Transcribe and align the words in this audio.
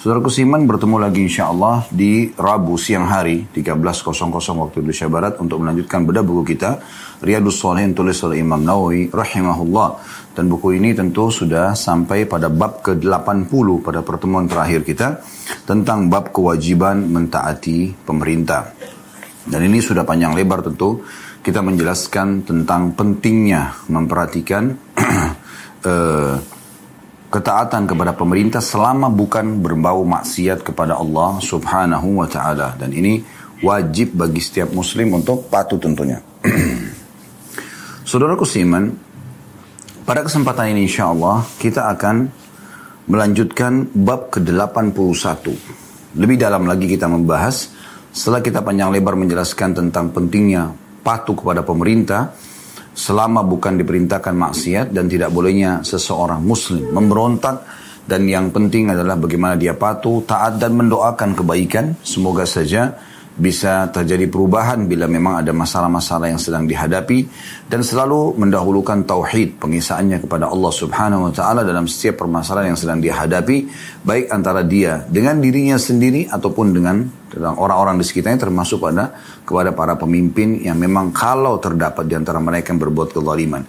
Saudara 0.00 0.24
Kusiman 0.24 0.64
bertemu 0.64 0.96
lagi 0.96 1.28
insya 1.28 1.52
Allah 1.52 1.84
di 1.92 2.32
Rabu 2.32 2.80
siang 2.80 3.04
hari 3.04 3.44
13.00 3.52 4.08
waktu 4.32 4.80
Indonesia 4.80 5.12
Barat 5.12 5.36
untuk 5.44 5.60
melanjutkan 5.60 6.08
bedah 6.08 6.24
buku 6.24 6.56
kita 6.56 6.80
Riyadus 7.20 7.60
Salihin 7.60 7.92
tulis 7.92 8.16
oleh 8.24 8.40
Imam 8.40 8.64
Nawawi 8.64 9.12
rahimahullah. 9.12 10.00
Dan 10.32 10.48
buku 10.48 10.80
ini 10.80 10.96
tentu 10.96 11.28
sudah 11.28 11.76
sampai 11.76 12.24
pada 12.24 12.48
bab 12.48 12.80
ke-80 12.80 13.68
pada 13.84 14.00
pertemuan 14.00 14.48
terakhir 14.48 14.88
kita 14.88 15.20
tentang 15.68 16.08
bab 16.08 16.32
kewajiban 16.32 17.04
mentaati 17.04 17.92
pemerintah. 18.00 18.72
Dan 19.44 19.68
ini 19.68 19.84
sudah 19.84 20.08
panjang 20.08 20.32
lebar 20.32 20.64
tentu 20.64 21.04
kita 21.44 21.60
menjelaskan 21.60 22.48
tentang 22.48 22.96
pentingnya 22.96 23.84
memperhatikan 23.92 24.64
uh, 25.84 26.40
ketaatan 27.30 27.86
kepada 27.86 28.12
pemerintah 28.12 28.58
selama 28.58 29.06
bukan 29.06 29.62
berbau 29.62 30.02
maksiat 30.02 30.66
kepada 30.66 30.98
Allah 30.98 31.38
Subhanahu 31.38 32.18
wa 32.18 32.26
taala 32.26 32.74
dan 32.74 32.90
ini 32.90 33.22
wajib 33.62 34.18
bagi 34.18 34.42
setiap 34.42 34.74
muslim 34.74 35.14
untuk 35.14 35.46
patuh 35.46 35.78
tentunya. 35.78 36.18
Saudaraku 38.10 38.42
Siman, 38.42 38.90
pada 40.02 40.26
kesempatan 40.26 40.74
ini 40.74 40.90
insya 40.90 41.14
Allah 41.14 41.46
kita 41.62 41.86
akan 41.94 42.26
melanjutkan 43.06 43.86
bab 43.94 44.34
ke-81. 44.34 45.54
Lebih 46.18 46.36
dalam 46.42 46.66
lagi 46.66 46.90
kita 46.90 47.06
membahas 47.06 47.70
setelah 48.10 48.42
kita 48.42 48.66
panjang 48.66 48.90
lebar 48.90 49.14
menjelaskan 49.14 49.70
tentang 49.78 50.10
pentingnya 50.10 50.74
patuh 51.06 51.38
kepada 51.38 51.62
pemerintah, 51.62 52.34
selama 52.94 53.46
bukan 53.46 53.78
diperintahkan 53.78 54.34
maksiat 54.34 54.86
dan 54.90 55.06
tidak 55.06 55.30
bolehnya 55.30 55.80
seseorang 55.86 56.42
muslim 56.42 56.90
memberontak 56.90 57.62
dan 58.10 58.26
yang 58.26 58.50
penting 58.50 58.90
adalah 58.90 59.14
bagaimana 59.14 59.54
dia 59.54 59.70
patuh, 59.78 60.26
taat 60.26 60.58
dan 60.58 60.74
mendoakan 60.74 61.30
kebaikan. 61.38 61.94
Semoga 62.02 62.42
saja 62.42 62.98
bisa 63.36 63.88
terjadi 63.94 64.26
perubahan 64.26 64.90
bila 64.90 65.06
memang 65.06 65.38
ada 65.38 65.54
masalah-masalah 65.54 66.34
yang 66.34 66.40
sedang 66.42 66.66
dihadapi 66.66 67.24
dan 67.70 67.80
selalu 67.80 68.34
mendahulukan 68.34 69.06
tauhid 69.06 69.62
pengisaannya 69.62 70.18
kepada 70.20 70.50
Allah 70.50 70.72
Subhanahu 70.74 71.30
wa 71.30 71.32
taala 71.32 71.62
dalam 71.62 71.86
setiap 71.86 72.26
permasalahan 72.26 72.74
yang 72.74 72.80
sedang 72.80 72.98
dihadapi 72.98 73.70
baik 74.02 74.34
antara 74.34 74.66
dia 74.66 75.06
dengan 75.06 75.38
dirinya 75.38 75.78
sendiri 75.78 76.26
ataupun 76.26 76.66
dengan 76.74 77.06
orang-orang 77.38 78.02
di 78.02 78.04
sekitarnya 78.04 78.50
termasuk 78.50 78.82
pada 78.82 79.14
kepada 79.46 79.70
para 79.70 79.94
pemimpin 79.94 80.60
yang 80.66 80.76
memang 80.76 81.14
kalau 81.14 81.62
terdapat 81.62 82.10
di 82.10 82.18
antara 82.18 82.42
mereka 82.42 82.74
yang 82.74 82.82
berbuat 82.82 83.14
kezaliman. 83.14 83.62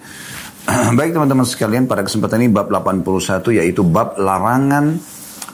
baik 0.98 1.10
teman-teman 1.10 1.46
sekalian 1.46 1.90
pada 1.90 2.06
kesempatan 2.06 2.46
ini 2.46 2.50
bab 2.54 2.70
81 2.70 3.58
yaitu 3.58 3.82
bab 3.82 4.14
larangan 4.14 4.98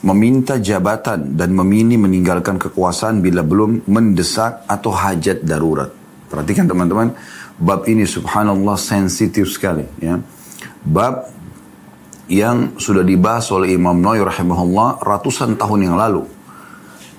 meminta 0.02 0.62
jabatan 0.62 1.34
dan 1.34 1.50
memilih 1.50 1.98
meninggalkan 1.98 2.54
kekuasaan 2.60 3.18
bila 3.18 3.42
belum 3.42 3.90
mendesak 3.90 4.62
atau 4.70 4.94
hajat 4.94 5.42
darurat. 5.42 5.90
Perhatikan 6.28 6.70
teman-teman, 6.70 7.16
bab 7.58 7.88
ini 7.90 8.06
subhanallah 8.06 8.78
sensitif 8.78 9.50
sekali 9.50 9.82
ya. 9.98 10.20
Bab 10.86 11.26
yang 12.28 12.76
sudah 12.76 13.02
dibahas 13.02 13.48
oleh 13.50 13.74
Imam 13.74 13.98
Nawawi 13.98 14.22
rahimahullah 14.22 15.02
ratusan 15.02 15.56
tahun 15.58 15.90
yang 15.90 15.96
lalu. 15.96 16.22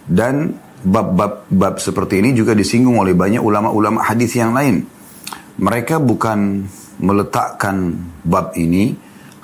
Dan 0.09 0.55
bab-bab 0.80 1.50
bab 1.52 1.75
seperti 1.81 2.23
ini 2.23 2.31
juga 2.31 2.55
disinggung 2.55 3.02
oleh 3.02 3.17
banyak 3.17 3.41
ulama-ulama 3.44 4.05
hadis 4.05 4.38
yang 4.39 4.55
lain. 4.55 4.85
Mereka 5.59 6.00
bukan 6.00 6.63
meletakkan 7.03 7.91
bab 8.23 8.55
ini 8.55 8.95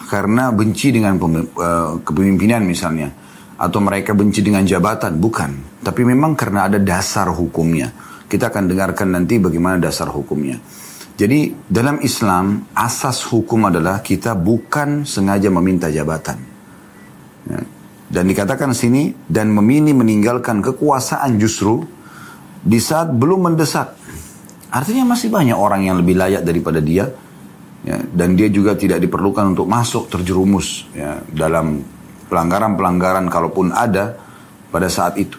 karena 0.08 0.53
benci 0.53 0.94
dengan 0.94 1.17
eh, 1.19 1.91
kepemimpinan 2.06 2.63
misalnya 2.63 3.25
atau 3.56 3.80
mereka 3.80 4.11
benci 4.11 4.44
dengan 4.44 4.67
jabatan, 4.67 5.16
bukan. 5.16 5.80
Tapi 5.80 6.02
memang 6.03 6.36
karena 6.36 6.67
ada 6.67 6.80
dasar 6.80 7.31
hukumnya. 7.31 7.92
Kita 8.25 8.52
akan 8.52 8.67
dengarkan 8.67 9.16
nanti 9.16 9.39
bagaimana 9.39 9.80
dasar 9.80 10.12
hukumnya. 10.12 10.59
Jadi 11.16 11.56
dalam 11.72 12.03
Islam 12.03 12.68
asas 12.75 13.24
hukum 13.31 13.72
adalah 13.72 14.03
kita 14.03 14.35
bukan 14.35 15.07
sengaja 15.07 15.47
meminta 15.47 15.88
jabatan. 15.88 16.35
Ya. 17.47 17.62
Dan 18.12 18.28
dikatakan 18.28 18.75
sini 18.75 19.16
dan 19.31 19.56
memilih 19.56 19.96
meninggalkan 19.96 20.59
kekuasaan 20.59 21.40
justru 21.40 21.88
di 22.59 22.81
saat 22.84 23.16
belum 23.16 23.47
mendesak. 23.52 23.96
Artinya 24.75 25.16
masih 25.16 25.31
banyak 25.31 25.56
orang 25.56 25.88
yang 25.88 25.96
lebih 26.03 26.19
layak 26.19 26.44
daripada 26.44 26.84
dia. 26.84 27.08
Ya, 27.85 28.02
dan 28.02 28.34
dia 28.34 28.50
juga 28.50 28.74
tidak 28.74 28.97
diperlukan 28.97 29.53
untuk 29.53 29.69
masuk 29.69 30.09
terjerumus 30.09 30.90
ya, 30.90 31.22
dalam 31.29 31.85
pelanggaran-pelanggaran 32.30 33.30
kalaupun 33.30 33.72
ada 33.74 34.18
pada 34.69 34.90
saat 34.90 35.16
itu 35.16 35.38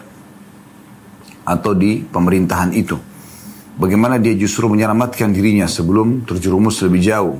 atau 1.47 1.71
di 1.71 2.03
pemerintahan 2.03 2.75
itu. 2.75 2.99
Bagaimana 3.77 4.19
dia 4.19 4.35
justru 4.35 4.67
menyelamatkan 4.67 5.31
dirinya 5.31 5.69
sebelum 5.69 6.27
terjerumus 6.27 6.83
lebih 6.83 6.99
jauh. 6.99 7.37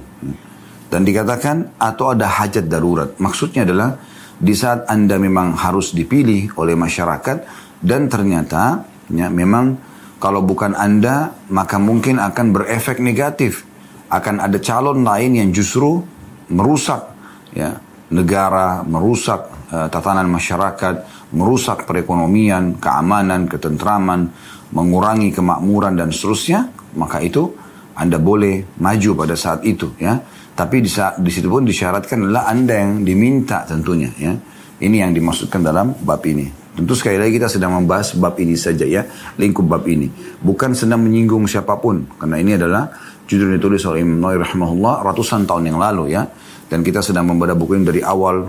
Dan 0.87 1.03
dikatakan 1.03 1.75
atau 1.75 2.15
ada 2.15 2.31
hajat 2.31 2.71
darurat. 2.71 3.11
Maksudnya 3.19 3.67
adalah 3.67 3.99
di 4.39 4.55
saat 4.55 4.87
Anda 4.87 5.19
memang 5.19 5.59
harus 5.59 5.91
dipilih 5.91 6.55
oleh 6.55 6.79
masyarakat 6.79 7.37
dan 7.83 8.07
ternyata 8.07 8.87
ya, 9.11 9.27
memang 9.27 9.75
kalau 10.21 10.45
bukan 10.45 10.77
Anda 10.77 11.35
maka 11.51 11.75
mungkin 11.75 12.21
akan 12.23 12.55
berefek 12.55 13.03
negatif. 13.03 13.67
Akan 14.07 14.39
ada 14.39 14.55
calon 14.63 15.03
lain 15.03 15.35
yang 15.35 15.49
justru 15.51 15.99
merusak 16.47 17.11
ya 17.51 17.75
negara, 18.11 18.83
merusak 18.87 19.71
uh, 19.71 19.87
tatanan 19.91 20.27
masyarakat, 20.31 20.95
merusak 21.35 21.83
perekonomian, 21.83 22.79
keamanan, 22.79 23.51
ketentraman, 23.51 24.31
mengurangi 24.71 25.31
kemakmuran 25.35 25.99
dan 25.99 26.11
seterusnya, 26.11 26.71
maka 26.95 27.19
itu 27.19 27.51
Anda 27.97 28.19
boleh 28.19 28.79
maju 28.79 29.09
pada 29.17 29.35
saat 29.35 29.63
itu 29.67 29.91
ya. 29.99 30.19
Tapi 30.57 30.81
di, 30.81 30.89
saat, 30.89 31.21
di 31.21 31.29
situ 31.29 31.45
pun 31.51 31.67
disyaratkan 31.67 32.25
adalah 32.25 32.49
Anda 32.49 32.81
yang 32.81 33.05
diminta 33.05 33.61
tentunya 33.67 34.09
ya. 34.17 34.33
Ini 34.77 35.05
yang 35.05 35.11
dimaksudkan 35.13 35.61
dalam 35.65 35.93
bab 36.05 36.21
ini. 36.25 36.45
Tentu 36.77 36.93
sekali 36.93 37.17
lagi 37.17 37.41
kita 37.41 37.49
sedang 37.49 37.73
membahas 37.73 38.13
bab 38.21 38.37
ini 38.37 38.53
saja 38.53 38.85
ya, 38.85 39.01
lingkup 39.41 39.65
bab 39.65 39.83
ini. 39.89 40.09
Bukan 40.37 40.77
sedang 40.77 41.01
menyinggung 41.01 41.49
siapa 41.49 41.81
pun, 41.81 42.05
karena 42.21 42.37
ini 42.37 42.53
adalah 42.53 42.85
judul 43.25 43.57
ditulis 43.57 43.81
oleh 43.89 44.05
Imam 44.05 44.21
Nawawi 44.23 44.39
rahimahullah 44.45 45.03
ratusan 45.03 45.43
tahun 45.49 45.73
yang 45.73 45.77
lalu 45.81 46.15
ya 46.15 46.23
dan 46.67 46.83
kita 46.83 46.99
sedang 47.03 47.27
membaca 47.31 47.55
buku 47.55 47.79
ini 47.79 47.85
dari 47.87 48.01
awal 48.03 48.47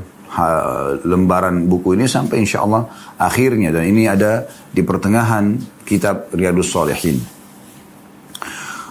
lembaran 1.08 1.66
buku 1.66 1.96
ini 1.96 2.04
sampai 2.04 2.44
insya 2.44 2.62
Allah 2.62 2.84
akhirnya 3.16 3.72
dan 3.72 3.88
ini 3.88 4.04
ada 4.04 4.44
di 4.68 4.84
pertengahan 4.84 5.56
kitab 5.88 6.28
Riyadus 6.30 6.68
Salihin. 6.68 7.38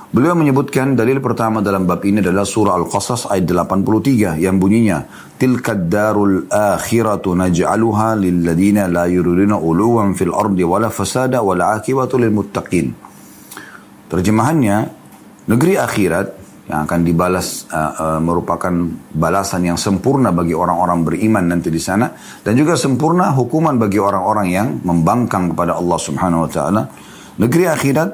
Beliau 0.08 0.34
menyebutkan 0.40 0.96
dalil 0.96 1.20
pertama 1.20 1.60
dalam 1.60 1.84
bab 1.84 2.00
ini 2.08 2.24
adalah 2.24 2.48
surah 2.48 2.80
Al-Qasas 2.80 3.28
ayat 3.28 3.44
83 3.44 4.40
yang 4.40 4.56
bunyinya 4.56 5.04
Tilkad 5.38 5.92
darul 5.92 6.50
akhiratu 6.50 7.38
naj'aluha 7.38 8.18
lilladina 8.18 8.90
la 8.90 9.06
yuriduna 9.06 9.60
uluwan 9.62 10.18
fil 10.18 10.34
ardi 10.34 10.66
wala 10.66 10.90
fasada 10.90 11.46
wala 11.46 11.78
akibatu 11.78 12.18
lil 12.18 12.34
muttaqin. 12.34 12.90
Terjemahannya 14.10 14.78
negeri 15.46 15.78
akhirat 15.78 16.37
yang 16.68 16.84
akan 16.84 17.00
dibalas 17.08 17.64
uh, 17.72 17.94
uh, 17.96 18.20
merupakan 18.20 18.72
balasan 19.16 19.72
yang 19.72 19.80
sempurna 19.80 20.36
bagi 20.36 20.52
orang-orang 20.52 21.08
beriman 21.08 21.48
nanti 21.48 21.72
di 21.72 21.80
sana 21.80 22.12
dan 22.44 22.60
juga 22.60 22.76
sempurna 22.76 23.32
hukuman 23.32 23.80
bagi 23.80 23.96
orang-orang 23.96 24.48
yang 24.52 24.68
membangkang 24.84 25.56
kepada 25.56 25.80
Allah 25.80 26.00
Subhanahu 26.00 26.44
wa 26.44 26.52
taala. 26.52 26.82
Negeri 27.40 27.72
akhirat 27.72 28.10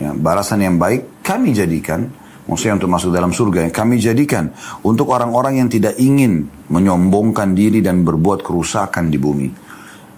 ya, 0.00 0.16
balasan 0.16 0.64
yang 0.64 0.80
baik 0.80 1.20
kami 1.20 1.52
jadikan 1.52 2.08
maksudnya 2.48 2.80
untuk 2.80 2.90
masuk 2.90 3.10
dalam 3.12 3.36
surga 3.36 3.68
yang 3.68 3.74
kami 3.74 4.00
jadikan 4.00 4.48
untuk 4.80 5.12
orang-orang 5.12 5.60
yang 5.60 5.68
tidak 5.68 6.00
ingin 6.00 6.48
menyombongkan 6.72 7.52
diri 7.52 7.84
dan 7.84 8.00
berbuat 8.00 8.40
kerusakan 8.40 9.12
di 9.12 9.20
bumi. 9.20 9.48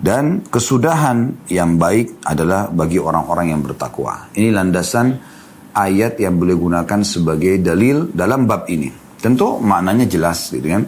Dan 0.02 0.42
kesudahan 0.50 1.46
yang 1.46 1.78
baik 1.78 2.26
adalah 2.26 2.66
bagi 2.70 2.98
orang-orang 2.98 3.54
yang 3.54 3.62
bertakwa. 3.62 4.34
Ini 4.34 4.50
landasan 4.50 5.31
ayat 5.72 6.20
yang 6.20 6.36
boleh 6.36 6.56
gunakan 6.56 7.00
sebagai 7.04 7.60
dalil 7.60 8.12
dalam 8.12 8.44
bab 8.44 8.68
ini. 8.68 8.92
Tentu 9.20 9.58
maknanya 9.60 10.04
jelas 10.08 10.52
gitu 10.52 10.68
kan. 10.68 10.84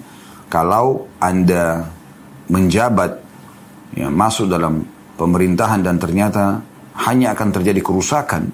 Kalau 0.52 1.08
Anda 1.18 1.82
menjabat 2.50 3.10
ya, 3.96 4.12
masuk 4.12 4.46
dalam 4.50 4.84
pemerintahan 5.16 5.80
dan 5.82 5.96
ternyata 5.96 6.60
hanya 7.08 7.34
akan 7.34 7.48
terjadi 7.50 7.80
kerusakan, 7.82 8.50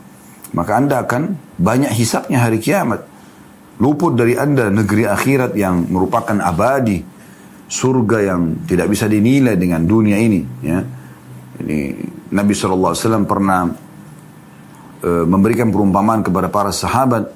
maka 0.56 0.72
Anda 0.80 1.04
akan 1.04 1.36
banyak 1.60 1.92
hisapnya 1.92 2.40
hari 2.40 2.62
kiamat. 2.62 3.04
Luput 3.80 4.12
dari 4.16 4.36
Anda 4.36 4.68
negeri 4.68 5.08
akhirat 5.08 5.56
yang 5.56 5.88
merupakan 5.88 6.36
abadi, 6.36 7.00
surga 7.70 8.18
yang 8.32 8.68
tidak 8.68 8.92
bisa 8.92 9.08
dinilai 9.08 9.56
dengan 9.56 9.84
dunia 9.88 10.20
ini. 10.20 10.40
Ya. 10.60 10.84
Ini 11.60 11.78
Nabi 12.32 12.52
SAW 12.52 13.24
pernah 13.24 13.89
e, 15.00 15.10
memberikan 15.24 15.72
perumpamaan 15.72 16.24
kepada 16.24 16.48
para 16.52 16.70
sahabat 16.70 17.32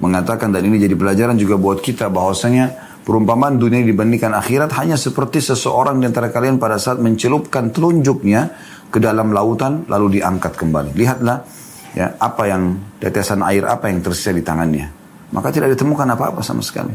mengatakan 0.00 0.48
dan 0.50 0.64
ini 0.64 0.80
jadi 0.80 0.96
pelajaran 0.96 1.36
juga 1.36 1.60
buat 1.60 1.84
kita 1.84 2.08
bahwasanya 2.08 2.90
Perumpamaan 3.00 3.56
dunia 3.56 3.80
dibandingkan 3.80 4.36
akhirat 4.36 4.76
hanya 4.76 4.94
seperti 4.94 5.40
seseorang 5.40 5.98
di 5.98 6.06
antara 6.06 6.28
kalian 6.28 6.60
pada 6.60 6.76
saat 6.76 7.00
mencelupkan 7.00 7.72
telunjuknya 7.72 8.52
ke 8.92 9.00
dalam 9.00 9.32
lautan 9.32 9.88
lalu 9.88 10.20
diangkat 10.20 10.52
kembali. 10.52 10.92
Lihatlah 10.92 11.42
ya 11.96 12.20
apa 12.20 12.42
yang 12.44 12.76
tetesan 13.00 13.40
air 13.40 13.64
apa 13.64 13.88
yang 13.88 14.04
tersisa 14.04 14.36
di 14.36 14.44
tangannya. 14.44 14.92
Maka 15.32 15.48
tidak 15.48 15.74
ditemukan 15.74 16.12
apa-apa 16.12 16.44
sama 16.44 16.60
sekali. 16.60 16.92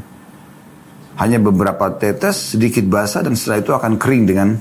Hanya 1.17 1.41
beberapa 1.41 1.89
tetes 1.97 2.53
sedikit 2.53 2.85
basah 2.85 3.25
dan 3.25 3.33
setelah 3.33 3.65
itu 3.65 3.71
akan 3.73 3.97
kering 3.97 4.23
dengan 4.29 4.55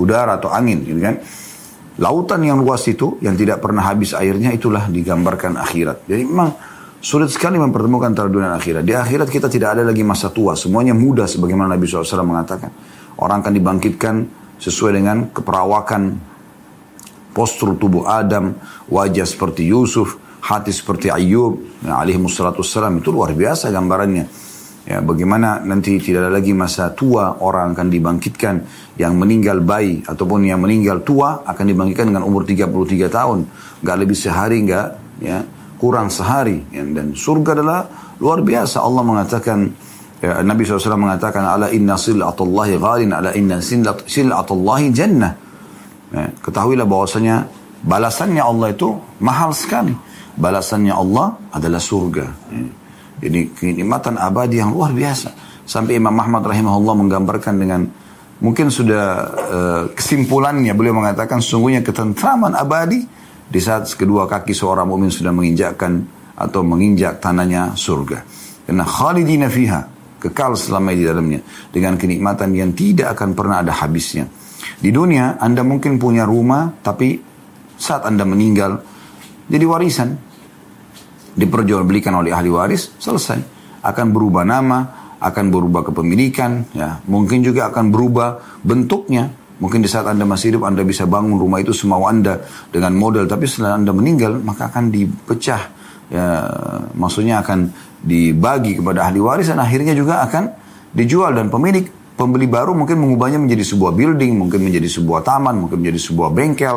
udara 0.00 0.40
atau 0.40 0.48
angin 0.48 0.80
gitu 0.80 0.98
kan. 0.98 1.20
Lautan 1.98 2.46
yang 2.46 2.62
luas 2.62 2.86
itu 2.86 3.18
yang 3.24 3.34
tidak 3.34 3.58
pernah 3.58 3.82
habis 3.82 4.14
airnya 4.14 4.54
itulah 4.54 4.86
digambarkan 4.86 5.58
akhirat. 5.58 6.06
Jadi 6.06 6.22
memang 6.22 6.50
Sulit 7.00 7.32
sekali 7.32 7.56
mempertemukan 7.56 8.12
antara 8.12 8.28
dunia 8.28 8.52
dan 8.52 8.60
akhirat. 8.60 8.84
Di 8.84 8.92
akhirat 8.92 9.32
kita 9.32 9.48
tidak 9.48 9.72
ada 9.72 9.88
lagi 9.88 10.04
masa 10.04 10.28
tua. 10.28 10.52
Semuanya 10.52 10.92
muda 10.92 11.24
sebagaimana 11.24 11.72
Nabi 11.72 11.88
SAW 11.88 12.28
mengatakan. 12.28 12.68
Orang 13.16 13.40
akan 13.40 13.56
dibangkitkan 13.56 14.14
sesuai 14.60 15.00
dengan 15.00 15.32
keperawakan 15.32 16.20
postur 17.32 17.80
tubuh 17.80 18.04
Adam, 18.04 18.52
wajah 18.92 19.24
seperti 19.24 19.64
Yusuf, 19.64 20.20
hati 20.44 20.76
seperti 20.76 21.08
Ayub, 21.08 21.56
ya, 21.80 22.04
alaihi 22.04 22.20
itu 22.20 23.08
luar 23.08 23.32
biasa 23.32 23.72
gambarannya. 23.72 24.24
Ya, 24.90 24.98
bagaimana 24.98 25.62
nanti 25.62 26.02
tidak 26.02 26.26
ada 26.26 26.34
lagi 26.34 26.50
masa 26.50 26.90
tua 26.90 27.38
orang 27.46 27.78
akan 27.78 27.94
dibangkitkan 27.94 28.54
yang 28.98 29.14
meninggal 29.14 29.62
bayi 29.62 30.02
ataupun 30.02 30.42
yang 30.42 30.58
meninggal 30.58 31.06
tua 31.06 31.46
akan 31.46 31.62
dibangkitkan 31.62 32.10
dengan 32.10 32.26
umur 32.26 32.42
33 32.42 33.06
tahun. 33.06 33.46
Gak 33.86 33.96
lebih 34.02 34.18
sehari 34.18 34.66
gak 34.66 34.98
ya 35.22 35.46
kurang 35.78 36.10
sehari. 36.10 36.66
Dan 36.74 37.14
surga 37.14 37.62
adalah 37.62 37.86
luar 38.18 38.42
biasa. 38.42 38.82
Allah 38.82 39.06
mengatakan 39.06 39.70
ya, 40.18 40.42
Nabi 40.42 40.66
SAW 40.66 40.98
mengatakan 40.98 41.46
ala 41.46 41.70
inna 41.70 41.94
silatullahi 41.94 42.74
ghalin 42.74 43.14
ala 43.14 43.30
inna 43.30 43.62
silatullahi 43.62 44.90
jannah. 44.90 45.38
Ya, 46.10 46.34
ketahuilah 46.42 46.90
bahwasanya 46.90 47.46
balasannya 47.86 48.42
Allah 48.42 48.74
itu 48.74 48.98
mahal 49.22 49.54
sekali. 49.54 49.94
Balasannya 50.34 50.90
Allah 50.90 51.38
adalah 51.54 51.78
surga. 51.78 52.26
Ya. 52.50 52.79
Jadi 53.20 53.52
kenikmatan 53.52 54.16
abadi 54.16 54.58
yang 54.58 54.72
luar 54.72 54.96
biasa 54.96 55.36
sampai 55.68 56.00
Imam 56.00 56.16
Ahmad 56.16 56.42
rahimahullah 56.42 56.94
menggambarkan 57.04 57.54
dengan 57.60 57.84
mungkin 58.40 58.72
sudah 58.72 59.04
uh, 59.30 59.82
kesimpulannya 59.92 60.72
beliau 60.72 60.96
mengatakan 60.96 61.44
sungguhnya 61.44 61.84
ketentraman 61.84 62.56
abadi 62.56 63.04
di 63.50 63.60
saat 63.60 63.86
kedua 63.92 64.24
kaki 64.24 64.56
seorang 64.56 64.88
mukmin 64.88 65.12
sudah 65.12 65.30
menginjakkan 65.30 66.00
atau 66.40 66.64
menginjak 66.64 67.20
tanahnya 67.20 67.76
surga. 67.76 68.24
Karena 68.64 68.86
khalidina 68.86 69.52
fiha, 69.52 69.84
kekal 70.22 70.56
selama 70.56 70.96
di 70.96 71.04
dalamnya 71.04 71.40
dengan 71.68 72.00
kenikmatan 72.00 72.56
yang 72.56 72.72
tidak 72.72 73.12
akan 73.18 73.36
pernah 73.36 73.60
ada 73.60 73.76
habisnya. 73.76 74.24
Di 74.80 74.88
dunia 74.88 75.36
Anda 75.36 75.60
mungkin 75.60 76.00
punya 76.00 76.24
rumah 76.24 76.72
tapi 76.80 77.20
saat 77.76 78.08
Anda 78.08 78.24
meninggal 78.24 78.80
jadi 79.50 79.64
warisan 79.66 80.29
diperjualbelikan 81.36 82.14
oleh 82.14 82.34
ahli 82.34 82.50
waris 82.50 82.96
selesai 82.98 83.38
akan 83.84 84.06
berubah 84.10 84.42
nama 84.42 84.78
akan 85.20 85.44
berubah 85.52 85.86
kepemilikan 85.92 86.72
ya 86.72 86.98
mungkin 87.06 87.44
juga 87.44 87.68
akan 87.68 87.92
berubah 87.92 88.60
bentuknya 88.64 89.40
Mungkin 89.60 89.84
di 89.84 89.88
saat 89.92 90.08
Anda 90.08 90.24
masih 90.24 90.56
hidup, 90.56 90.64
Anda 90.64 90.80
bisa 90.88 91.04
bangun 91.04 91.36
rumah 91.36 91.60
itu 91.60 91.76
semau 91.76 92.08
Anda 92.08 92.40
dengan 92.72 92.96
model. 92.96 93.28
Tapi 93.28 93.44
setelah 93.44 93.76
Anda 93.76 93.92
meninggal, 93.92 94.40
maka 94.40 94.72
akan 94.72 94.88
dipecah. 94.88 95.62
Ya, 96.10 96.48
maksudnya 96.96 97.44
akan 97.44 97.70
dibagi 98.00 98.80
kepada 98.80 99.06
ahli 99.06 99.20
waris 99.20 99.52
dan 99.52 99.60
akhirnya 99.60 99.92
juga 99.92 100.24
akan 100.24 100.48
dijual. 100.96 101.36
Dan 101.36 101.52
pemilik, 101.52 101.84
pembeli 102.16 102.48
baru 102.48 102.72
mungkin 102.72 103.04
mengubahnya 103.04 103.36
menjadi 103.36 103.76
sebuah 103.76 103.92
building, 103.92 104.32
mungkin 104.32 104.64
menjadi 104.64 104.88
sebuah 104.88 105.20
taman, 105.28 105.60
mungkin 105.60 105.84
menjadi 105.84 106.08
sebuah 106.08 106.32
bengkel. 106.32 106.76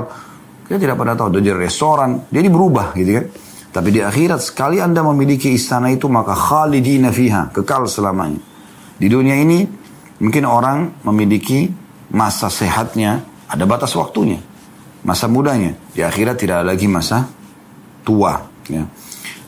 Kita 0.67 0.75
tidak 0.75 0.99
pernah 0.99 1.15
tahu, 1.15 1.39
jadi 1.39 1.55
restoran. 1.55 2.27
Jadi 2.27 2.47
berubah 2.51 2.91
gitu 2.99 3.11
kan. 3.15 3.25
Tapi 3.73 3.89
di 3.89 4.05
akhirat 4.05 4.37
sekali 4.37 4.77
Anda 4.77 5.01
memiliki 5.01 5.49
istana 5.49 5.89
itu 5.89 6.05
maka 6.05 6.37
khalidina 6.37 7.09
fiha, 7.09 7.49
kekal 7.49 7.89
selamanya. 7.89 8.37
Di 9.01 9.09
dunia 9.09 9.33
ini 9.33 9.65
mungkin 10.21 10.45
orang 10.45 11.01
memiliki 11.09 11.65
masa 12.13 12.53
sehatnya 12.53 13.25
ada 13.49 13.65
batas 13.65 13.97
waktunya. 13.97 14.37
Masa 15.01 15.25
mudanya. 15.25 15.73
Di 15.89 16.05
akhirat 16.05 16.37
tidak 16.37 16.61
ada 16.61 16.69
lagi 16.69 16.85
masa 16.85 17.25
tua. 18.05 18.45
Ya. 18.69 18.85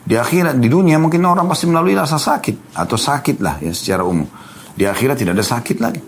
Di 0.06 0.18
akhirat, 0.18 0.57
di 0.57 0.68
dunia 0.68 0.98
mungkin 0.98 1.21
orang 1.24 1.45
pasti 1.45 1.69
melalui 1.69 1.94
rasa 1.94 2.18
sakit. 2.18 2.75
Atau 2.75 2.98
sakit 2.98 3.38
lah 3.39 3.62
ya 3.62 3.71
secara 3.78 4.01
umum. 4.04 4.25
Di 4.74 4.89
akhirat 4.89 5.21
tidak 5.21 5.38
ada 5.38 5.45
sakit 5.45 5.78
lagi. 5.78 6.01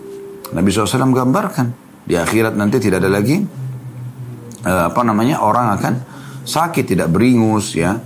Nabi 0.52 0.68
SAW 0.74 1.14
gambarkan. 1.14 1.66
Di 2.02 2.18
akhirat 2.18 2.58
nanti 2.58 2.82
tidak 2.82 3.04
ada 3.04 3.10
lagi 3.14 3.36
uh, 4.64 4.84
apa 4.90 5.00
namanya 5.04 5.44
orang 5.44 5.76
akan 5.76 5.94
sakit 6.48 6.96
tidak 6.96 7.12
beringus 7.12 7.76
ya 7.76 8.00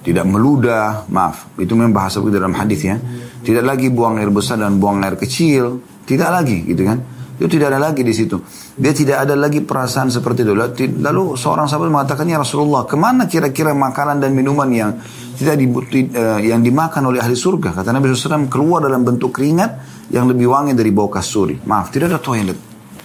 tidak 0.00 0.24
meludah 0.24 1.04
maaf 1.12 1.52
itu 1.60 1.76
memang 1.76 1.92
bahasa 1.92 2.24
dalam 2.24 2.56
hadis 2.56 2.80
ya 2.88 2.96
tidak 3.44 3.76
lagi 3.76 3.92
buang 3.92 4.16
air 4.16 4.32
besar 4.32 4.56
dan 4.56 4.80
buang 4.80 5.04
air 5.04 5.20
kecil 5.20 5.84
tidak 6.08 6.32
lagi 6.32 6.64
gitu 6.64 6.88
kan 6.88 6.98
itu 7.42 7.58
tidak 7.58 7.74
ada 7.74 7.90
lagi 7.90 8.06
di 8.06 8.14
situ. 8.14 8.38
Dia 8.78 8.94
tidak 8.94 9.26
ada 9.26 9.34
lagi 9.34 9.58
perasaan 9.66 10.14
seperti 10.14 10.46
itu. 10.46 10.54
Lalu 10.54 11.34
seorang 11.34 11.66
sahabat 11.66 11.90
mengatakan, 11.90 12.22
ya 12.30 12.38
Rasulullah, 12.38 12.86
ke 12.86 12.94
mana 12.94 13.26
kira-kira 13.26 13.74
makanan 13.74 14.22
dan 14.22 14.30
minuman 14.30 14.70
yang 14.70 14.94
tidak 15.34 15.58
di, 15.58 15.66
uh, 15.66 16.38
yang 16.38 16.62
dimakan 16.62 17.10
oleh 17.10 17.18
ahli 17.18 17.34
surga? 17.34 17.74
Kata 17.74 17.90
Nabi 17.90 18.14
SAW, 18.14 18.46
keluar 18.46 18.86
dalam 18.86 19.02
bentuk 19.02 19.34
keringat 19.34 20.04
yang 20.14 20.30
lebih 20.30 20.54
wangi 20.54 20.78
dari 20.78 20.94
bau 20.94 21.10
kasuri. 21.10 21.58
Maaf, 21.66 21.90
tidak 21.90 22.14
ada 22.14 22.20
toilet. 22.22 22.58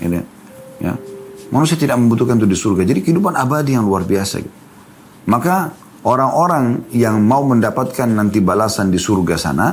Ini, 0.05 0.19
ya. 0.85 0.93
Manusia 1.49 1.73
tidak 1.73 1.97
membutuhkan 1.97 2.37
itu 2.37 2.45
di 2.45 2.57
surga. 2.59 2.85
Jadi 2.85 2.99
kehidupan 3.01 3.33
abadi 3.33 3.73
yang 3.73 3.89
luar 3.89 4.05
biasa. 4.05 4.35
Gitu. 4.37 4.66
Maka 5.27 5.75
orang-orang 6.07 6.87
yang 6.95 7.19
mau 7.19 7.43
mendapatkan 7.43 8.07
nanti 8.07 8.39
balasan 8.39 8.87
di 8.87 8.99
surga 8.99 9.35
sana, 9.35 9.67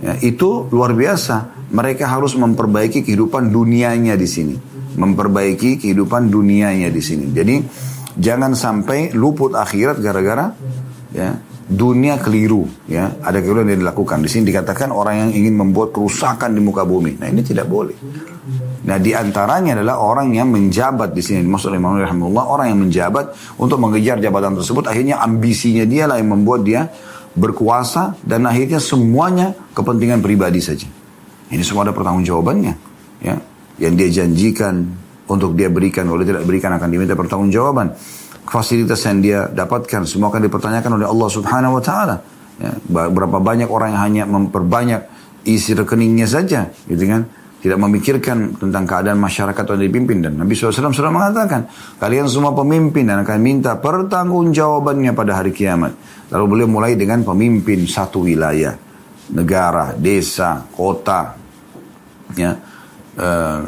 ya, 0.00 0.16
itu 0.24 0.68
luar 0.72 0.96
biasa 0.96 1.68
mereka 1.70 2.08
harus 2.08 2.32
memperbaiki 2.34 3.04
kehidupan 3.04 3.52
dunianya 3.52 4.16
di 4.16 4.28
sini. 4.28 4.56
Memperbaiki 4.96 5.78
kehidupan 5.78 6.32
dunianya 6.32 6.88
di 6.90 7.02
sini. 7.04 7.30
Jadi 7.30 7.56
jangan 8.18 8.56
sampai 8.56 9.14
luput 9.14 9.54
akhirat 9.54 10.02
gara-gara 10.02 10.50
ya 11.14 11.49
dunia 11.70 12.18
keliru 12.18 12.66
ya 12.90 13.14
ada 13.22 13.38
keliru 13.38 13.62
yang 13.62 13.78
dilakukan 13.78 14.26
di 14.26 14.28
sini 14.28 14.50
dikatakan 14.50 14.90
orang 14.90 15.28
yang 15.28 15.30
ingin 15.38 15.54
membuat 15.54 15.94
kerusakan 15.94 16.50
di 16.50 16.60
muka 16.60 16.82
bumi 16.82 17.22
nah 17.22 17.30
ini 17.30 17.46
tidak 17.46 17.70
boleh 17.70 17.94
nah 18.82 18.98
di 18.98 19.14
antaranya 19.14 19.78
adalah 19.78 20.02
orang 20.02 20.34
yang 20.34 20.50
menjabat 20.50 21.14
di 21.14 21.22
sini 21.22 21.46
maksud 21.46 21.70
Imam 21.70 21.94
Rahimahullah 21.94 22.44
orang 22.44 22.66
yang 22.74 22.80
menjabat 22.82 23.56
untuk 23.62 23.78
mengejar 23.78 24.18
jabatan 24.18 24.58
tersebut 24.58 24.90
akhirnya 24.90 25.22
ambisinya 25.22 25.86
dia 25.86 26.10
lah 26.10 26.18
yang 26.18 26.34
membuat 26.34 26.66
dia 26.66 26.90
berkuasa 27.30 28.18
dan 28.26 28.50
akhirnya 28.50 28.82
semuanya 28.82 29.54
kepentingan 29.70 30.18
pribadi 30.18 30.58
saja 30.58 30.90
ini 31.50 31.62
semua 31.66 31.82
ada 31.82 31.92
pertanggungjawabannya. 31.92 32.74
Ya. 33.26 33.36
Yang 33.82 33.92
dia 33.98 34.08
janjikan 34.22 34.86
untuk 35.26 35.58
dia 35.58 35.66
berikan, 35.66 36.06
oleh 36.06 36.22
tidak 36.22 36.46
berikan 36.46 36.70
akan 36.78 36.88
diminta 36.88 37.18
pertanggungjawaban. 37.18 37.94
Fasilitas 38.50 38.98
yang 39.06 39.22
dia 39.22 39.46
dapatkan 39.46 40.02
semua 40.10 40.34
akan 40.34 40.42
dipertanyakan 40.50 40.98
oleh 40.98 41.06
Allah 41.06 41.28
Subhanahu 41.30 41.78
Wa 41.78 41.82
Taala. 41.86 42.16
Ya. 42.58 42.74
Berapa 42.90 43.38
banyak 43.38 43.70
orang 43.70 43.94
yang 43.94 44.02
hanya 44.02 44.24
memperbanyak 44.26 45.06
isi 45.46 45.72
rekeningnya 45.72 46.26
saja, 46.26 46.66
gitu 46.90 47.06
kan? 47.06 47.30
Tidak 47.60 47.76
memikirkan 47.76 48.56
tentang 48.58 48.88
keadaan 48.88 49.20
masyarakat 49.20 49.62
yang 49.62 49.84
dipimpin 49.84 50.24
dan 50.24 50.32
Nabi 50.40 50.56
SAW 50.56 50.96
sudah 50.96 51.12
mengatakan 51.12 51.68
kalian 52.00 52.24
semua 52.24 52.56
pemimpin 52.56 53.04
dan 53.04 53.20
akan 53.20 53.38
minta 53.38 53.76
pertanggungjawabannya 53.76 55.12
pada 55.12 55.38
hari 55.38 55.52
kiamat. 55.52 55.92
Lalu 56.32 56.44
beliau 56.48 56.68
mulai 56.72 56.96
dengan 56.96 57.20
pemimpin 57.20 57.84
satu 57.84 58.24
wilayah, 58.24 58.72
negara, 59.36 59.92
desa, 59.92 60.64
kota, 60.72 61.36
ya 62.32 62.56
uh, 63.18 63.60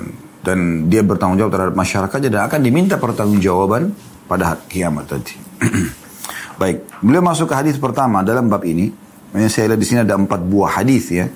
dan 0.43 0.59
dia 0.91 1.03
bertanggung 1.07 1.39
jawab 1.39 1.53
terhadap 1.55 1.77
masyarakat 1.79 2.19
dan 2.27 2.43
akan 2.51 2.61
diminta 2.65 2.99
pertanggungjawaban 2.99 3.95
pada 4.33 4.57
kiamat 4.65 5.05
tadi. 5.13 5.37
Baik, 6.61 7.05
beliau 7.05 7.21
masuk 7.21 7.53
ke 7.53 7.55
hadis 7.61 7.77
pertama 7.77 8.25
dalam 8.25 8.49
bab 8.49 8.65
ini. 8.65 8.89
Saya 9.53 9.73
lihat 9.73 9.81
di 9.81 9.87
sini 9.89 10.01
ada 10.05 10.17
empat 10.17 10.41
buah 10.41 10.81
hadis 10.81 11.13
ya. 11.13 11.29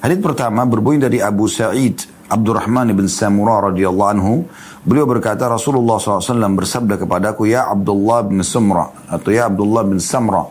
Hadis 0.00 0.16
pertama 0.24 0.64
berbunyi 0.64 1.04
dari 1.04 1.20
Abu 1.20 1.44
Sa'id 1.44 2.00
Abdurrahman 2.30 2.94
bin 2.94 3.10
Samurah 3.10 3.68
radhiyallahu 3.68 4.10
anhu. 4.16 4.48
Beliau 4.86 5.04
berkata 5.04 5.50
Rasulullah 5.50 6.00
SAW 6.00 6.56
bersabda 6.56 6.96
kepadaku 6.96 7.50
ya 7.50 7.68
Abdullah 7.68 8.24
bin 8.24 8.40
Samra 8.40 8.88
atau 9.10 9.28
ya 9.28 9.50
Abdullah 9.50 9.84
bin 9.84 10.00
Samra, 10.00 10.46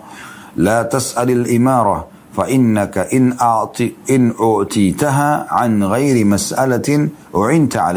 la 0.60 0.86
tas'alil 0.86 1.50
imarah 1.50 2.06
fa 2.30 2.46
innaka 2.46 3.10
in 3.10 3.34
a'ti 3.34 4.06
in 4.14 4.38
u'titaha 4.38 5.50
an 5.50 5.82
ghairi 5.82 6.28
mas'alatin 6.28 7.34
u'inta 7.34 7.90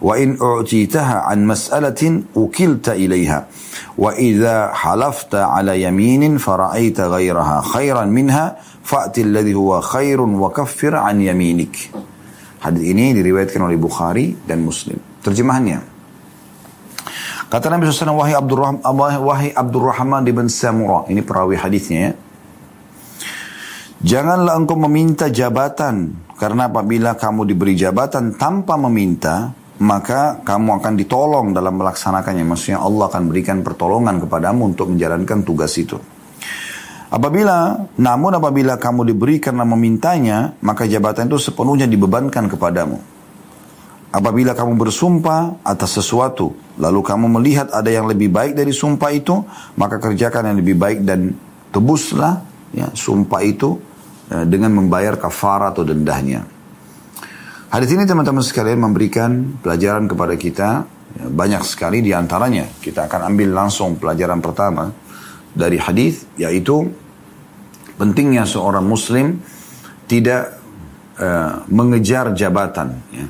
wa 0.00 0.14
in 0.20 0.36
u'titaha 0.36 1.28
an 1.28 1.46
mas'alatin 1.48 2.32
ukilta 2.36 2.96
ilaiha 2.96 3.48
wa 3.96 4.12
idza 4.16 4.72
halafta 4.72 5.52
ala 5.52 5.76
yaminin 5.76 6.36
fara'aita 6.36 7.08
ghairaha 7.12 7.64
khairan 7.64 8.12
minha 8.12 8.56
fa'ti 8.60 9.24
alladhi 9.24 9.56
huwa 9.56 9.80
khairun 9.80 10.36
wa 10.36 10.52
kaffir 10.52 10.96
an 10.96 11.20
yaminik 11.20 11.92
hadis 12.60 12.84
ini 12.84 13.16
diriwayatkan 13.16 13.60
oleh 13.64 13.78
Bukhari 13.80 14.36
dan 14.44 14.64
Muslim 14.64 15.00
terjemahannya 15.24 15.96
Kata 17.46 17.70
Nabi 17.70 17.86
Sallallahu 17.86 18.26
Alaihi 18.26 18.42
Wasallam 18.42 19.22
wahai 19.22 19.50
Abdurrahman 19.54 20.26
bin 20.26 20.50
Samurah. 20.50 21.06
Ini 21.06 21.22
perawi 21.22 21.54
hadisnya 21.54 22.10
ya. 22.10 22.12
Janganlah 24.02 24.58
engkau 24.58 24.74
meminta 24.74 25.30
jabatan. 25.30 26.26
Karena 26.36 26.66
apabila 26.66 27.14
kamu 27.14 27.46
diberi 27.46 27.78
jabatan 27.78 28.34
tanpa 28.34 28.74
meminta, 28.76 29.54
maka 29.76 30.40
kamu 30.40 30.80
akan 30.80 30.92
ditolong 30.96 31.46
dalam 31.52 31.76
melaksanakannya. 31.76 32.44
Maksudnya 32.48 32.80
Allah 32.80 33.12
akan 33.12 33.22
berikan 33.28 33.60
pertolongan 33.60 34.22
kepadamu 34.24 34.72
untuk 34.72 34.92
menjalankan 34.92 35.44
tugas 35.44 35.76
itu. 35.76 36.00
Apabila, 37.06 37.86
namun 38.02 38.34
apabila 38.34 38.82
kamu 38.82 39.14
diberi 39.14 39.38
karena 39.38 39.62
memintanya, 39.62 40.58
maka 40.64 40.90
jabatan 40.90 41.30
itu 41.30 41.38
sepenuhnya 41.38 41.86
dibebankan 41.86 42.50
kepadamu. 42.50 42.98
Apabila 44.10 44.56
kamu 44.56 44.80
bersumpah 44.80 45.60
atas 45.62 46.00
sesuatu, 46.00 46.56
lalu 46.80 47.00
kamu 47.04 47.26
melihat 47.38 47.68
ada 47.70 47.92
yang 47.92 48.08
lebih 48.08 48.32
baik 48.32 48.56
dari 48.56 48.72
sumpah 48.72 49.12
itu, 49.12 49.44
maka 49.76 50.00
kerjakan 50.00 50.50
yang 50.50 50.56
lebih 50.58 50.74
baik 50.74 51.04
dan 51.04 51.36
tebuslah 51.70 52.42
ya, 52.72 52.88
sumpah 52.96 53.44
itu 53.44 53.76
ya, 54.32 54.48
dengan 54.48 54.72
membayar 54.74 55.14
kafar 55.20 55.68
atau 55.70 55.84
dendahnya. 55.84 56.55
Hadis 57.66 57.90
ini 57.98 58.06
teman-teman 58.06 58.46
sekalian 58.46 58.78
memberikan 58.78 59.58
pelajaran 59.58 60.06
kepada 60.06 60.38
kita 60.38 60.68
ya, 61.18 61.24
banyak 61.26 61.66
sekali 61.66 61.98
di 61.98 62.14
antaranya. 62.14 62.70
Kita 62.78 63.10
akan 63.10 63.34
ambil 63.34 63.50
langsung 63.50 63.98
pelajaran 63.98 64.38
pertama 64.38 64.94
dari 65.50 65.74
hadis 65.74 66.30
yaitu 66.38 66.86
pentingnya 67.98 68.46
seorang 68.46 68.86
muslim 68.86 69.42
tidak 70.06 70.62
uh, 71.18 71.66
mengejar 71.66 72.30
jabatan 72.38 73.02
ya. 73.10 73.26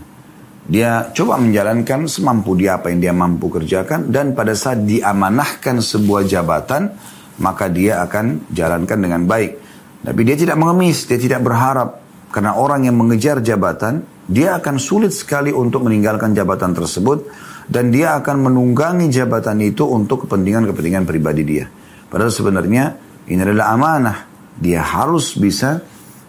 Dia 0.66 0.90
coba 1.14 1.38
menjalankan 1.38 2.10
semampu 2.10 2.58
dia 2.58 2.76
apa 2.76 2.90
yang 2.90 2.98
dia 2.98 3.14
mampu 3.14 3.46
kerjakan 3.46 4.10
dan 4.10 4.34
pada 4.34 4.52
saat 4.52 4.82
diamanahkan 4.82 5.78
sebuah 5.78 6.26
jabatan 6.26 6.90
maka 7.38 7.70
dia 7.70 8.04
akan 8.04 8.50
jalankan 8.52 8.98
dengan 9.00 9.24
baik. 9.24 9.64
Tapi 10.02 10.20
dia 10.26 10.36
tidak 10.36 10.58
mengemis, 10.58 11.06
dia 11.06 11.16
tidak 11.16 11.40
berharap 11.40 12.02
karena 12.34 12.58
orang 12.58 12.84
yang 12.84 12.98
mengejar 12.98 13.38
jabatan 13.40 14.15
dia 14.26 14.58
akan 14.58 14.76
sulit 14.82 15.14
sekali 15.14 15.54
untuk 15.54 15.86
meninggalkan 15.86 16.34
jabatan 16.34 16.74
tersebut 16.74 17.30
dan 17.70 17.94
dia 17.94 18.18
akan 18.18 18.50
menunggangi 18.50 19.06
jabatan 19.10 19.62
itu 19.62 19.86
untuk 19.86 20.26
kepentingan-kepentingan 20.26 21.06
pribadi 21.06 21.42
dia. 21.46 21.66
Padahal 22.10 22.34
sebenarnya 22.34 22.84
ini 23.30 23.40
adalah 23.42 23.74
amanah. 23.74 24.18
Dia 24.56 24.82
harus 24.82 25.38
bisa 25.38 25.82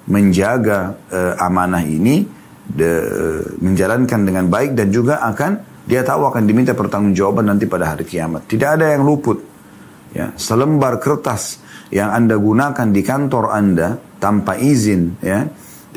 menjaga 0.10 0.98
uh, 1.10 1.34
amanah 1.42 1.84
ini, 1.86 2.26
de, 2.68 2.92
menjalankan 3.62 4.20
dengan 4.26 4.46
baik 4.50 4.78
dan 4.78 4.94
juga 4.94 5.24
akan 5.26 5.82
dia 5.88 6.04
tahu 6.04 6.28
akan 6.28 6.44
diminta 6.44 6.76
pertanggungjawaban 6.76 7.48
nanti 7.48 7.66
pada 7.66 7.96
hari 7.96 8.04
kiamat. 8.04 8.46
Tidak 8.46 8.70
ada 8.78 8.92
yang 8.92 9.08
luput. 9.08 9.40
Ya, 10.12 10.36
selembar 10.36 11.00
kertas 11.00 11.64
yang 11.94 12.12
Anda 12.12 12.36
gunakan 12.36 12.88
di 12.92 13.02
kantor 13.04 13.54
Anda 13.54 13.96
tanpa 14.20 14.60
izin 14.60 15.22
ya 15.22 15.46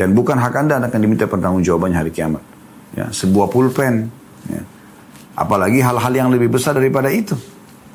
dan 0.00 0.16
bukan 0.16 0.40
hak 0.40 0.57
anda, 0.57 0.80
akan 0.80 0.97
diminta 0.97 1.28
pertanggungjawabannya 1.28 1.99
hari 2.00 2.09
kiamat. 2.09 2.40
Ya, 2.97 3.12
sebuah 3.12 3.52
pulpen. 3.52 4.09
Ya. 4.49 4.64
Apalagi 5.37 5.85
hal-hal 5.85 6.09
yang 6.16 6.33
lebih 6.33 6.57
besar 6.57 6.73
daripada 6.73 7.12
itu. 7.12 7.37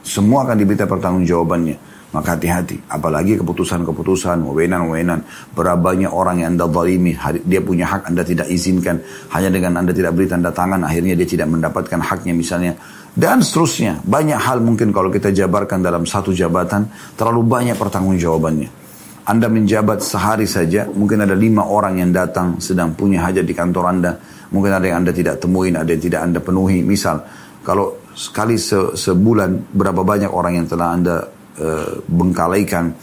Semua 0.06 0.46
akan 0.46 0.54
diminta 0.54 0.86
pertanggungjawabannya. 0.86 1.98
Maka 2.14 2.38
hati-hati. 2.38 2.78
Apalagi 2.94 3.42
keputusan-keputusan, 3.42 4.38
wewenan-wewenan. 4.46 5.26
Berapa 5.58 5.82
banyak 5.82 6.14
orang 6.14 6.46
yang 6.46 6.54
anda 6.54 6.70
zalimi. 6.70 7.18
Dia 7.42 7.66
punya 7.66 7.90
hak 7.90 8.14
anda 8.14 8.22
tidak 8.22 8.54
izinkan. 8.54 9.02
Hanya 9.34 9.50
dengan 9.50 9.82
anda 9.82 9.90
tidak 9.90 10.14
beri 10.14 10.30
tanda 10.30 10.54
tangan. 10.54 10.86
Akhirnya 10.86 11.18
dia 11.18 11.26
tidak 11.26 11.50
mendapatkan 11.50 12.06
haknya 12.06 12.38
misalnya. 12.38 12.78
Dan 13.18 13.42
seterusnya. 13.42 14.06
Banyak 14.06 14.38
hal 14.38 14.62
mungkin 14.62 14.94
kalau 14.94 15.10
kita 15.10 15.34
jabarkan 15.34 15.82
dalam 15.82 16.06
satu 16.06 16.30
jabatan. 16.30 16.86
Terlalu 17.18 17.42
banyak 17.50 17.76
pertanggungjawabannya. 17.82 18.85
Anda 19.26 19.50
menjabat 19.50 20.06
sehari 20.06 20.46
saja, 20.46 20.86
mungkin 20.86 21.26
ada 21.26 21.34
lima 21.34 21.66
orang 21.66 21.98
yang 21.98 22.14
datang 22.14 22.62
sedang 22.62 22.94
punya 22.94 23.26
hajat 23.26 23.42
di 23.42 23.58
kantor 23.58 23.90
Anda. 23.90 24.12
Mungkin 24.54 24.70
ada 24.70 24.86
yang 24.86 25.02
Anda 25.02 25.18
tidak 25.18 25.42
temuin, 25.42 25.74
ada 25.74 25.90
yang 25.90 26.04
tidak 26.06 26.22
Anda 26.22 26.40
penuhi. 26.46 26.86
Misal, 26.86 27.26
kalau 27.66 28.06
sekali 28.14 28.62
se 28.62 28.94
sebulan 28.94 29.74
berapa 29.74 30.06
banyak 30.06 30.30
orang 30.30 30.62
yang 30.62 30.68
telah 30.70 30.94
Anda 30.94 31.16
uh, 31.58 32.06
bengkalaikan, 32.06 32.94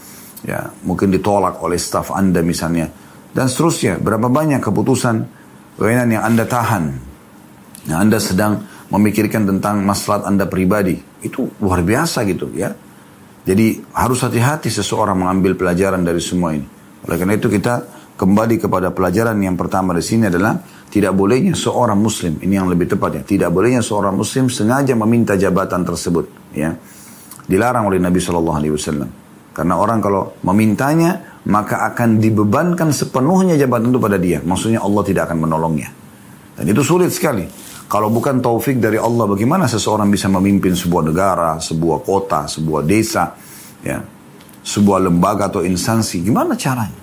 ya 0.47 0.71
mungkin 0.87 1.11
ditolak 1.11 1.59
oleh 1.59 1.75
staf 1.75 2.15
Anda 2.15 2.39
misalnya. 2.39 2.87
Dan 3.35 3.51
seterusnya, 3.51 3.99
berapa 3.99 4.31
banyak 4.31 4.63
keputusan 4.63 5.15
yang 5.83 6.23
Anda 6.23 6.47
tahan. 6.47 6.83
Yang 7.83 7.99
Anda 7.99 8.17
sedang 8.23 8.53
memikirkan 8.95 9.43
tentang 9.43 9.83
masalah 9.83 10.23
Anda 10.23 10.47
pribadi. 10.47 10.95
Itu 11.19 11.51
luar 11.59 11.83
biasa 11.83 12.23
gitu 12.23 12.47
ya. 12.55 12.71
Jadi 13.43 13.83
harus 13.91 14.23
hati-hati 14.23 14.71
seseorang 14.71 15.19
mengambil 15.19 15.59
pelajaran 15.59 15.99
dari 15.99 16.23
semua 16.23 16.55
ini. 16.55 16.63
Oleh 17.03 17.17
karena 17.19 17.35
itu 17.35 17.51
kita 17.51 17.83
kembali 18.15 18.55
kepada 18.55 18.95
pelajaran 18.95 19.35
yang 19.43 19.59
pertama 19.59 19.91
di 19.91 20.03
sini 20.03 20.31
adalah 20.31 20.63
tidak 20.87 21.11
bolehnya 21.11 21.57
seorang 21.57 21.99
muslim, 21.99 22.39
ini 22.39 22.53
yang 22.55 22.69
lebih 22.69 22.95
tepatnya, 22.95 23.25
tidak 23.25 23.49
bolehnya 23.51 23.81
seorang 23.81 24.13
muslim 24.13 24.47
sengaja 24.47 24.93
meminta 24.95 25.33
jabatan 25.35 25.83
tersebut. 25.83 26.53
Ya. 26.55 26.77
Dilarang 27.43 27.91
oleh 27.91 27.99
Nabi 27.99 28.23
Shallallahu 28.23 28.57
Alaihi 28.61 28.73
Wasallam. 28.77 29.09
Karena 29.51 29.75
orang 29.75 29.99
kalau 29.99 30.37
memintanya, 30.47 31.41
maka 31.49 31.83
akan 31.91 32.23
dibebankan 32.23 32.95
sepenuhnya 32.95 33.59
jabatan 33.59 33.91
itu 33.91 33.99
pada 33.99 34.15
dia. 34.15 34.39
Maksudnya 34.39 34.79
Allah 34.79 35.03
tidak 35.03 35.27
akan 35.27 35.43
menolongnya. 35.43 35.91
Dan 36.55 36.69
itu 36.69 36.81
sulit 36.85 37.11
sekali. 37.11 37.43
Kalau 37.93 38.09
bukan 38.09 38.41
taufik 38.41 38.81
dari 38.81 38.97
Allah, 38.97 39.29
bagaimana 39.29 39.69
seseorang 39.69 40.09
bisa 40.09 40.25
memimpin 40.25 40.73
sebuah 40.73 41.13
negara, 41.13 41.61
sebuah 41.61 42.01
kota, 42.01 42.49
sebuah 42.49 42.81
desa, 42.81 43.37
ya, 43.85 44.01
sebuah 44.65 45.05
lembaga 45.05 45.53
atau 45.53 45.61
instansi? 45.61 46.25
Gimana 46.25 46.57
caranya? 46.57 46.97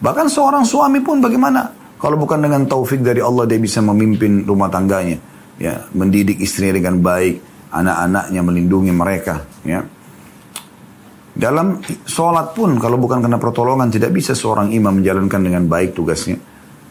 Bahkan 0.00 0.32
seorang 0.32 0.64
suami 0.64 1.04
pun 1.04 1.20
bagaimana? 1.20 1.68
Kalau 2.00 2.16
bukan 2.16 2.40
dengan 2.40 2.64
taufik 2.64 3.04
dari 3.04 3.20
Allah 3.20 3.44
dia 3.44 3.60
bisa 3.60 3.84
memimpin 3.84 4.48
rumah 4.48 4.72
tangganya, 4.72 5.20
ya, 5.60 5.84
mendidik 5.92 6.40
istrinya 6.40 6.80
dengan 6.80 7.04
baik, 7.04 7.68
anak-anaknya 7.76 8.40
melindungi 8.40 8.92
mereka, 8.96 9.44
ya. 9.68 9.84
Dalam 11.36 11.84
sholat 12.08 12.56
pun 12.56 12.80
kalau 12.80 12.96
bukan 12.96 13.20
karena 13.20 13.36
pertolongan 13.36 13.92
tidak 13.92 14.16
bisa 14.16 14.32
seorang 14.32 14.72
imam 14.72 15.04
menjalankan 15.04 15.40
dengan 15.44 15.68
baik 15.68 15.92
tugasnya. 15.92 16.40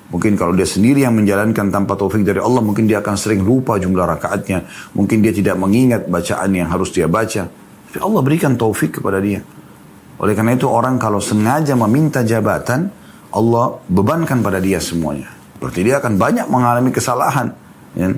Mungkin 0.10 0.34
kalau 0.34 0.58
dia 0.58 0.66
sendiri 0.66 1.06
yang 1.06 1.14
menjalankan 1.14 1.70
tanpa 1.70 1.94
taufik 1.94 2.26
dari 2.26 2.42
Allah, 2.42 2.66
mungkin 2.66 2.90
dia 2.90 2.98
akan 2.98 3.14
sering 3.14 3.46
lupa 3.46 3.78
jumlah 3.78 4.10
rakaatnya. 4.18 4.66
Mungkin 4.98 5.22
dia 5.22 5.30
tidak 5.30 5.54
mengingat 5.62 6.10
bacaan 6.10 6.50
yang 6.50 6.66
harus 6.66 6.90
dia 6.90 7.06
baca. 7.06 7.46
Tapi 7.46 7.98
Allah 8.02 8.22
berikan 8.26 8.58
taufik 8.58 8.98
kepada 8.98 9.22
dia. 9.22 9.46
Oleh 10.18 10.34
karena 10.34 10.58
itu 10.58 10.66
orang 10.66 10.98
kalau 10.98 11.22
sengaja 11.22 11.78
meminta 11.78 12.26
jabatan, 12.26 12.90
Allah 13.30 13.78
bebankan 13.86 14.42
pada 14.42 14.58
dia 14.58 14.82
semuanya. 14.82 15.30
Berarti 15.62 15.86
dia 15.86 16.02
akan 16.02 16.18
banyak 16.18 16.50
mengalami 16.50 16.90
kesalahan. 16.90 17.54
Ya. 17.94 18.10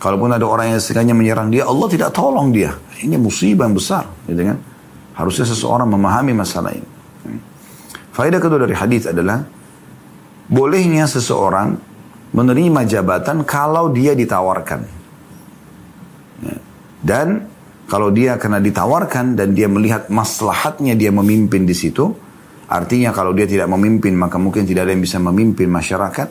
Kalaupun 0.00 0.32
ada 0.32 0.48
orang 0.48 0.72
yang 0.72 0.80
sengaja 0.80 1.12
menyerang 1.12 1.52
dia, 1.52 1.68
Allah 1.68 1.84
tidak 1.92 2.16
tolong 2.16 2.48
dia. 2.48 2.72
Ini 3.04 3.20
musibah 3.20 3.68
yang 3.68 3.76
besar. 3.76 4.08
Gitu 4.24 4.40
kan? 4.40 4.56
Harusnya 5.12 5.44
seseorang 5.44 5.84
memahami 5.84 6.32
masalah 6.32 6.72
ini. 6.72 6.88
Faedah 8.16 8.40
kedua 8.40 8.64
dari 8.64 8.72
hadis 8.72 9.04
adalah 9.04 9.44
bolehnya 10.50 11.06
seseorang 11.06 11.78
menerima 12.34 12.80
jabatan 12.84 13.46
kalau 13.46 13.94
dia 13.94 14.18
ditawarkan. 14.18 14.80
Ya. 16.42 16.56
Dan 17.00 17.46
kalau 17.86 18.10
dia 18.10 18.38
karena 18.38 18.58
ditawarkan 18.58 19.38
dan 19.38 19.54
dia 19.54 19.70
melihat 19.70 20.10
maslahatnya 20.10 20.98
dia 20.98 21.14
memimpin 21.14 21.62
di 21.66 21.74
situ, 21.74 22.10
artinya 22.66 23.14
kalau 23.14 23.34
dia 23.34 23.46
tidak 23.46 23.70
memimpin 23.70 24.14
maka 24.18 24.38
mungkin 24.38 24.66
tidak 24.66 24.90
ada 24.90 24.92
yang 24.94 25.02
bisa 25.02 25.22
memimpin 25.22 25.70
masyarakat, 25.70 26.28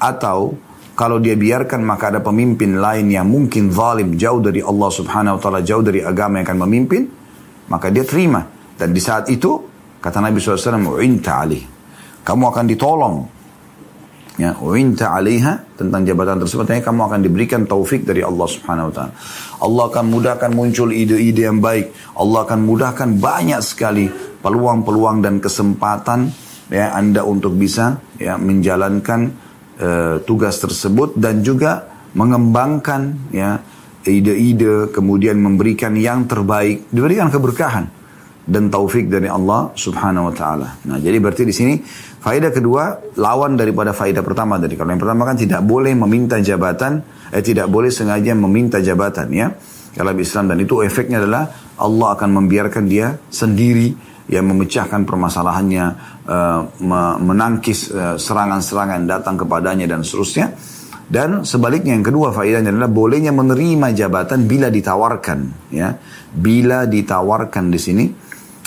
atau 0.00 0.56
kalau 0.92 1.20
dia 1.20 1.36
biarkan 1.36 1.80
maka 1.84 2.12
ada 2.12 2.20
pemimpin 2.20 2.76
lain 2.76 3.08
yang 3.08 3.24
mungkin 3.28 3.72
zalim 3.72 4.16
jauh 4.20 4.40
dari 4.44 4.60
Allah 4.60 4.90
subhanahu 4.92 5.36
wa 5.36 5.40
ta'ala, 5.40 5.60
jauh 5.64 5.84
dari 5.84 6.04
agama 6.04 6.40
yang 6.40 6.48
akan 6.48 6.60
memimpin, 6.68 7.02
maka 7.72 7.88
dia 7.88 8.04
terima. 8.04 8.44
Dan 8.76 8.92
di 8.92 9.00
saat 9.00 9.28
itu, 9.32 9.56
kata 10.00 10.20
Nabi 10.20 10.36
SAW, 10.40 10.80
Kamu 12.22 12.44
akan 12.48 12.64
ditolong 12.68 13.41
ya 14.40 14.56
uinta 14.64 15.12
alaiha 15.12 15.76
tentang 15.76 16.08
jabatan 16.08 16.40
tersebut 16.40 16.64
ya, 16.72 16.80
kamu 16.80 17.00
akan 17.04 17.20
diberikan 17.20 17.68
taufik 17.68 18.08
dari 18.08 18.24
Allah 18.24 18.48
Subhanahu 18.48 18.88
wa 18.88 18.94
taala. 18.94 19.12
Allah 19.60 19.84
akan 19.92 20.04
mudahkan 20.08 20.50
muncul 20.52 20.88
ide-ide 20.88 21.48
yang 21.48 21.60
baik. 21.60 22.16
Allah 22.16 22.48
akan 22.48 22.60
mudahkan 22.64 23.08
banyak 23.20 23.60
sekali 23.60 24.08
peluang-peluang 24.40 25.20
dan 25.20 25.38
kesempatan 25.38 26.32
ya 26.72 26.96
Anda 26.96 27.28
untuk 27.28 27.60
bisa 27.60 28.00
ya 28.16 28.40
menjalankan 28.40 29.20
uh, 29.78 30.16
tugas 30.24 30.56
tersebut 30.58 31.14
dan 31.20 31.44
juga 31.44 31.92
mengembangkan 32.16 33.32
ya 33.32 33.60
ide-ide, 34.02 34.90
kemudian 34.90 35.38
memberikan 35.38 35.94
yang 35.94 36.26
terbaik, 36.26 36.90
diberikan 36.90 37.30
keberkahan 37.30 38.01
dan 38.42 38.66
taufik 38.68 39.06
dari 39.06 39.30
Allah 39.30 39.70
Subhanahu 39.74 40.30
wa 40.30 40.34
taala. 40.34 40.68
Nah, 40.90 40.98
jadi 40.98 41.22
berarti 41.22 41.46
di 41.46 41.54
sini 41.54 41.78
faedah 42.18 42.50
kedua 42.50 43.14
lawan 43.18 43.54
daripada 43.54 43.94
faedah 43.94 44.22
pertama 44.26 44.58
tadi. 44.58 44.74
Kalau 44.74 44.90
yang 44.90 45.02
pertama 45.02 45.22
kan 45.22 45.38
tidak 45.38 45.62
boleh 45.62 45.94
meminta 45.94 46.42
jabatan, 46.42 47.02
eh 47.30 47.42
tidak 47.42 47.70
boleh 47.70 47.90
sengaja 47.94 48.34
meminta 48.34 48.82
jabatan 48.82 49.28
ya. 49.30 49.46
Dalam 49.92 50.16
Islam 50.16 50.48
dan 50.50 50.58
itu 50.58 50.80
efeknya 50.80 51.20
adalah 51.20 51.52
Allah 51.78 52.08
akan 52.16 52.30
membiarkan 52.42 52.88
dia 52.88 53.12
sendiri 53.28 53.92
yang 54.32 54.48
memecahkan 54.48 55.04
permasalahannya, 55.04 55.84
uh, 56.24 56.60
menangkis 57.20 57.92
uh, 57.92 58.16
serangan-serangan 58.16 59.04
datang 59.04 59.36
kepadanya 59.36 59.84
dan 59.84 60.00
seterusnya. 60.00 60.56
Dan 61.12 61.44
sebaliknya 61.44 61.92
yang 61.92 62.06
kedua 62.06 62.32
faedahnya 62.32 62.72
adalah 62.72 62.88
bolehnya 62.88 63.36
menerima 63.36 63.92
jabatan 63.92 64.48
bila 64.48 64.72
ditawarkan, 64.72 65.68
ya, 65.68 65.92
bila 66.32 66.88
ditawarkan 66.88 67.68
di 67.68 67.76
sini 67.76 68.04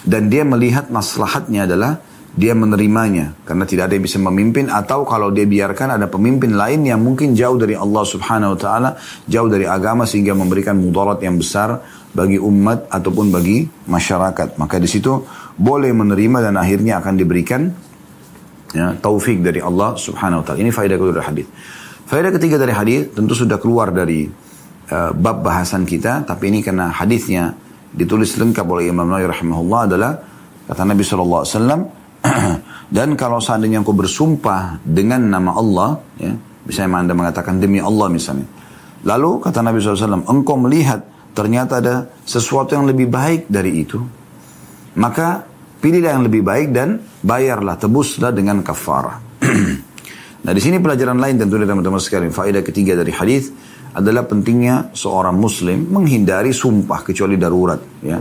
dan 0.06 0.30
dia 0.30 0.46
melihat 0.46 0.94
maslahatnya 0.94 1.66
adalah 1.66 1.98
dia 2.36 2.52
menerimanya 2.52 3.32
karena 3.48 3.64
tidak 3.64 3.88
ada 3.88 3.94
yang 3.96 4.06
bisa 4.06 4.20
memimpin 4.20 4.68
atau 4.68 5.08
kalau 5.08 5.32
dia 5.32 5.48
biarkan 5.48 5.96
ada 5.96 6.12
pemimpin 6.12 6.52
lain 6.60 6.84
yang 6.84 7.00
mungkin 7.00 7.32
jauh 7.32 7.56
dari 7.56 7.80
Allah 7.80 8.04
Subhanahu 8.04 8.54
wa 8.54 8.60
taala, 8.60 8.90
jauh 9.24 9.48
dari 9.48 9.64
agama 9.64 10.04
sehingga 10.04 10.36
memberikan 10.36 10.76
mudarat 10.76 11.24
yang 11.24 11.40
besar 11.40 11.80
bagi 12.12 12.36
umat 12.36 12.92
ataupun 12.92 13.32
bagi 13.32 13.64
masyarakat. 13.88 14.60
Maka 14.60 14.76
di 14.84 14.88
situ 14.92 15.24
boleh 15.56 15.96
menerima 15.96 16.52
dan 16.52 16.60
akhirnya 16.60 17.00
akan 17.00 17.14
diberikan 17.16 17.72
ya, 18.76 19.00
taufik 19.00 19.40
dari 19.40 19.64
Allah 19.64 19.96
Subhanahu 19.96 20.44
wa 20.44 20.46
taala. 20.46 20.60
Ini 20.60 20.76
faedah 20.76 20.96
kedua 21.00 21.16
dari 21.16 21.28
hadis. 21.32 21.48
Faedah 22.06 22.36
ketiga 22.36 22.60
dari 22.60 22.76
hadis 22.76 23.16
tentu 23.16 23.32
sudah 23.32 23.58
keluar 23.64 23.96
dari 23.96 24.28
uh, 24.92 25.16
bab 25.16 25.40
bahasan 25.40 25.88
kita, 25.88 26.28
tapi 26.28 26.52
ini 26.52 26.60
karena 26.60 26.92
hadisnya 26.92 27.56
ditulis 27.96 28.36
lengkap 28.36 28.66
oleh 28.68 28.92
Imam 28.92 29.08
Nawawi 29.08 29.32
rahimahullah 29.32 29.82
adalah 29.88 30.12
kata 30.68 30.84
Nabi 30.84 31.02
SAW 31.02 31.48
dan 32.96 33.10
kalau 33.16 33.40
seandainya 33.40 33.80
engkau 33.80 33.96
bersumpah 33.96 34.84
dengan 34.84 35.24
nama 35.24 35.56
Allah, 35.56 35.90
ya, 36.20 36.36
misalnya 36.68 37.08
anda 37.08 37.16
mengatakan 37.16 37.58
demi 37.58 37.80
Allah 37.80 38.12
misalnya, 38.12 38.46
lalu 39.08 39.40
kata 39.40 39.64
Nabi 39.64 39.80
SAW, 39.80 40.28
engkau 40.28 40.60
melihat 40.60 41.06
ternyata 41.32 41.80
ada 41.80 41.96
sesuatu 42.28 42.76
yang 42.76 42.84
lebih 42.90 43.08
baik 43.08 43.48
dari 43.48 43.86
itu, 43.86 44.02
maka 45.00 45.48
pilihlah 45.80 46.18
yang 46.20 46.26
lebih 46.28 46.42
baik 46.44 46.74
dan 46.76 47.00
bayarlah, 47.24 47.80
tebuslah 47.80 48.36
dengan 48.36 48.60
kafarah. 48.62 49.24
Nah 50.46 50.54
di 50.54 50.62
sini 50.62 50.78
pelajaran 50.78 51.18
lain 51.18 51.42
tentu 51.42 51.58
dari 51.58 51.66
teman-teman 51.66 51.98
sekalian. 51.98 52.30
Faedah 52.30 52.62
ketiga 52.62 52.94
dari 52.94 53.10
hadis 53.10 53.50
adalah 53.96 54.28
pentingnya 54.28 54.92
seorang 54.92 55.40
muslim 55.40 55.88
menghindari 55.88 56.52
sumpah 56.52 57.00
kecuali 57.00 57.40
darurat. 57.40 57.80
Ya. 58.04 58.20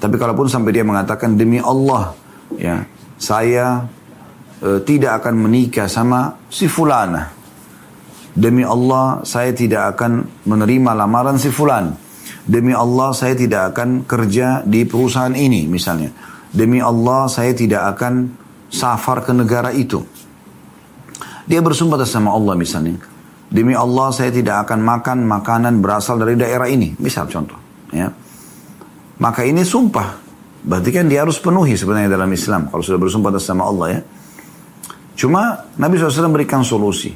Tapi 0.00 0.16
kalaupun 0.16 0.48
sampai 0.48 0.72
dia 0.72 0.80
mengatakan 0.80 1.36
demi 1.36 1.60
Allah, 1.60 2.16
ya 2.56 2.80
saya 3.20 3.84
e, 4.64 4.80
tidak 4.80 5.20
akan 5.20 5.44
menikah 5.44 5.92
sama 5.92 6.40
si 6.48 6.64
fulana. 6.64 7.28
Demi 8.32 8.64
Allah 8.64 9.20
saya 9.28 9.52
tidak 9.52 9.96
akan 9.96 10.24
menerima 10.48 10.96
lamaran 10.96 11.36
si 11.36 11.52
fulan. 11.52 11.92
Demi 12.48 12.72
Allah 12.72 13.12
saya 13.12 13.36
tidak 13.36 13.76
akan 13.76 14.08
kerja 14.08 14.64
di 14.64 14.88
perusahaan 14.88 15.36
ini 15.36 15.68
misalnya. 15.68 16.08
Demi 16.48 16.80
Allah 16.80 17.28
saya 17.28 17.52
tidak 17.52 17.92
akan 17.94 18.32
safar 18.72 19.20
ke 19.20 19.36
negara 19.36 19.68
itu. 19.76 20.00
Dia 21.44 21.60
bersumpah 21.60 22.00
atas 22.00 22.16
Allah 22.16 22.54
misalnya. 22.56 22.96
Demi 23.50 23.74
Allah 23.74 24.14
saya 24.14 24.30
tidak 24.30 24.62
akan 24.66 24.78
makan 24.78 25.18
makanan 25.26 25.82
berasal 25.82 26.22
dari 26.22 26.38
daerah 26.38 26.70
ini. 26.70 26.94
Misal 27.02 27.26
contoh. 27.26 27.58
Ya. 27.90 28.06
Maka 29.18 29.42
ini 29.42 29.66
sumpah. 29.66 30.22
Berarti 30.60 30.90
kan 30.94 31.10
dia 31.10 31.26
harus 31.26 31.42
penuhi 31.42 31.74
sebenarnya 31.74 32.14
dalam 32.14 32.30
Islam. 32.30 32.70
Kalau 32.70 32.78
sudah 32.78 33.00
bersumpah 33.02 33.34
atas 33.34 33.50
nama 33.50 33.66
Allah 33.66 33.86
ya. 33.90 34.00
Cuma 35.18 35.66
Nabi 35.82 35.98
SAW 35.98 36.30
berikan 36.30 36.62
solusi. 36.62 37.10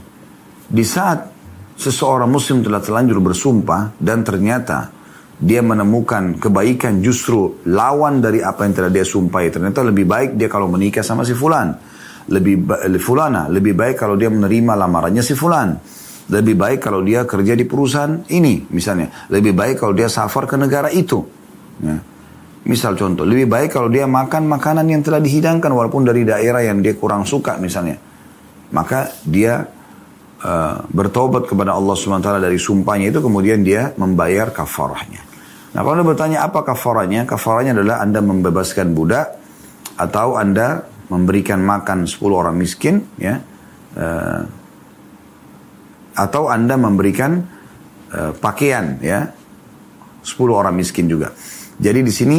Di 0.64 0.82
saat 0.82 1.30
seseorang 1.78 2.26
muslim 2.26 2.66
telah 2.66 2.82
terlanjur 2.82 3.22
bersumpah 3.22 3.94
dan 4.02 4.26
ternyata 4.26 4.90
dia 5.38 5.62
menemukan 5.62 6.42
kebaikan 6.42 6.98
justru 6.98 7.62
lawan 7.70 8.18
dari 8.18 8.42
apa 8.42 8.66
yang 8.66 8.74
telah 8.74 8.90
dia 8.90 9.06
sumpahi. 9.06 9.54
Ternyata 9.54 9.86
lebih 9.86 10.02
baik 10.02 10.34
dia 10.34 10.50
kalau 10.50 10.66
menikah 10.66 11.06
sama 11.06 11.22
si 11.22 11.32
fulan 11.32 11.94
lebih 12.24 12.64
fulana 12.96 13.52
lebih 13.52 13.76
baik 13.76 14.00
kalau 14.00 14.16
dia 14.16 14.32
menerima 14.32 14.72
lamarannya 14.72 15.20
si 15.20 15.36
fulan 15.36 15.76
lebih 16.32 16.56
baik 16.56 16.80
kalau 16.80 17.04
dia 17.04 17.28
kerja 17.28 17.52
di 17.52 17.68
perusahaan 17.68 18.24
ini 18.32 18.64
misalnya. 18.72 19.28
Lebih 19.28 19.52
baik 19.52 19.76
kalau 19.84 19.92
dia 19.92 20.08
safar 20.08 20.48
ke 20.48 20.56
negara 20.56 20.88
itu. 20.88 21.20
Ya. 21.82 21.98
misal 22.64 22.96
contoh 22.96 23.28
lebih 23.28 23.50
baik 23.50 23.76
kalau 23.76 23.92
dia 23.92 24.08
makan 24.08 24.48
makanan 24.48 24.88
yang 24.88 25.04
telah 25.04 25.20
dihidangkan 25.20 25.68
walaupun 25.68 26.06
dari 26.06 26.24
daerah 26.24 26.64
yang 26.64 26.80
dia 26.80 26.96
kurang 26.96 27.28
suka 27.28 27.60
misalnya. 27.60 28.00
Maka 28.72 29.12
dia 29.28 29.68
uh, 30.40 30.76
bertobat 30.88 31.44
kepada 31.44 31.76
Allah 31.76 31.92
swt 31.92 32.24
dari 32.40 32.56
sumpahnya 32.56 33.12
itu 33.12 33.20
kemudian 33.20 33.60
dia 33.60 33.92
membayar 34.00 34.48
kafarahnya. 34.48 35.20
Nah 35.76 35.80
kalau 35.84 36.00
anda 36.00 36.06
bertanya 36.08 36.38
apa 36.40 36.64
kafarahnya? 36.64 37.28
Kafarahnya 37.28 37.76
adalah 37.76 38.00
anda 38.00 38.24
membebaskan 38.24 38.96
budak 38.96 39.36
atau 40.00 40.40
anda 40.40 40.88
memberikan 41.12 41.60
makan 41.60 42.08
10 42.08 42.16
orang 42.32 42.56
miskin 42.56 43.04
ya. 43.20 43.44
Uh, 43.92 44.63
atau 46.14 46.48
Anda 46.48 46.78
memberikan 46.78 47.42
uh, 48.14 48.32
pakaian 48.38 48.98
ya 49.02 49.30
10 50.24 50.30
orang 50.50 50.74
miskin 50.74 51.10
juga. 51.10 51.34
Jadi 51.76 52.00
di 52.00 52.12
sini 52.14 52.38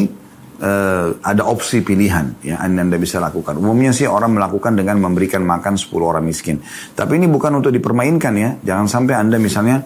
uh, 0.64 1.20
ada 1.22 1.44
opsi 1.46 1.86
pilihan 1.86 2.42
ya 2.42 2.64
anda, 2.64 2.98
bisa 2.98 3.22
lakukan. 3.22 3.60
Umumnya 3.60 3.94
sih 3.94 4.10
orang 4.10 4.34
melakukan 4.34 4.74
dengan 4.74 4.98
memberikan 5.04 5.46
makan 5.46 5.78
10 5.78 5.92
orang 6.02 6.26
miskin. 6.26 6.64
Tapi 6.96 7.20
ini 7.20 7.28
bukan 7.30 7.62
untuk 7.62 7.70
dipermainkan 7.76 8.34
ya. 8.34 8.50
Jangan 8.64 8.88
sampai 8.90 9.14
Anda 9.20 9.38
misalnya 9.38 9.84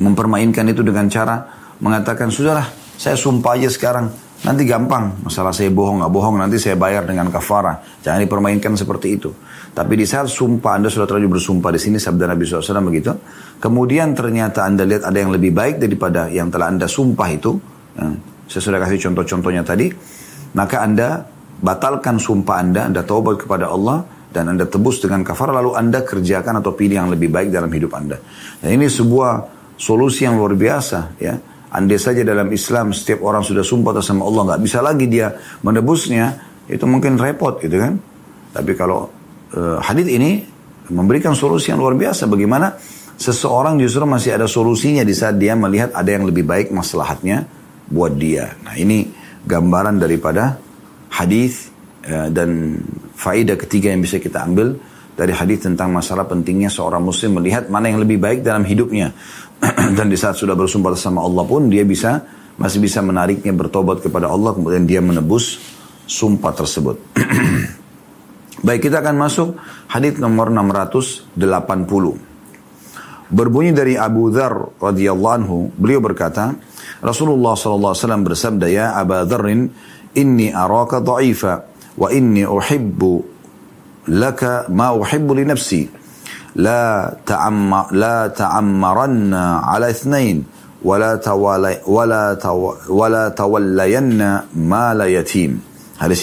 mempermainkan 0.00 0.64
itu 0.70 0.80
dengan 0.86 1.10
cara 1.10 1.44
mengatakan 1.80 2.28
sudahlah 2.28 2.68
saya 3.00 3.16
sumpah 3.16 3.56
aja 3.56 3.68
sekarang 3.72 4.12
Nanti 4.40 4.64
gampang, 4.64 5.20
masalah 5.20 5.52
saya 5.52 5.68
bohong 5.68 6.00
nggak 6.00 6.12
bohong, 6.16 6.40
nanti 6.40 6.56
saya 6.56 6.72
bayar 6.72 7.04
dengan 7.04 7.28
kafara. 7.28 7.76
Jangan 8.00 8.24
dipermainkan 8.24 8.72
seperti 8.72 9.20
itu. 9.20 9.36
Tapi 9.70 9.94
di 9.94 10.02
saat 10.02 10.26
sumpah 10.26 10.76
Anda 10.76 10.90
sudah 10.90 11.06
terlanjur 11.06 11.38
bersumpah 11.38 11.70
di 11.70 11.80
sini 11.80 11.96
sabda 11.96 12.26
Nabi 12.26 12.42
SAW 12.42 12.84
begitu. 12.90 13.14
Kemudian 13.62 14.12
ternyata 14.18 14.66
Anda 14.66 14.82
lihat 14.82 15.06
ada 15.06 15.18
yang 15.18 15.30
lebih 15.30 15.54
baik 15.54 15.78
daripada 15.78 16.26
yang 16.26 16.50
telah 16.50 16.68
Anda 16.68 16.90
sumpah 16.90 17.28
itu. 17.30 17.54
Ya, 17.94 18.06
saya 18.50 18.62
sudah 18.66 18.78
kasih 18.82 18.98
contoh-contohnya 19.10 19.62
tadi. 19.62 19.88
Maka 20.58 20.82
Anda 20.82 21.22
batalkan 21.62 22.18
sumpah 22.18 22.56
Anda, 22.58 22.90
Anda 22.90 23.06
taubat 23.06 23.46
kepada 23.46 23.70
Allah 23.70 24.02
dan 24.34 24.50
Anda 24.50 24.66
tebus 24.66 24.98
dengan 24.98 25.22
kafara 25.22 25.54
lalu 25.54 25.78
Anda 25.78 26.02
kerjakan 26.02 26.58
atau 26.58 26.74
pilih 26.74 27.06
yang 27.06 27.10
lebih 27.14 27.30
baik 27.30 27.54
dalam 27.54 27.70
hidup 27.70 27.94
Anda. 27.94 28.18
Dan 28.58 28.74
ini 28.74 28.90
sebuah 28.90 29.58
solusi 29.78 30.26
yang 30.26 30.36
luar 30.36 30.58
biasa 30.58 30.98
ya 31.22 31.34
Andai 31.70 32.02
saja 32.02 32.26
dalam 32.26 32.50
Islam 32.50 32.90
setiap 32.90 33.22
orang 33.22 33.46
sudah 33.46 33.62
sumpah 33.62 33.94
atas 33.94 34.10
sama 34.10 34.26
Allah 34.26 34.42
nggak 34.54 34.62
bisa 34.66 34.82
lagi 34.82 35.06
dia 35.06 35.30
menebusnya, 35.62 36.34
itu 36.66 36.82
mungkin 36.82 37.14
repot 37.14 37.62
gitu 37.62 37.78
kan. 37.78 37.94
Tapi 38.50 38.74
kalau 38.74 39.06
uh, 39.54 39.78
hadis 39.82 40.06
ini 40.10 40.42
memberikan 40.90 41.34
solusi 41.34 41.70
yang 41.70 41.78
luar 41.78 41.94
biasa 41.94 42.26
bagaimana 42.26 42.74
seseorang 43.14 43.78
justru 43.78 44.02
masih 44.08 44.34
ada 44.34 44.50
solusinya 44.50 45.06
di 45.06 45.14
saat 45.14 45.38
dia 45.38 45.54
melihat 45.54 45.94
ada 45.94 46.10
yang 46.10 46.26
lebih 46.26 46.42
baik 46.42 46.74
maslahatnya 46.74 47.46
buat 47.90 48.16
dia. 48.16 48.54
Nah 48.64 48.74
ini 48.78 49.06
gambaran 49.46 49.98
daripada 49.98 50.58
hadis 51.12 51.70
uh, 52.06 52.28
dan 52.30 52.80
faedah 53.14 53.58
ketiga 53.60 53.92
yang 53.92 54.02
bisa 54.02 54.18
kita 54.18 54.42
ambil 54.46 54.78
dari 55.14 55.36
hadis 55.36 55.68
tentang 55.68 55.92
masalah 55.92 56.24
pentingnya 56.24 56.72
seorang 56.72 57.04
muslim 57.04 57.36
melihat 57.36 57.68
mana 57.68 57.92
yang 57.92 58.00
lebih 58.00 58.16
baik 58.16 58.40
dalam 58.40 58.64
hidupnya. 58.64 59.12
dan 59.96 60.08
di 60.08 60.16
saat 60.16 60.40
sudah 60.40 60.56
bersumpah 60.56 60.96
sama 60.96 61.20
Allah 61.20 61.44
pun 61.44 61.68
dia 61.68 61.84
bisa 61.84 62.24
masih 62.56 62.80
bisa 62.80 63.04
menariknya 63.04 63.52
bertobat 63.52 64.00
kepada 64.00 64.32
Allah 64.32 64.56
kemudian 64.56 64.88
dia 64.88 65.04
menebus 65.04 65.60
sumpah 66.08 66.56
tersebut. 66.56 66.96
Baik, 68.60 68.92
kita 68.92 69.00
akan 69.00 69.16
masuk 69.16 69.56
hadis 69.88 70.20
nomor 70.20 70.52
680. 70.52 71.40
Berbunyi 73.30 73.72
dari 73.72 73.94
Abu 73.96 74.28
Dhar 74.28 74.76
radhiyallahu 74.76 75.34
anhu, 75.40 75.72
beliau 75.80 76.04
berkata, 76.04 76.52
Rasulullah 77.00 77.56
sallallahu 77.56 77.94
alaihi 77.96 78.04
wasallam 78.04 78.24
bersabda, 78.26 78.66
"Ya 78.68 78.92
Abu 79.00 79.16
Dzarrin, 79.24 79.70
inni 80.12 80.52
araka 80.52 81.00
dha'ifa 81.00 81.52
wa 81.96 82.12
inni 82.12 82.44
uhibbu 82.44 83.12
laka 84.12 84.68
ma 84.68 84.92
uhibbu 84.92 85.32
li 85.40 85.44
nafsi. 85.48 85.88
La 86.60 87.08
ta'amma 87.08 87.94
la 87.96 88.28
ta'ammaranna 88.28 89.64
'ala 89.64 89.88
ithnain 89.88 90.60
ولا 90.80 91.12
la 91.12 91.20
tawala 91.20 91.76
wa 91.84 92.04
la 92.08 92.34
taw, 92.40 92.56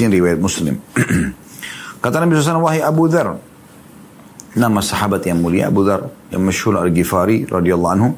ini 0.01 0.17
riwayat 0.17 0.41
Muslim. 0.41 0.81
kata 1.99 2.23
Nabi 2.23 2.37
SAW 2.37 2.63
wahai 2.65 2.81
Abu 2.81 3.09
Dhar 3.09 3.37
nama 4.57 4.81
sahabat 4.81 5.21
yang 5.29 5.37
mulia 5.37 5.69
Abu 5.69 5.85
Dhar 5.85 6.09
yang 6.33 6.41
masyhur 6.41 6.81
Al-Ghifari 6.81 7.45
radhiyallahu 7.45 7.93
anhu 7.93 8.09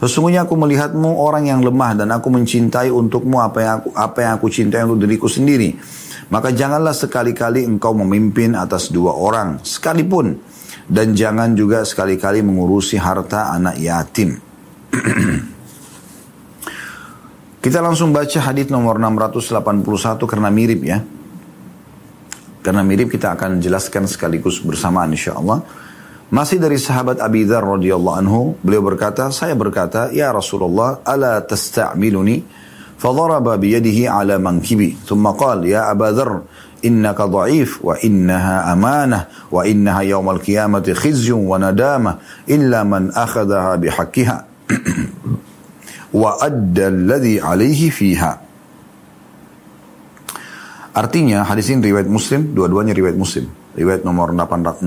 sesungguhnya 0.00 0.44
aku 0.44 0.54
melihatmu 0.60 1.16
orang 1.16 1.48
yang 1.48 1.64
lemah 1.64 1.96
dan 1.96 2.12
aku 2.12 2.28
mencintai 2.28 2.92
untukmu 2.92 3.40
apa 3.40 3.58
yang 3.64 3.74
aku 3.80 3.88
apa 3.96 4.18
yang 4.20 4.32
aku 4.36 4.46
cintai 4.52 4.84
untuk 4.84 5.08
diriku 5.08 5.26
sendiri. 5.26 5.72
Maka 6.26 6.50
janganlah 6.50 6.90
sekali-kali 6.90 7.62
engkau 7.62 7.94
memimpin 7.94 8.58
atas 8.58 8.90
dua 8.90 9.14
orang 9.14 9.62
sekalipun 9.62 10.34
dan 10.90 11.14
jangan 11.14 11.54
juga 11.54 11.86
sekali-kali 11.86 12.42
mengurusi 12.42 12.98
harta 12.98 13.54
anak 13.54 13.78
yatim. 13.78 14.34
Kita 17.62 17.78
langsung 17.82 18.10
baca 18.14 18.38
hadis 18.42 18.70
nomor 18.70 18.98
681 18.98 19.86
karena 20.26 20.50
mirip 20.50 20.82
ya 20.82 20.98
karena 22.66 22.82
mirip 22.82 23.14
kita 23.14 23.38
akan 23.38 23.62
jelaskan 23.62 24.10
sekaligus 24.10 24.58
bersamaan 24.58 25.14
insya 25.14 25.38
Allah. 25.38 25.62
Masih 26.34 26.58
dari 26.58 26.74
sahabat 26.74 27.22
Abi 27.22 27.46
Dhar 27.46 27.62
radhiyallahu 27.62 28.16
anhu, 28.18 28.58
beliau 28.58 28.82
berkata, 28.82 29.30
saya 29.30 29.54
berkata, 29.54 30.10
ya 30.10 30.34
Rasulullah, 30.34 30.98
ala 31.06 31.38
tasta'miluni? 31.46 32.66
فضرب 32.96 33.60
بيده 33.60 34.08
ya 34.08 34.38
منكبي 34.38 34.96
Dhar, 35.04 36.40
innaka 36.82 37.28
يا 37.28 37.66
wa 37.82 37.96
innaha 38.00 38.72
amanah 38.72 39.28
wa 39.52 39.64
innaha 39.64 40.00
أمانة 40.00 40.00
وإنها 40.00 40.00
يوم 40.00 40.30
القيامة 40.30 40.92
خزي 40.92 41.32
وندامة 41.32 42.16
إلا 42.48 42.82
akhadaha 43.12 43.18
أخذها 43.20 43.76
wa 43.76 44.44
وأدى 46.12 46.88
الذي 46.88 47.40
عليه 47.40 47.90
Artinya 50.96 51.44
hadis 51.44 51.68
ini 51.68 51.92
riwayat 51.92 52.08
Muslim, 52.08 52.56
dua-duanya 52.56 52.96
riwayat 52.96 53.20
Muslim. 53.20 53.52
Riwayat 53.76 54.08
nomor 54.08 54.32
680 54.32 54.80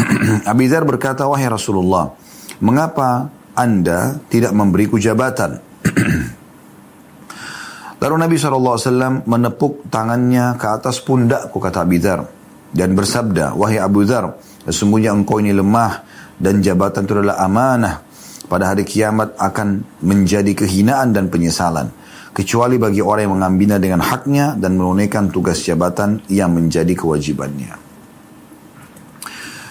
Abi 0.48 0.64
Dhar 0.72 0.88
berkata, 0.88 1.28
Wahai 1.28 1.52
Rasulullah, 1.52 2.16
mengapa 2.64 3.28
anda 3.52 4.16
tidak 4.32 4.56
memberiku 4.56 4.96
jabatan? 4.96 5.60
Lalu 8.00 8.14
Nabi 8.16 8.40
SAW 8.40 9.28
menepuk 9.28 9.92
tangannya 9.92 10.56
ke 10.56 10.72
atas 10.72 11.04
pundakku, 11.04 11.60
kata 11.60 11.84
Abi 11.84 12.00
Dhar. 12.00 12.24
Dan 12.72 12.96
bersabda, 12.96 13.60
Wahai 13.60 13.76
Abu 13.76 14.08
Dhar, 14.08 14.40
sesungguhnya 14.64 15.12
engkau 15.12 15.36
ini 15.36 15.52
lemah 15.52 16.08
dan 16.40 16.64
jabatan 16.64 17.04
itu 17.04 17.12
adalah 17.20 17.38
amanah 17.44 18.00
pada 18.48 18.72
hari 18.72 18.82
kiamat 18.82 19.36
akan 19.36 20.00
menjadi 20.02 20.56
kehinaan 20.56 21.12
dan 21.12 21.28
penyesalan. 21.28 21.92
Kecuali 22.34 22.80
bagi 22.80 23.04
orang 23.04 23.28
yang 23.28 23.34
mengambilnya 23.36 23.78
dengan 23.78 24.00
haknya 24.00 24.56
dan 24.56 24.74
menunaikan 24.74 25.28
tugas 25.28 25.60
jabatan 25.60 26.24
yang 26.32 26.50
menjadi 26.50 26.96
kewajibannya. 26.96 27.74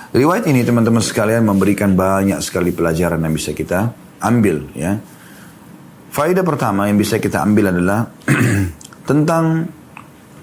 Riwayat 0.10 0.45
ini 0.49 0.65
teman-teman 0.65 1.01
sekalian 1.01 1.45
memberikan 1.45 1.93
banyak 1.93 2.41
sekali 2.41 2.73
pelajaran 2.73 3.21
yang 3.21 3.34
bisa 3.34 3.53
kita 3.55 3.93
ambil 4.21 4.69
ya. 4.75 4.97
Faedah 6.10 6.41
pertama 6.41 6.89
yang 6.89 6.97
bisa 6.97 7.21
kita 7.21 7.45
ambil 7.45 7.69
adalah 7.69 8.10
tentang 9.10 9.69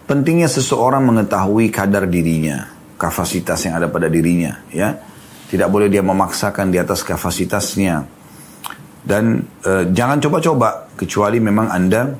pentingnya 0.06 0.46
seseorang 0.46 1.02
mengetahui 1.02 1.68
kadar 1.74 2.06
dirinya, 2.06 2.70
kapasitas 2.96 3.66
yang 3.66 3.76
ada 3.82 3.90
pada 3.90 4.06
dirinya 4.06 4.62
ya. 4.70 5.15
Tidak 5.46 5.68
boleh 5.70 5.86
dia 5.86 6.02
memaksakan 6.02 6.74
di 6.74 6.78
atas 6.78 7.06
kapasitasnya. 7.06 8.02
Dan 9.06 9.38
e, 9.62 9.94
jangan 9.94 10.18
coba-coba 10.18 10.90
kecuali 10.98 11.38
memang 11.38 11.70
Anda 11.70 12.10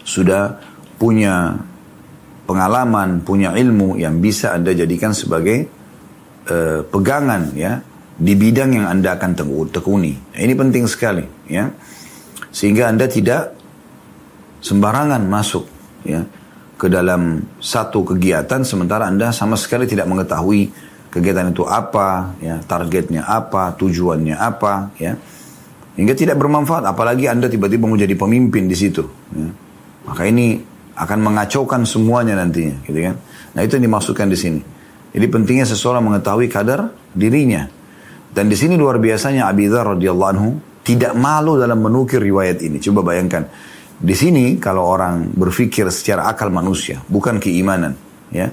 sudah 0.00 0.56
punya 0.96 1.52
pengalaman, 2.48 3.20
punya 3.20 3.52
ilmu 3.52 4.00
yang 4.00 4.24
bisa 4.24 4.56
Anda 4.56 4.72
jadikan 4.72 5.12
sebagai 5.12 5.68
e, 6.48 6.56
pegangan 6.88 7.52
ya 7.52 7.80
di 8.14 8.32
bidang 8.32 8.80
yang 8.80 8.86
Anda 8.88 9.20
akan 9.20 9.32
tekuni. 9.68 10.12
Nah, 10.16 10.40
ini 10.40 10.54
penting 10.56 10.88
sekali 10.88 11.24
ya. 11.50 11.68
Sehingga 12.54 12.88
Anda 12.88 13.10
tidak 13.10 13.52
sembarangan 14.64 15.20
masuk 15.28 15.68
ya 16.08 16.24
ke 16.80 16.86
dalam 16.88 17.42
satu 17.60 18.00
kegiatan 18.06 18.64
sementara 18.64 19.10
Anda 19.10 19.34
sama 19.34 19.58
sekali 19.60 19.84
tidak 19.84 20.08
mengetahui 20.08 20.72
kegiatan 21.14 21.54
itu 21.54 21.62
apa, 21.62 22.34
ya, 22.42 22.58
targetnya 22.66 23.22
apa, 23.22 23.70
tujuannya 23.78 24.34
apa, 24.34 24.90
ya. 24.98 25.14
Hingga 25.94 26.18
tidak 26.18 26.42
bermanfaat, 26.42 26.82
apalagi 26.90 27.30
Anda 27.30 27.46
tiba-tiba 27.46 27.86
mau 27.86 27.94
jadi 27.94 28.18
pemimpin 28.18 28.66
di 28.66 28.74
situ. 28.74 29.06
Ya. 29.30 29.46
Maka 30.10 30.26
ini 30.26 30.58
akan 30.98 31.18
mengacaukan 31.22 31.86
semuanya 31.86 32.34
nantinya, 32.34 32.82
gitu 32.82 32.98
kan. 32.98 33.14
Nah 33.54 33.62
itu 33.62 33.78
yang 33.78 33.86
dimaksudkan 33.86 34.26
di 34.26 34.34
sini. 34.34 34.60
Jadi 35.14 35.26
pentingnya 35.30 35.70
seseorang 35.70 36.02
mengetahui 36.02 36.50
kadar 36.50 36.90
dirinya. 37.14 37.70
Dan 38.34 38.50
di 38.50 38.58
sini 38.58 38.74
luar 38.74 38.98
biasanya 38.98 39.46
Abi 39.46 39.70
Dhar 39.70 39.94
radhiyallahu 39.94 40.30
anhu 40.34 40.58
tidak 40.82 41.14
malu 41.14 41.54
dalam 41.54 41.78
menukir 41.78 42.18
riwayat 42.18 42.58
ini. 42.66 42.82
Coba 42.82 43.14
bayangkan. 43.14 43.46
Di 43.94 44.18
sini 44.18 44.58
kalau 44.58 44.82
orang 44.82 45.30
berpikir 45.30 45.86
secara 45.94 46.26
akal 46.26 46.50
manusia, 46.50 46.98
bukan 47.06 47.38
keimanan, 47.38 47.94
ya. 48.34 48.50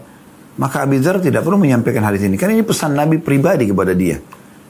Maka 0.59 0.83
Abi 0.83 0.99
Dhar 0.99 1.23
tidak 1.23 1.47
perlu 1.47 1.55
menyampaikan 1.55 2.03
hal 2.03 2.19
ini. 2.19 2.35
Karena 2.35 2.59
ini 2.59 2.65
pesan 2.67 2.91
Nabi 2.91 3.23
pribadi 3.23 3.71
kepada 3.71 3.95
dia. 3.95 4.19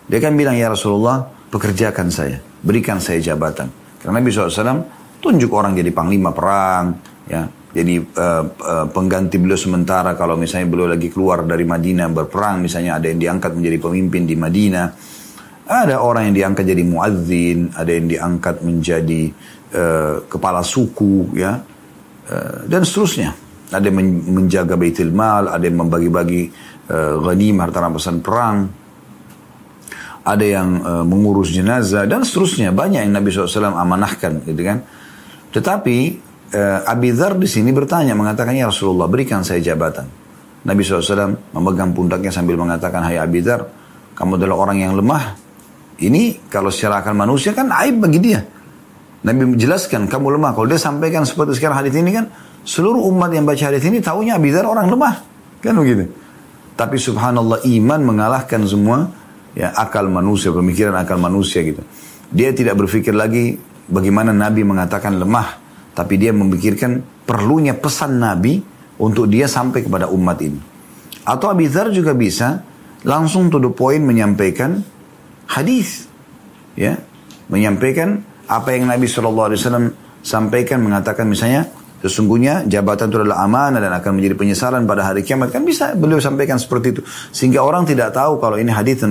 Dia 0.06 0.20
kan 0.22 0.38
bilang, 0.38 0.54
ya 0.54 0.70
Rasulullah, 0.70 1.26
pekerjakan 1.50 2.08
saya 2.14 2.52
berikan 2.62 3.02
saya 3.02 3.20
jabatan. 3.20 3.68
Karena 4.02 4.22
Nabi 4.22 4.30
SAW 4.30 4.86
tunjuk 5.22 5.52
orang 5.54 5.78
jadi 5.78 5.90
panglima 5.94 6.34
perang, 6.34 6.98
ya, 7.30 7.46
jadi 7.74 8.02
uh, 8.02 8.44
uh, 8.46 8.86
pengganti 8.90 9.38
beliau 9.38 9.58
sementara 9.58 10.18
kalau 10.18 10.38
misalnya 10.38 10.70
beliau 10.70 10.90
lagi 10.90 11.14
keluar 11.14 11.46
dari 11.46 11.66
Madinah 11.66 12.10
berperang, 12.10 12.62
misalnya 12.62 12.98
ada 12.98 13.10
yang 13.10 13.22
diangkat 13.22 13.52
menjadi 13.54 13.78
pemimpin 13.78 14.26
di 14.26 14.36
Madinah, 14.38 14.88
ada 15.70 16.02
orang 16.02 16.30
yang 16.32 16.36
diangkat 16.38 16.66
jadi 16.66 16.84
muadzin, 16.86 17.70
ada 17.78 17.92
yang 17.94 18.08
diangkat 18.10 18.56
menjadi 18.66 19.22
uh, 19.78 20.26
kepala 20.26 20.66
suku, 20.66 21.38
ya, 21.38 21.62
uh, 22.30 22.58
dan 22.66 22.82
seterusnya. 22.82 23.38
Ada 23.72 23.88
yang 23.88 23.98
menjaga 24.28 24.76
baitul 24.76 25.16
mal, 25.16 25.48
ada 25.48 25.64
yang 25.64 25.80
membagi-bagi 25.80 26.52
uh, 26.92 27.24
ghanimah 27.24 27.72
harta 27.72 27.80
rampasan 27.80 28.20
perang, 28.20 28.68
ada 30.22 30.46
yang 30.46 30.70
uh, 30.84 31.04
mengurus 31.08 31.50
jenazah 31.50 32.06
dan 32.06 32.22
seterusnya. 32.22 32.70
Banyak 32.76 33.08
yang 33.08 33.14
Nabi 33.16 33.34
SAW 33.34 33.74
amanahkan 33.74 34.46
gitu 34.46 34.62
kan? 34.62 34.84
Tetapi 35.56 35.98
uh, 36.54 36.80
Abi 36.86 37.10
Dhar 37.16 37.40
di 37.40 37.50
sini 37.50 37.74
bertanya 37.74 38.14
mengatakan 38.14 38.54
ya 38.54 38.70
Rasulullah 38.70 39.10
berikan 39.10 39.42
saya 39.42 39.64
jabatan. 39.64 40.06
Nabi 40.62 40.86
SAW 40.86 41.58
memegang 41.58 41.96
pundaknya 41.98 42.30
sambil 42.30 42.54
mengatakan 42.60 43.02
hai 43.02 43.18
Abi 43.18 43.42
Dhar 43.42 43.66
kamu 44.14 44.38
adalah 44.38 44.70
orang 44.70 44.78
yang 44.78 44.94
lemah. 44.94 45.34
Ini 46.02 46.50
kalau 46.50 46.70
secara 46.70 47.02
akal 47.02 47.18
manusia 47.18 47.54
kan 47.54 47.70
aib 47.86 48.02
bagi 48.02 48.20
dia. 48.22 48.42
Nabi 49.22 49.54
menjelaskan 49.54 50.10
kamu 50.10 50.38
lemah. 50.38 50.54
Kalau 50.54 50.68
dia 50.70 50.82
sampaikan 50.82 51.26
seperti 51.26 51.58
sekarang 51.58 51.82
hadis 51.82 51.94
ini 51.94 52.10
kan 52.14 52.26
seluruh 52.64 53.02
umat 53.10 53.34
yang 53.34 53.46
baca 53.46 53.72
hadis 53.72 53.86
ini 53.86 54.02
tahunya 54.02 54.38
Abi 54.38 54.54
Dhar 54.54 54.70
orang 54.70 54.88
lemah 54.90 55.16
kan 55.62 55.74
begitu 55.78 56.10
tapi 56.82 56.98
subhanallah 56.98 57.62
iman 57.62 58.02
mengalahkan 58.02 58.66
semua 58.66 59.06
ya 59.54 59.76
akal 59.76 60.08
manusia, 60.08 60.50
pemikiran 60.50 60.96
akal 60.96 61.20
manusia 61.20 61.62
gitu. 61.62 61.84
Dia 62.32 62.56
tidak 62.56 62.80
berpikir 62.80 63.12
lagi 63.12 63.60
bagaimana 63.92 64.32
Nabi 64.32 64.64
mengatakan 64.64 65.20
lemah, 65.20 65.60
tapi 65.92 66.16
dia 66.16 66.32
memikirkan 66.32 67.04
perlunya 67.28 67.76
pesan 67.76 68.18
Nabi 68.18 68.64
untuk 69.02 69.28
dia 69.28 69.46
sampai 69.46 69.84
kepada 69.84 70.08
umat 70.10 70.40
ini. 70.40 70.60
Atau 71.28 71.52
Abi 71.52 71.68
Dhar 71.68 71.92
juga 71.92 72.16
bisa 72.16 72.64
langsung 73.04 73.52
to 73.52 73.60
the 73.60 73.70
point 73.70 74.02
menyampaikan 74.02 74.82
hadis, 75.52 76.08
ya, 76.74 76.96
menyampaikan 77.52 78.24
apa 78.48 78.74
yang 78.74 78.88
Nabi 78.88 79.06
Wasallam 79.06 79.94
sampaikan 80.24 80.82
mengatakan 80.82 81.28
misalnya 81.28 81.68
Sesungguhnya 82.02 82.66
jabatan 82.66 83.14
itu 83.14 83.22
adalah 83.22 83.46
amanah 83.46 83.78
dan 83.78 83.94
akan 83.94 84.18
menjadi 84.18 84.34
penyesalan 84.34 84.90
pada 84.90 85.06
hari 85.06 85.22
kiamat. 85.22 85.54
Kan 85.54 85.62
bisa 85.62 85.94
beliau 85.94 86.18
sampaikan 86.18 86.58
seperti 86.58 86.98
itu. 86.98 87.02
Sehingga 87.30 87.62
orang 87.62 87.86
tidak 87.86 88.10
tahu 88.18 88.42
kalau 88.42 88.58
ini 88.58 88.74
hadis 88.74 89.06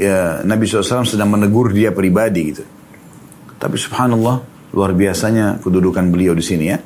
ya, 0.00 0.40
Nabi 0.40 0.64
SAW 0.64 1.04
sedang 1.04 1.28
menegur 1.28 1.68
dia 1.68 1.92
pribadi 1.92 2.42
gitu. 2.48 2.64
Tapi 3.60 3.76
subhanallah 3.76 4.40
luar 4.72 4.96
biasanya 4.96 5.60
kedudukan 5.60 6.08
beliau 6.08 6.32
di 6.32 6.40
sini 6.40 6.64
ya. 6.72 6.80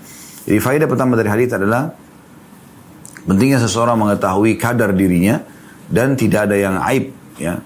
Jadi 0.45 0.59
faedah 0.59 0.90
pertama 0.90 1.14
dari 1.14 1.31
hadis 1.31 1.55
adalah 1.55 1.87
pentingnya 3.25 3.62
seseorang 3.62 3.95
mengetahui 3.95 4.59
kadar 4.59 4.90
dirinya 4.90 5.38
dan 5.87 6.19
tidak 6.19 6.51
ada 6.51 6.57
yang 6.59 6.77
aib 6.90 7.14
ya 7.38 7.62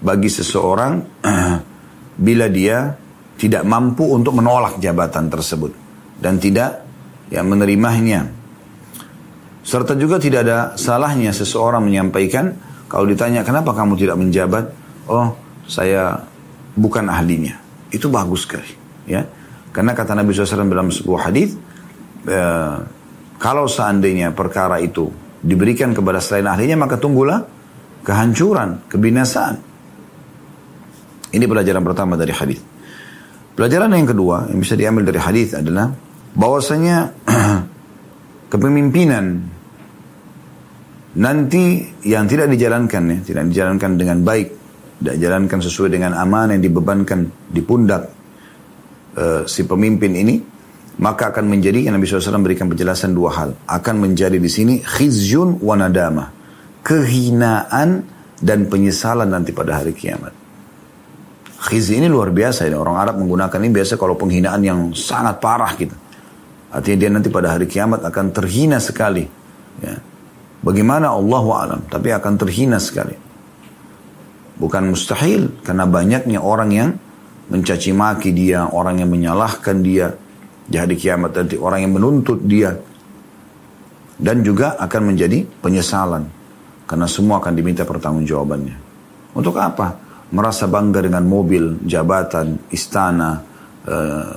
bagi 0.00 0.30
seseorang 0.30 1.02
bila 2.26 2.46
dia 2.46 2.94
tidak 3.34 3.66
mampu 3.66 4.06
untuk 4.06 4.38
menolak 4.38 4.78
jabatan 4.78 5.26
tersebut 5.26 5.72
dan 6.22 6.38
tidak 6.38 6.83
yang 7.32 7.46
menerimanya. 7.48 8.28
Serta 9.64 9.96
juga 9.96 10.20
tidak 10.20 10.44
ada 10.44 10.58
salahnya 10.76 11.32
seseorang 11.32 11.80
menyampaikan 11.84 12.52
kalau 12.94 13.10
ditanya 13.10 13.42
kenapa 13.42 13.74
kamu 13.74 13.98
tidak 13.98 14.16
menjabat, 14.20 14.64
oh 15.10 15.34
saya 15.66 16.22
bukan 16.78 17.10
ahlinya. 17.10 17.58
Itu 17.90 18.06
bagus 18.06 18.46
sekali, 18.46 18.70
ya. 19.08 19.26
Karena 19.74 19.96
kata 19.96 20.14
Nabi 20.14 20.30
SAW 20.30 20.70
dalam 20.70 20.94
sebuah 20.94 21.26
hadis, 21.26 21.58
e, 22.22 22.40
kalau 23.42 23.66
seandainya 23.66 24.30
perkara 24.30 24.78
itu 24.78 25.10
diberikan 25.42 25.90
kepada 25.90 26.22
selain 26.22 26.46
ahlinya, 26.46 26.78
maka 26.78 26.94
tunggulah 27.00 27.42
kehancuran, 28.06 28.86
kebinasaan. 28.86 29.56
Ini 31.34 31.44
pelajaran 31.50 31.82
pertama 31.82 32.14
dari 32.14 32.30
hadis. 32.30 32.62
Pelajaran 33.58 33.90
yang 33.90 34.06
kedua 34.06 34.46
yang 34.54 34.62
bisa 34.62 34.78
diambil 34.78 35.10
dari 35.10 35.18
hadis 35.18 35.54
adalah 35.58 35.90
bahwasanya 36.34 37.14
kepemimpinan 38.52 39.24
nanti 41.14 41.94
yang 42.02 42.26
tidak 42.26 42.50
dijalankan 42.50 43.02
ya, 43.06 43.18
tidak 43.22 43.44
dijalankan 43.54 43.90
dengan 43.94 44.18
baik, 44.26 44.48
tidak 44.98 45.14
dijalankan 45.22 45.58
sesuai 45.62 45.90
dengan 45.94 46.12
amanah 46.18 46.58
yang 46.58 46.64
dibebankan 46.66 47.30
di 47.50 47.62
pundak 47.62 48.02
uh, 49.14 49.42
si 49.46 49.62
pemimpin 49.62 50.12
ini, 50.18 50.36
maka 50.98 51.30
akan 51.30 51.50
menjadi 51.50 51.90
Nabi 51.90 52.06
SAW 52.06 52.42
berikan 52.42 52.66
penjelasan 52.70 53.14
dua 53.14 53.30
hal. 53.34 53.50
Akan 53.66 54.02
menjadi 54.02 54.38
di 54.38 54.50
sini 54.50 54.74
khizyun 54.82 55.62
wa 55.62 55.74
nadama. 55.78 56.30
Kehinaan 56.84 58.04
dan 58.44 58.68
penyesalan 58.68 59.30
nanti 59.30 59.56
pada 59.56 59.80
hari 59.80 59.96
kiamat. 59.96 60.36
Khizy 61.64 61.96
ini 61.96 62.12
luar 62.12 62.28
biasa 62.28 62.68
ini. 62.68 62.76
Orang 62.76 63.00
Arab 63.00 63.16
menggunakan 63.16 63.56
ini 63.64 63.72
biasa 63.72 63.96
kalau 63.96 64.20
penghinaan 64.20 64.60
yang 64.60 64.80
sangat 64.92 65.40
parah 65.40 65.72
gitu. 65.80 65.96
Artinya 66.74 66.98
dia 66.98 67.10
nanti 67.10 67.30
pada 67.30 67.54
hari 67.54 67.70
kiamat 67.70 68.02
akan 68.02 68.34
terhina 68.34 68.82
sekali. 68.82 69.22
Ya. 69.78 69.94
Bagaimana 70.64 71.14
Allah 71.14 71.44
alam, 71.54 71.80
tapi 71.86 72.10
akan 72.10 72.34
terhina 72.34 72.82
sekali. 72.82 73.14
Bukan 74.58 74.90
mustahil, 74.90 75.62
karena 75.62 75.86
banyaknya 75.86 76.42
orang 76.42 76.70
yang 76.74 76.90
mencaci 77.52 77.94
maki 77.94 78.34
dia, 78.34 78.66
orang 78.66 78.98
yang 78.98 79.10
menyalahkan 79.12 79.76
dia 79.84 80.10
di 80.64 80.76
hari 80.80 80.98
kiamat 80.98 81.36
nanti, 81.36 81.54
orang 81.60 81.86
yang 81.86 81.92
menuntut 81.94 82.42
dia. 82.42 82.74
Dan 84.14 84.42
juga 84.42 84.74
akan 84.78 85.14
menjadi 85.14 85.46
penyesalan. 85.62 86.26
Karena 86.90 87.06
semua 87.06 87.38
akan 87.38 87.54
diminta 87.54 87.86
pertanggungjawabannya. 87.86 88.76
Untuk 89.34 89.58
apa? 89.58 90.00
Merasa 90.34 90.66
bangga 90.66 91.04
dengan 91.04 91.26
mobil, 91.26 91.84
jabatan, 91.86 92.70
istana, 92.70 93.54
Eh, 93.84 94.32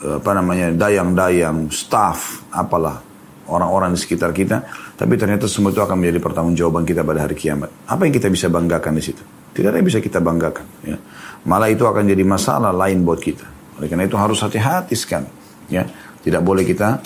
apa 0.00 0.30
namanya 0.32 0.72
dayang-dayang, 0.72 1.68
staff, 1.68 2.48
apalah 2.48 3.04
orang-orang 3.50 3.92
di 3.92 3.98
sekitar 4.00 4.32
kita, 4.32 4.64
tapi 4.96 5.18
ternyata 5.18 5.44
semua 5.50 5.74
itu 5.74 5.82
akan 5.82 6.00
menjadi 6.00 6.18
pertanggungjawaban 6.22 6.86
kita 6.86 7.02
pada 7.04 7.26
hari 7.26 7.36
kiamat. 7.36 7.68
Apa 7.84 8.06
yang 8.08 8.14
kita 8.14 8.32
bisa 8.32 8.46
banggakan 8.48 8.96
di 8.96 9.02
situ? 9.04 9.22
Tidak 9.50 9.68
ada 9.68 9.76
yang 9.82 9.88
bisa 9.90 9.98
kita 9.98 10.22
banggakan. 10.22 10.66
Ya. 10.86 10.96
Malah 11.44 11.68
itu 11.68 11.82
akan 11.84 12.06
jadi 12.06 12.22
masalah 12.22 12.70
lain 12.70 13.02
buat 13.02 13.18
kita. 13.18 13.44
Oleh 13.76 13.90
karena 13.90 14.06
itu 14.06 14.16
harus 14.16 14.38
hati-hati 14.40 14.94
sekali. 14.94 15.28
Ya. 15.68 15.84
Tidak 16.20 16.40
boleh 16.40 16.62
kita 16.62 17.02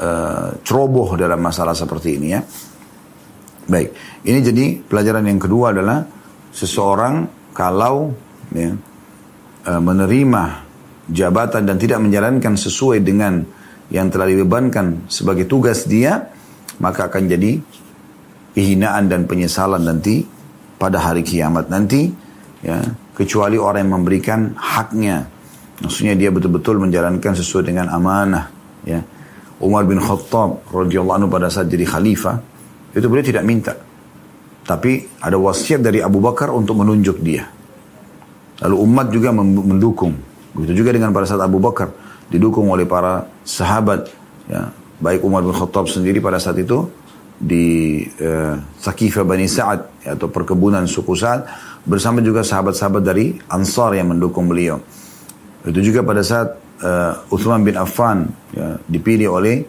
uh, 0.00 0.48
ceroboh 0.64 1.14
dalam 1.20 1.38
masalah 1.38 1.76
seperti 1.76 2.16
ini 2.16 2.28
ya. 2.32 2.40
Baik, 3.66 4.22
ini 4.22 4.38
jadi 4.38 4.64
pelajaran 4.78 5.26
yang 5.26 5.42
kedua 5.42 5.74
adalah 5.74 6.06
seseorang 6.54 7.26
kalau 7.50 8.14
ya, 8.54 8.70
uh, 9.66 9.82
menerima 9.82 10.65
jabatan 11.10 11.66
dan 11.66 11.76
tidak 11.78 12.02
menjalankan 12.02 12.58
sesuai 12.58 13.02
dengan 13.02 13.42
yang 13.90 14.10
telah 14.10 14.26
dibebankan 14.26 15.06
sebagai 15.06 15.46
tugas 15.46 15.86
dia, 15.86 16.26
maka 16.82 17.06
akan 17.06 17.22
jadi 17.30 17.62
kehinaan 18.56 19.06
dan 19.06 19.30
penyesalan 19.30 19.84
nanti 19.86 20.26
pada 20.76 20.98
hari 20.98 21.22
kiamat 21.22 21.70
nanti, 21.70 22.10
ya, 22.66 22.82
kecuali 23.14 23.56
orang 23.56 23.86
yang 23.86 24.02
memberikan 24.02 24.52
haknya. 24.58 25.28
Maksudnya 25.76 26.16
dia 26.16 26.32
betul-betul 26.32 26.80
menjalankan 26.80 27.36
sesuai 27.36 27.64
dengan 27.68 27.86
amanah, 27.92 28.50
ya. 28.82 29.00
Umar 29.56 29.88
bin 29.88 29.96
Khattab 29.96 30.68
radhiyallahu 30.68 31.16
anhu 31.16 31.28
pada 31.32 31.48
saat 31.48 31.70
jadi 31.72 31.88
khalifah, 31.88 32.36
itu 32.92 33.06
beliau 33.08 33.24
tidak 33.24 33.44
minta. 33.46 33.72
Tapi 34.66 35.22
ada 35.22 35.38
wasiat 35.38 35.80
dari 35.80 36.02
Abu 36.02 36.18
Bakar 36.18 36.50
untuk 36.50 36.76
menunjuk 36.82 37.22
dia. 37.22 37.46
Lalu 38.66 38.76
umat 38.82 39.06
juga 39.14 39.30
mendukung. 39.32 40.35
Begitu 40.56 40.80
juga 40.80 40.96
dengan 40.96 41.12
pada 41.12 41.28
saat 41.28 41.44
Abu 41.44 41.60
Bakar 41.60 41.92
didukung 42.32 42.72
oleh 42.72 42.88
para 42.88 43.28
sahabat, 43.44 44.08
ya, 44.48 44.72
baik 44.96 45.20
Umar 45.20 45.44
bin 45.44 45.52
Khattab 45.52 45.84
sendiri 45.84 46.24
pada 46.24 46.40
saat 46.40 46.56
itu 46.56 46.88
di 47.36 48.00
uh, 48.24 48.56
Sakifah 48.80 49.28
Bani 49.28 49.44
Sa'ad 49.44 50.08
ya, 50.08 50.16
atau 50.16 50.32
perkebunan 50.32 50.88
suku 50.88 51.12
Sa'ad 51.12 51.44
bersama 51.84 52.24
juga 52.24 52.40
sahabat-sahabat 52.40 53.02
dari 53.04 53.36
Ansar 53.52 53.92
yang 54.00 54.16
mendukung 54.16 54.48
beliau. 54.48 54.80
Itu 55.60 55.84
juga 55.84 56.00
pada 56.00 56.24
saat 56.24 56.56
uh, 56.80 57.28
Uthman 57.28 57.60
bin 57.60 57.76
Affan 57.76 58.24
ya, 58.56 58.80
dipilih 58.88 59.36
oleh 59.36 59.60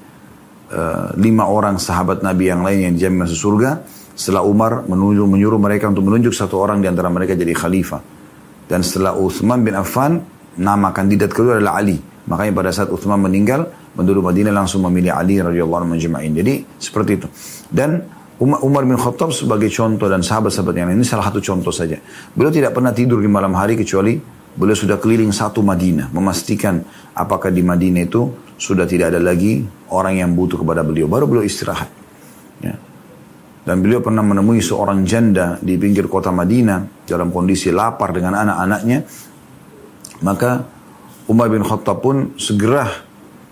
uh, 0.72 1.12
lima 1.20 1.52
orang 1.52 1.76
sahabat 1.76 2.24
Nabi 2.24 2.48
yang 2.48 2.64
lain 2.64 2.80
yang 2.88 2.94
dijamin 2.96 3.28
masuk 3.28 3.38
surga. 3.52 3.84
Setelah 4.18 4.48
Umar 4.48 4.88
menyuruh, 4.88 5.28
menyuruh 5.30 5.60
mereka 5.60 5.92
untuk 5.92 6.08
menunjuk 6.08 6.34
satu 6.34 6.58
orang 6.58 6.82
di 6.82 6.88
antara 6.88 7.12
mereka 7.12 7.36
jadi 7.36 7.52
khalifah. 7.52 8.02
Dan 8.66 8.82
setelah 8.82 9.14
Uthman 9.14 9.62
bin 9.62 9.76
Affan 9.76 10.37
nama 10.58 10.92
kandidat 10.92 11.32
kedua 11.32 11.62
adalah 11.62 11.80
Ali. 11.80 11.98
Makanya 12.28 12.52
pada 12.52 12.70
saat 12.76 12.92
Uthman 12.92 13.24
meninggal, 13.24 13.72
penduduk 13.96 14.28
Madinah 14.28 14.52
langsung 14.52 14.84
memilih 14.84 15.16
Ali 15.16 15.40
radhiyallahu 15.40 15.88
anhu 15.88 15.92
majma'in. 15.96 16.36
Jadi 16.36 16.54
seperti 16.76 17.12
itu. 17.24 17.28
Dan 17.72 18.04
Umar 18.38 18.86
bin 18.86 19.00
Khattab 19.00 19.34
sebagai 19.34 19.72
contoh 19.74 20.06
dan 20.06 20.22
sahabat-sahabat 20.22 20.74
yang 20.78 20.88
lain 20.94 21.02
ini 21.02 21.08
salah 21.08 21.34
satu 21.34 21.42
contoh 21.42 21.74
saja. 21.74 21.98
Beliau 22.38 22.54
tidak 22.54 22.78
pernah 22.78 22.94
tidur 22.94 23.18
di 23.18 23.26
malam 23.26 23.56
hari 23.58 23.74
kecuali 23.74 24.14
beliau 24.58 24.78
sudah 24.78 24.98
keliling 24.98 25.30
satu 25.30 25.62
Madinah, 25.62 26.10
memastikan 26.10 26.82
apakah 27.14 27.54
di 27.54 27.62
Madinah 27.62 28.10
itu 28.10 28.22
sudah 28.58 28.90
tidak 28.90 29.14
ada 29.14 29.22
lagi 29.22 29.62
orang 29.94 30.22
yang 30.22 30.34
butuh 30.34 30.62
kepada 30.62 30.82
beliau. 30.82 31.06
Baru 31.06 31.30
beliau 31.30 31.46
istirahat. 31.46 31.90
Ya. 32.62 32.74
Dan 33.66 33.86
beliau 33.86 34.02
pernah 34.02 34.26
menemui 34.26 34.62
seorang 34.62 35.06
janda 35.06 35.62
di 35.62 35.78
pinggir 35.78 36.10
kota 36.10 36.34
Madinah 36.34 37.06
dalam 37.06 37.30
kondisi 37.30 37.70
lapar 37.70 38.14
dengan 38.14 38.38
anak-anaknya 38.38 38.98
maka 40.22 40.66
Umar 41.28 41.52
bin 41.52 41.62
Khattab 41.62 42.00
pun 42.00 42.38
segera 42.40 42.88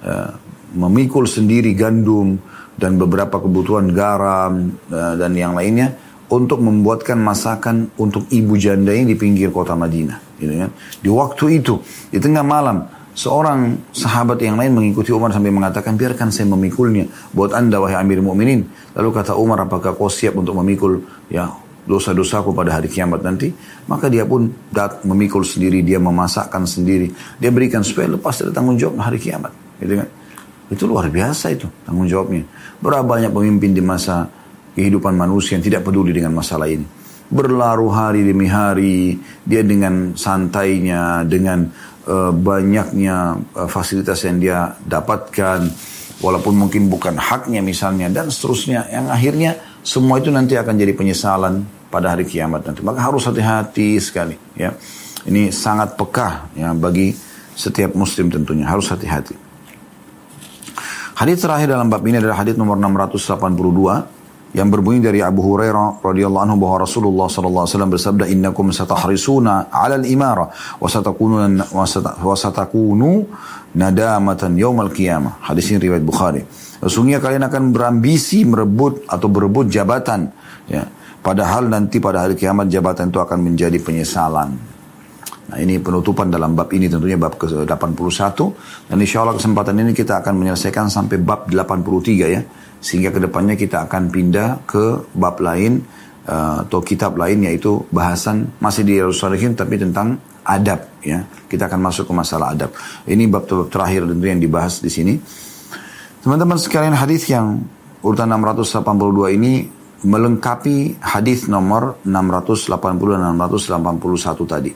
uh, 0.02 0.32
memikul 0.76 1.28
sendiri 1.28 1.76
gandum 1.76 2.40
dan 2.76 3.00
beberapa 3.00 3.40
kebutuhan 3.40 3.92
garam 3.92 4.76
uh, 4.92 5.14
dan 5.20 5.32
yang 5.36 5.56
lainnya 5.56 5.96
untuk 6.32 6.60
membuatkan 6.64 7.20
masakan 7.22 7.94
untuk 8.02 8.26
ibu 8.34 8.58
janda 8.58 8.92
yang 8.92 9.06
di 9.06 9.16
pinggir 9.16 9.54
kota 9.54 9.78
Madinah. 9.78 10.40
Gitu 10.42 10.54
kan. 10.58 10.72
Di 11.00 11.10
waktu 11.12 11.62
itu, 11.62 11.80
di 12.10 12.18
tengah 12.18 12.42
malam, 12.42 12.90
seorang 13.14 13.92
sahabat 13.94 14.42
yang 14.42 14.58
lain 14.58 14.74
mengikuti 14.74 15.14
Umar 15.14 15.32
sampai 15.32 15.54
mengatakan, 15.54 15.96
biarkan 15.96 16.34
saya 16.34 16.50
memikulnya 16.50 17.08
buat 17.32 17.54
anda 17.54 17.78
wahai 17.78 18.02
amir 18.02 18.20
mu'minin. 18.26 18.66
Lalu 18.98 19.10
kata 19.14 19.38
Umar, 19.38 19.64
apakah 19.64 19.94
kau 19.94 20.10
siap 20.10 20.36
untuk 20.36 20.58
memikul 20.58 21.06
ya 21.30 21.48
dosa-dosaku 21.86 22.52
pada 22.52 22.82
hari 22.82 22.90
kiamat 22.90 23.22
nanti, 23.22 23.54
maka 23.86 24.10
dia 24.10 24.26
pun 24.26 24.50
dat 24.74 25.06
memikul 25.06 25.46
sendiri, 25.46 25.86
dia 25.86 26.02
memasakkan 26.02 26.66
sendiri, 26.66 27.14
dia 27.38 27.54
berikan 27.54 27.86
supaya 27.86 28.10
lepas 28.10 28.42
dari 28.42 28.52
tanggung 28.52 28.76
jawab 28.76 29.06
hari 29.06 29.22
kiamat, 29.22 29.54
gitu 29.78 30.02
kan? 30.02 30.10
Itu 30.66 30.90
luar 30.90 31.14
biasa 31.14 31.54
itu 31.54 31.70
tanggung 31.86 32.10
jawabnya. 32.10 32.42
Berapa 32.82 33.06
banyak 33.06 33.30
pemimpin 33.30 33.78
di 33.78 33.86
masa 33.86 34.26
kehidupan 34.74 35.14
manusia 35.14 35.56
yang 35.56 35.64
tidak 35.64 35.86
peduli 35.86 36.10
dengan 36.10 36.34
masalah 36.34 36.66
ini. 36.66 36.84
Berlaru 37.26 37.90
hari 37.94 38.26
demi 38.26 38.50
hari, 38.50 39.18
dia 39.46 39.62
dengan 39.62 40.18
santainya, 40.18 41.22
dengan 41.26 41.70
uh, 42.10 42.34
banyaknya 42.34 43.38
uh, 43.54 43.70
fasilitas 43.70 44.26
yang 44.26 44.38
dia 44.42 44.74
dapatkan, 44.86 45.70
walaupun 46.22 46.54
mungkin 46.54 46.90
bukan 46.90 47.18
haknya 47.18 47.62
misalnya, 47.62 48.10
dan 48.10 48.34
seterusnya, 48.34 48.90
yang 48.90 49.10
akhirnya 49.10 49.58
semua 49.86 50.18
itu 50.18 50.34
nanti 50.34 50.58
akan 50.58 50.74
jadi 50.74 50.98
penyesalan 50.98 51.62
pada 51.94 52.18
hari 52.18 52.26
kiamat 52.26 52.66
nanti. 52.66 52.82
Maka 52.82 53.06
harus 53.06 53.30
hati-hati 53.30 54.02
sekali 54.02 54.34
ya. 54.58 54.74
Ini 55.30 55.54
sangat 55.54 55.94
peka 55.94 56.50
ya 56.58 56.74
bagi 56.74 57.14
setiap 57.54 57.94
muslim 57.94 58.34
tentunya 58.34 58.66
harus 58.66 58.90
hati-hati. 58.90 59.38
Hadis 61.16 61.40
terakhir 61.40 61.72
dalam 61.72 61.88
bab 61.88 62.04
ini 62.04 62.20
adalah 62.20 62.44
hadis 62.44 62.58
nomor 62.58 62.76
682 62.76 64.58
yang 64.58 64.68
berbunyi 64.72 65.00
dari 65.06 65.20
Abu 65.24 65.44
Hurairah 65.44 66.04
radhiyallahu 66.04 66.44
anhu 66.44 66.58
bahwa 66.60 66.84
Rasulullah 66.84 67.28
sallallahu 67.32 67.64
alaihi 67.64 67.76
wasallam 67.76 67.92
bersabda 67.94 68.26
innakum 68.28 68.72
satahrisuna 68.72 69.72
'ala 69.72 69.96
al-imara 69.96 70.52
wa 70.52 70.88
satakunu 70.88 71.36
wa 71.72 72.36
satakunu 72.36 73.28
nadamatan 73.76 74.60
yaumal 74.60 74.92
qiyamah. 74.92 75.40
Hadis 75.44 75.72
ini 75.72 75.88
riwayat 75.88 76.04
Bukhari. 76.04 76.44
Sesungguhnya 76.86 77.18
kalian 77.18 77.50
akan 77.50 77.74
berambisi 77.74 78.46
merebut 78.46 79.10
atau 79.10 79.26
berebut 79.26 79.66
jabatan. 79.74 80.30
Ya. 80.70 80.86
Padahal 81.26 81.66
nanti 81.66 81.98
pada 81.98 82.22
hari 82.22 82.38
kiamat 82.38 82.70
jabatan 82.70 83.10
itu 83.10 83.18
akan 83.18 83.42
menjadi 83.42 83.82
penyesalan. 83.82 84.54
Nah 85.46 85.58
ini 85.58 85.82
penutupan 85.82 86.30
dalam 86.30 86.54
bab 86.54 86.70
ini 86.70 86.86
tentunya 86.86 87.18
bab 87.18 87.42
ke-81. 87.42 88.38
Dan 88.86 88.98
insya 89.02 89.26
Allah 89.26 89.34
kesempatan 89.34 89.82
ini 89.82 89.98
kita 89.98 90.22
akan 90.22 90.38
menyelesaikan 90.38 90.86
sampai 90.86 91.18
bab 91.18 91.50
83 91.50 92.30
ya. 92.30 92.46
Sehingga 92.78 93.10
ke 93.10 93.18
depannya 93.18 93.58
kita 93.58 93.90
akan 93.90 94.14
pindah 94.14 94.70
ke 94.70 95.10
bab 95.18 95.42
lain 95.42 95.82
uh, 96.30 96.62
atau 96.70 96.86
kitab 96.86 97.18
lain 97.18 97.50
yaitu 97.50 97.82
bahasan 97.90 98.54
masih 98.62 98.86
di 98.86 99.02
Rasulullah 99.02 99.42
tapi 99.58 99.82
tentang 99.82 100.22
adab 100.46 101.02
ya. 101.02 101.26
Kita 101.50 101.66
akan 101.66 101.82
masuk 101.82 102.06
ke 102.10 102.14
masalah 102.14 102.54
adab. 102.54 102.70
Ini 103.10 103.26
bab 103.26 103.50
terakhir 103.50 104.06
tentu 104.06 104.26
yang 104.30 104.38
dibahas 104.38 104.78
di 104.78 104.94
sini. 104.94 105.18
Teman-teman 106.26 106.58
sekalian 106.58 106.98
hadis 106.98 107.30
yang 107.30 107.62
urutan 108.02 108.26
682 108.34 109.38
ini 109.38 109.70
melengkapi 110.02 110.98
hadis 110.98 111.46
nomor 111.46 112.02
680 112.02 112.66
dan 113.14 113.38
681 113.38 114.50
tadi. 114.50 114.74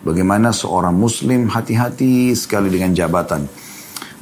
Bagaimana 0.00 0.56
seorang 0.56 0.96
muslim 0.96 1.52
hati-hati 1.52 2.32
sekali 2.32 2.72
dengan 2.72 2.96
jabatan. 2.96 3.44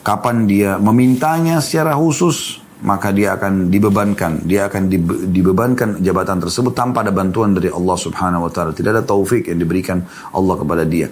Kapan 0.03 0.51
dia 0.51 0.75
memintanya 0.75 1.63
secara 1.63 1.95
khusus, 1.95 2.59
maka 2.83 3.15
dia 3.15 3.39
akan 3.39 3.71
dibebankan. 3.71 4.43
Dia 4.43 4.67
akan 4.67 4.91
dibebankan 5.31 6.03
jabatan 6.03 6.43
tersebut 6.43 6.75
tanpa 6.75 7.07
ada 7.07 7.15
bantuan 7.15 7.55
dari 7.55 7.71
Allah 7.71 7.95
subhanahu 7.95 8.47
wa 8.47 8.51
ta'ala. 8.51 8.75
Tidak 8.75 8.91
ada 8.91 9.07
taufik 9.07 9.47
yang 9.47 9.63
diberikan 9.63 10.03
Allah 10.35 10.59
kepada 10.59 10.83
dia. 10.83 11.07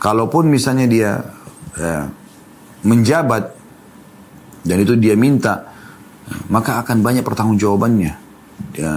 Kalaupun 0.00 0.48
misalnya 0.48 0.88
dia 0.88 1.20
ya, 1.76 2.08
menjabat, 2.80 3.59
dan 4.64 4.76
itu 4.80 4.94
dia 4.96 5.16
minta, 5.16 5.72
maka 6.52 6.80
akan 6.84 7.00
banyak 7.00 7.24
pertanggungjawabannya. 7.24 8.12
Dia, 8.76 8.92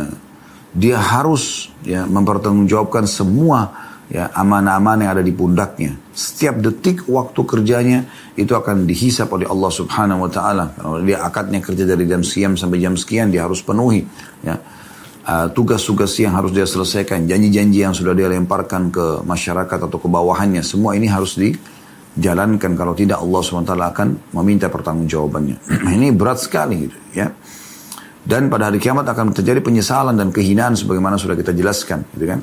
dia 0.73 0.97
harus 0.99 1.71
ya, 1.85 2.03
mempertanggungjawabkan 2.05 3.07
semua 3.07 3.71
ya 4.11 4.29
amanah-amanah 4.35 5.07
yang 5.07 5.13
ada 5.17 5.25
di 5.25 5.33
pundaknya. 5.33 5.95
Setiap 6.13 6.59
detik 6.59 7.07
waktu 7.09 7.41
kerjanya 7.47 7.99
itu 8.37 8.53
akan 8.53 8.85
dihisap 8.85 9.31
oleh 9.33 9.47
Allah 9.47 9.71
Subhanahu 9.71 10.27
wa 10.27 10.29
taala. 10.29 10.65
Kalau 10.75 10.99
dia 11.01 11.23
akadnya 11.23 11.63
kerja 11.63 11.87
dari 11.87 12.05
jam 12.05 12.21
siang 12.21 12.53
sampai 12.53 12.77
jam 12.83 12.93
sekian 12.93 13.33
dia 13.33 13.47
harus 13.47 13.63
penuhi 13.63 14.05
ya. 14.43 14.59
Uh, 15.23 15.47
tugas-tugas 15.55 16.11
yang 16.19 16.35
harus 16.35 16.51
dia 16.51 16.67
selesaikan, 16.67 17.23
janji-janji 17.23 17.79
yang 17.79 17.95
sudah 17.95 18.11
dia 18.11 18.27
lemparkan 18.27 18.91
ke 18.91 19.23
masyarakat 19.23 19.79
atau 19.87 19.95
ke 19.95 20.11
bawahannya, 20.11 20.59
semua 20.59 20.99
ini 20.99 21.07
harus 21.07 21.39
dijalankan. 22.13 22.71
Kalau 22.77 22.93
tidak 22.93 23.21
Allah 23.21 23.41
SWT 23.41 23.73
akan 23.73 24.07
meminta 24.37 24.69
pertanggungjawabannya. 24.69 25.57
ini 25.97 26.13
berat 26.13 26.39
sekali 26.41 26.89
gitu 26.89 26.97
ya. 27.13 27.27
Dan 28.23 28.47
pada 28.47 28.71
hari 28.71 28.79
kiamat 28.79 29.03
akan 29.03 29.35
terjadi 29.35 29.59
penyesalan 29.59 30.15
dan 30.15 30.31
kehinaan 30.31 30.79
sebagaimana 30.79 31.19
sudah 31.19 31.35
kita 31.35 31.51
jelaskan 31.51 32.07
gitu 32.15 32.25
kan. 32.31 32.39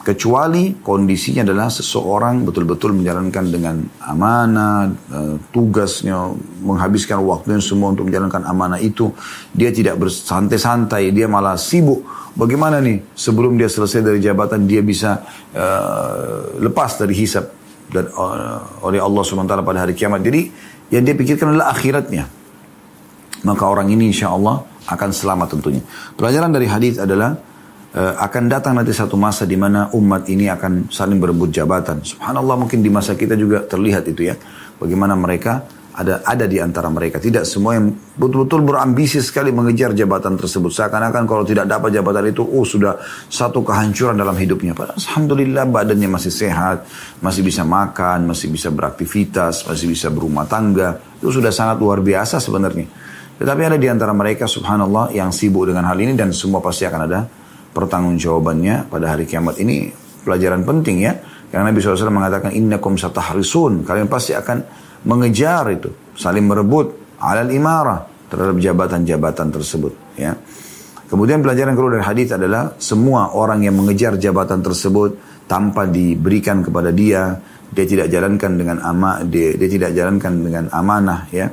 Kecuali 0.00 0.80
kondisinya 0.80 1.44
adalah 1.44 1.68
seseorang 1.68 2.48
betul-betul 2.48 2.96
menjalankan 2.96 3.44
dengan 3.52 3.84
amanah, 4.00 4.88
eh, 4.88 5.36
tugasnya, 5.52 6.32
menghabiskan 6.64 7.20
waktunya 7.20 7.60
semua 7.60 7.92
untuk 7.92 8.08
menjalankan 8.08 8.42
amanah 8.48 8.80
itu. 8.80 9.12
Dia 9.52 9.68
tidak 9.70 10.00
bersantai-santai, 10.00 11.12
dia 11.12 11.28
malah 11.28 11.60
sibuk. 11.60 12.02
Bagaimana 12.32 12.80
nih 12.80 13.12
sebelum 13.12 13.60
dia 13.60 13.68
selesai 13.68 14.00
dari 14.00 14.22
jabatan 14.22 14.64
dia 14.64 14.86
bisa 14.86 15.18
uh, 15.50 16.62
lepas 16.62 16.94
dari 16.94 17.10
hisap 17.18 17.59
dan 17.90 18.08
uh, 18.14 18.86
oleh 18.86 19.02
Allah 19.02 19.22
SWT 19.22 19.54
pada 19.66 19.78
hari 19.82 19.92
kiamat. 19.92 20.22
Jadi 20.22 20.50
yang 20.94 21.02
dia 21.02 21.14
pikirkan 21.14 21.54
adalah 21.54 21.74
akhiratnya. 21.74 22.24
Maka 23.40 23.64
orang 23.66 23.88
ini 23.90 24.12
insya 24.12 24.30
Allah 24.30 24.62
akan 24.86 25.10
selamat 25.10 25.58
tentunya. 25.58 25.82
Pelajaran 26.14 26.50
dari 26.52 26.66
hadis 26.70 27.00
adalah 27.00 27.34
uh, 27.94 28.14
akan 28.20 28.42
datang 28.46 28.78
nanti 28.78 28.94
satu 28.94 29.18
masa 29.18 29.48
di 29.48 29.58
mana 29.58 29.90
umat 29.96 30.28
ini 30.30 30.46
akan 30.46 30.92
saling 30.92 31.18
berebut 31.18 31.50
jabatan. 31.50 32.02
Subhanallah 32.04 32.56
mungkin 32.56 32.84
di 32.84 32.90
masa 32.92 33.18
kita 33.18 33.34
juga 33.34 33.66
terlihat 33.66 34.06
itu 34.06 34.30
ya. 34.30 34.36
Bagaimana 34.80 35.18
mereka 35.18 35.66
ada 35.90 36.22
ada 36.22 36.46
di 36.46 36.62
antara 36.62 36.86
mereka. 36.86 37.18
Tidak 37.18 37.42
semua 37.42 37.74
yang 37.74 37.90
betul-betul 38.14 38.62
berambisi 38.62 39.18
sekali 39.18 39.50
mengejar 39.50 39.90
jabatan 39.90 40.38
tersebut. 40.38 40.70
Seakan-akan 40.70 41.26
kalau 41.26 41.42
tidak 41.42 41.66
dapat 41.66 41.90
jabatan 41.94 42.30
itu, 42.30 42.46
oh 42.46 42.62
sudah 42.62 42.98
satu 43.26 43.66
kehancuran 43.66 44.14
dalam 44.14 44.38
hidupnya. 44.38 44.72
Padahal 44.72 44.96
Alhamdulillah 44.96 45.64
badannya 45.66 46.08
masih 46.10 46.32
sehat, 46.32 46.86
masih 47.18 47.42
bisa 47.42 47.66
makan, 47.66 48.30
masih 48.30 48.48
bisa 48.50 48.70
beraktivitas, 48.70 49.66
masih 49.66 49.90
bisa 49.90 50.08
berumah 50.08 50.46
tangga. 50.46 51.02
Itu 51.18 51.34
sudah 51.34 51.50
sangat 51.50 51.82
luar 51.82 51.98
biasa 52.00 52.38
sebenarnya. 52.38 52.86
Tetapi 53.40 53.60
ada 53.72 53.78
di 53.80 53.88
antara 53.88 54.12
mereka 54.12 54.44
subhanallah 54.44 55.16
yang 55.16 55.32
sibuk 55.32 55.66
dengan 55.66 55.88
hal 55.88 55.96
ini 55.96 56.12
dan 56.12 56.30
semua 56.30 56.60
pasti 56.60 56.84
akan 56.84 57.00
ada 57.08 57.24
pertanggungjawabannya 57.72 58.92
pada 58.92 59.16
hari 59.16 59.24
kiamat 59.24 59.56
ini 59.58 59.88
pelajaran 60.22 60.62
penting 60.62 61.02
ya. 61.02 61.16
Karena 61.50 61.74
Nabi 61.74 61.82
SAW 61.82 62.14
mengatakan 62.14 62.54
innakum 62.54 62.94
satahrisun. 62.94 63.82
Kalian 63.82 64.06
pasti 64.06 64.38
akan 64.38 64.62
mengejar 65.06 65.68
itu, 65.72 65.90
saling 66.16 66.44
merebut 66.44 67.18
alal 67.20 67.48
imarah 67.52 68.06
terhadap 68.30 68.56
jabatan-jabatan 68.60 69.48
tersebut 69.52 69.92
ya. 70.16 70.36
Kemudian 71.10 71.42
pelajaran 71.42 71.74
kedua 71.74 71.98
dari 71.98 72.06
hadis 72.06 72.30
adalah 72.30 72.78
semua 72.78 73.34
orang 73.34 73.66
yang 73.66 73.74
mengejar 73.74 74.14
jabatan 74.14 74.62
tersebut 74.62 75.42
tanpa 75.50 75.90
diberikan 75.90 76.62
kepada 76.62 76.94
dia, 76.94 77.34
dia 77.74 77.82
tidak 77.82 78.06
jalankan 78.06 78.54
dengan 78.54 78.78
ama, 78.78 79.26
dia, 79.26 79.58
dia 79.58 79.66
tidak 79.66 79.90
jalankan 79.90 80.32
dengan 80.38 80.64
amanah 80.70 81.26
ya 81.34 81.50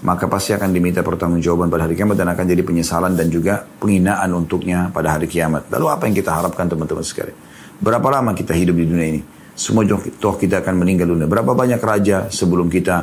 maka 0.00 0.24
pasti 0.32 0.56
akan 0.56 0.72
diminta 0.72 1.04
pertanggungjawaban 1.04 1.68
pada 1.68 1.84
hari 1.84 1.92
kiamat 1.96 2.16
dan 2.16 2.32
akan 2.32 2.44
jadi 2.48 2.62
penyesalan 2.64 3.12
dan 3.12 3.28
juga 3.28 3.60
penghinaan 3.60 4.32
untuknya 4.32 4.88
pada 4.88 5.16
hari 5.16 5.28
kiamat. 5.28 5.68
Lalu 5.68 5.86
apa 5.92 6.02
yang 6.08 6.16
kita 6.16 6.30
harapkan 6.32 6.72
teman-teman 6.72 7.04
sekalian? 7.04 7.36
Berapa 7.80 8.08
lama 8.08 8.32
kita 8.32 8.56
hidup 8.56 8.76
di 8.80 8.84
dunia 8.88 9.06
ini? 9.16 9.20
Semua 9.54 9.84
toh 9.90 10.34
kita 10.36 10.62
akan 10.64 10.74
meninggal 10.80 11.10
dunia. 11.10 11.28
Berapa 11.28 11.52
banyak 11.52 11.80
raja 11.80 12.26
sebelum 12.30 12.68
kita, 12.68 12.96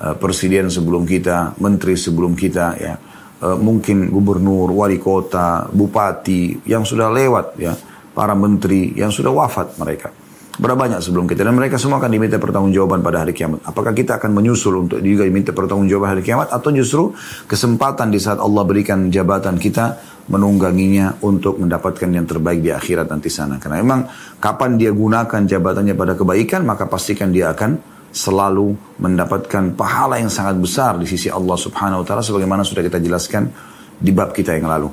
eh, 0.00 0.14
presiden 0.16 0.70
sebelum 0.70 1.04
kita, 1.04 1.58
menteri 1.60 1.98
sebelum 1.98 2.32
kita, 2.38 2.66
ya, 2.78 2.94
eh, 3.42 3.56
mungkin 3.58 4.08
gubernur, 4.12 4.72
wali 4.72 4.96
kota, 5.00 5.66
bupati 5.68 6.66
yang 6.68 6.86
sudah 6.86 7.10
lewat, 7.10 7.46
ya, 7.58 7.74
para 8.16 8.32
menteri 8.32 8.96
yang 8.96 9.12
sudah 9.12 9.32
wafat 9.32 9.76
mereka. 9.76 10.08
Berapa 10.56 10.88
banyak 10.88 11.04
sebelum 11.04 11.28
kita 11.28 11.44
dan 11.44 11.52
mereka 11.52 11.76
semua 11.76 12.00
akan 12.00 12.08
diminta 12.08 12.40
pertanggungjawaban 12.40 13.04
pada 13.04 13.20
hari 13.20 13.36
kiamat. 13.36 13.60
Apakah 13.68 13.92
kita 13.92 14.16
akan 14.16 14.32
menyusul 14.32 14.88
untuk 14.88 15.04
juga 15.04 15.28
diminta 15.28 15.52
pertanggungjawaban 15.52 16.16
hari 16.16 16.24
kiamat 16.24 16.48
atau 16.48 16.72
justru 16.72 17.12
kesempatan 17.44 18.08
di 18.08 18.16
saat 18.16 18.40
Allah 18.40 18.64
berikan 18.64 19.12
jabatan 19.12 19.60
kita 19.60 20.00
menungganginya 20.26 21.22
untuk 21.22 21.62
mendapatkan 21.62 22.10
yang 22.10 22.26
terbaik 22.26 22.58
di 22.62 22.74
akhirat 22.74 23.06
nanti 23.06 23.30
sana. 23.30 23.62
Karena 23.62 23.78
memang 23.78 24.10
kapan 24.42 24.74
dia 24.74 24.90
gunakan 24.90 25.46
jabatannya 25.46 25.94
pada 25.94 26.18
kebaikan 26.18 26.66
maka 26.66 26.90
pastikan 26.90 27.30
dia 27.30 27.54
akan 27.54 27.78
selalu 28.10 28.72
mendapatkan 28.98 29.76
pahala 29.76 30.16
yang 30.16 30.32
sangat 30.32 30.56
besar 30.56 30.96
di 30.96 31.04
sisi 31.04 31.28
Allah 31.28 31.54
Subhanahu 31.54 32.02
wa 32.02 32.06
taala 32.06 32.24
sebagaimana 32.24 32.64
sudah 32.64 32.80
kita 32.80 32.98
jelaskan 32.98 33.52
di 33.96 34.10
bab 34.10 34.32
kita 34.32 34.56
yang 34.56 34.66
lalu. 34.66 34.88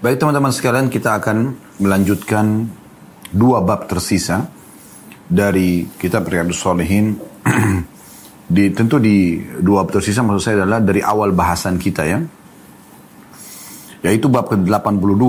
Baik 0.00 0.16
teman-teman 0.16 0.54
sekalian 0.54 0.88
kita 0.88 1.20
akan 1.20 1.52
melanjutkan 1.82 2.64
dua 3.34 3.60
bab 3.60 3.84
tersisa 3.84 4.48
dari 5.28 5.84
kitab 5.98 6.24
Riyadus 6.24 6.62
Salihin 6.62 7.20
di 8.56 8.64
tentu 8.74 8.96
di 8.96 9.38
dua 9.60 9.84
tersisa 9.86 10.24
maksud 10.24 10.42
saya 10.42 10.54
adalah 10.64 10.80
dari 10.82 11.04
awal 11.04 11.30
bahasan 11.36 11.76
kita 11.76 12.02
ya 12.08 12.18
yaitu 14.00 14.32
bab 14.32 14.48
ke-82 14.48 15.24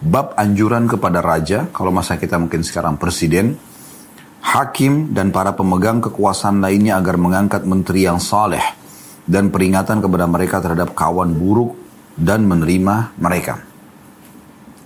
bab 0.00 0.32
anjuran 0.40 0.88
kepada 0.88 1.20
raja 1.20 1.68
kalau 1.72 1.92
masa 1.92 2.16
kita 2.16 2.40
mungkin 2.40 2.64
sekarang 2.64 2.96
presiden 2.96 3.56
hakim 4.44 5.12
dan 5.16 5.32
para 5.32 5.56
pemegang 5.56 6.04
kekuasaan 6.04 6.60
lainnya 6.60 7.00
agar 7.00 7.16
mengangkat 7.16 7.64
menteri 7.64 8.04
yang 8.04 8.20
saleh 8.20 8.62
dan 9.24 9.48
peringatan 9.48 10.04
kepada 10.04 10.28
mereka 10.28 10.60
terhadap 10.60 10.92
kawan 10.92 11.32
buruk 11.32 11.72
dan 12.14 12.44
menerima 12.44 13.16
mereka. 13.16 13.64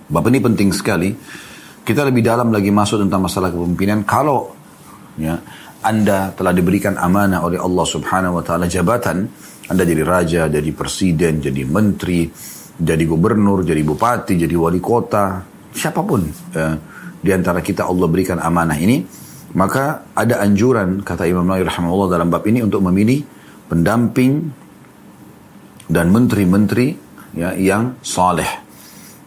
Bab 0.09 0.25
ini 0.31 0.39
penting 0.41 0.73
sekali. 0.73 1.13
Kita 1.83 2.01
lebih 2.07 2.23
dalam 2.23 2.49
lagi 2.49 2.71
masuk 2.71 3.03
tentang 3.03 3.21
masalah 3.27 3.53
kepemimpinan. 3.53 4.07
Kalau 4.07 4.55
ya 5.19 5.37
anda 5.79 6.35
telah 6.35 6.51
diberikan 6.51 6.99
amanah 6.99 7.43
oleh 7.45 7.59
Allah 7.59 7.85
Subhanahu 7.87 8.41
wa 8.41 8.43
taala 8.43 8.67
jabatan, 8.67 9.27
Anda 9.69 9.85
jadi 9.85 10.03
raja, 10.03 10.41
jadi 10.49 10.71
presiden, 10.73 11.39
jadi 11.39 11.61
menteri, 11.63 12.25
jadi 12.79 13.03
gubernur, 13.03 13.67
jadi 13.67 13.83
bupati, 13.83 14.39
jadi 14.39 14.55
wali 14.55 14.79
kota, 14.79 15.43
siapa 15.75 15.99
pun 15.99 16.23
ya, 16.55 16.79
di 17.19 17.29
antara 17.35 17.59
kita 17.59 17.83
Allah 17.83 18.07
berikan 18.07 18.39
amanah 18.39 18.79
ini, 18.79 19.03
maka 19.53 20.07
ada 20.15 20.39
anjuran 20.39 21.03
kata 21.03 21.27
Imam 21.27 21.43
Nawawi 21.43 21.67
rahimahullah 21.67 22.09
dalam 22.15 22.31
bab 22.31 22.47
ini 22.47 22.63
untuk 22.63 22.79
memilih 22.87 23.19
pendamping 23.67 24.47
dan 25.91 26.07
menteri-menteri 26.09 26.87
ya, 27.35 27.51
yang 27.59 27.99
saleh. 27.99 28.47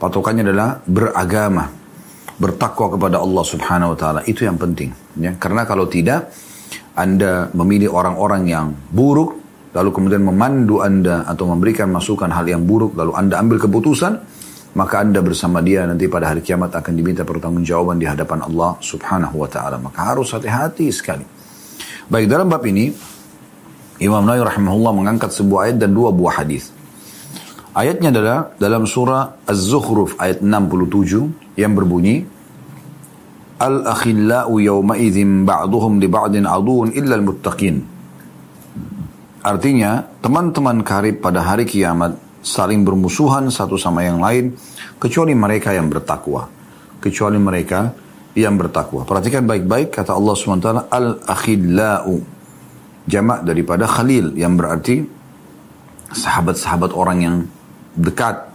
Patokannya 0.01 0.43
adalah 0.43 0.81
beragama 0.83 1.83
bertakwa 2.43 2.99
kepada 2.99 3.23
Allah 3.23 3.45
Subhanahu 3.47 3.95
wa 3.95 3.99
taala 3.99 4.21
itu 4.27 4.43
yang 4.43 4.59
penting 4.59 4.91
ya 5.15 5.37
karena 5.39 5.63
kalau 5.63 5.87
tidak 5.87 6.35
Anda 6.99 7.55
memilih 7.55 7.95
orang-orang 7.95 8.43
yang 8.51 8.67
buruk 8.91 9.42
lalu 9.73 9.91
kemudian 9.93 10.23
memandu 10.25 10.85
Anda 10.85 11.25
atau 11.25 11.49
memberikan 11.49 11.89
masukan 11.89 12.29
hal 12.29 12.45
yang 12.49 12.65
buruk 12.69 12.97
lalu 12.97 13.17
Anda 13.17 13.41
ambil 13.41 13.61
keputusan 13.61 14.13
maka 14.73 15.05
Anda 15.05 15.21
bersama 15.21 15.61
dia 15.61 15.85
nanti 15.85 16.09
pada 16.09 16.33
hari 16.33 16.41
kiamat 16.41 16.73
akan 16.73 16.93
diminta 16.97 17.29
pertanggungjawaban 17.29 18.01
di 18.01 18.09
hadapan 18.09 18.41
Allah 18.41 18.81
Subhanahu 18.81 19.45
wa 19.45 19.49
taala. 19.49 19.77
Maka 19.77 20.17
harus 20.17 20.33
hati-hati 20.33 20.89
sekali. 20.89 21.25
Baik 22.09 22.25
dalam 22.25 22.49
bab 22.49 22.65
ini 22.65 22.89
Imam 24.01 24.25
Nawawi 24.25 24.49
rahimahullah 24.49 24.93
mengangkat 24.97 25.31
sebuah 25.37 25.69
ayat 25.69 25.77
dan 25.77 25.93
dua 25.93 26.09
buah 26.09 26.41
hadis. 26.41 26.73
Ayatnya 27.73 28.13
adalah 28.13 28.39
dalam 28.57 28.85
surah 28.85 29.45
Az-Zukhruf 29.49 30.17
ayat 30.21 30.45
67 30.45 31.57
yang 31.57 31.73
berbunyi 31.73 32.25
Al-akhillau 33.63 34.59
yawma 34.59 34.99
idzin 34.99 35.47
ba'duhum 35.47 36.03
li 36.03 36.09
ba'din 36.11 36.45
aduun 36.49 36.91
illa 36.97 37.15
al-muttaqin. 37.15 37.79
Artinya, 39.43 40.07
teman-teman 40.23 40.87
karib 40.87 41.19
pada 41.19 41.43
hari 41.43 41.67
kiamat 41.67 42.15
saling 42.43 42.87
bermusuhan 42.87 43.51
satu 43.51 43.75
sama 43.75 44.07
yang 44.07 44.23
lain 44.23 44.55
kecuali 45.03 45.35
mereka 45.35 45.75
yang 45.75 45.91
bertakwa. 45.91 46.47
Kecuali 47.03 47.39
mereka 47.43 47.91
yang 48.39 48.55
bertakwa. 48.55 49.03
Perhatikan 49.03 49.43
baik-baik 49.43 49.91
kata 49.91 50.15
Allah 50.15 50.35
SWT 50.39 50.69
al-akhillau. 50.89 52.15
Jamak 53.03 53.43
daripada 53.43 53.91
khalil 53.91 54.39
yang 54.39 54.55
berarti 54.55 55.03
sahabat-sahabat 56.15 56.95
orang 56.95 57.19
yang 57.19 57.37
dekat. 57.99 58.47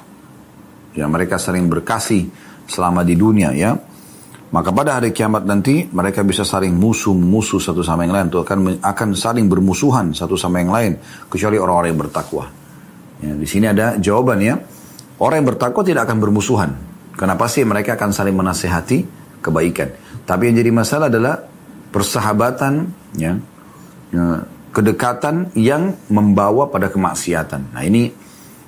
Ya 0.95 1.05
mereka 1.11 1.35
sering 1.35 1.67
berkasih 1.67 2.31
selama 2.63 3.03
di 3.03 3.19
dunia 3.19 3.51
ya. 3.51 3.75
Maka 4.47 4.71
pada 4.71 4.95
hari 4.95 5.11
kiamat 5.11 5.43
nanti 5.43 5.83
mereka 5.91 6.23
bisa 6.23 6.47
saling 6.47 6.71
musuh 6.71 7.11
musuh 7.11 7.59
satu 7.59 7.83
sama 7.83 8.07
yang 8.07 8.15
lain 8.15 8.25
atau 8.31 8.47
akan 8.47 8.79
akan 8.79 9.09
saling 9.11 9.51
bermusuhan 9.51 10.15
satu 10.15 10.39
sama 10.39 10.63
yang 10.63 10.71
lain 10.71 10.91
kecuali 11.27 11.59
orang-orang 11.59 11.91
yang 11.91 12.01
bertakwa. 12.07 12.45
Ya, 13.19 13.33
di 13.35 13.43
sini 13.43 13.67
ada 13.67 13.99
jawaban 13.99 14.39
ya. 14.39 14.55
Orang 15.19 15.43
yang 15.43 15.47
bertakwa 15.51 15.83
tidak 15.83 16.07
akan 16.07 16.17
bermusuhan. 16.23 16.71
Kenapa 17.17 17.49
sih 17.51 17.67
mereka 17.67 17.99
akan 17.99 18.13
saling 18.15 18.37
menasehati 18.37 18.97
kebaikan. 19.43 19.89
Tapi 20.23 20.53
yang 20.53 20.55
jadi 20.63 20.71
masalah 20.71 21.09
adalah 21.09 21.43
persahabatan, 21.91 22.73
ya, 23.17 23.35
ya, 24.13 24.25
kedekatan 24.71 25.51
yang 25.57 25.97
membawa 26.07 26.69
pada 26.69 26.87
kemaksiatan. 26.87 27.73
Nah 27.73 27.83
ini 27.83 28.13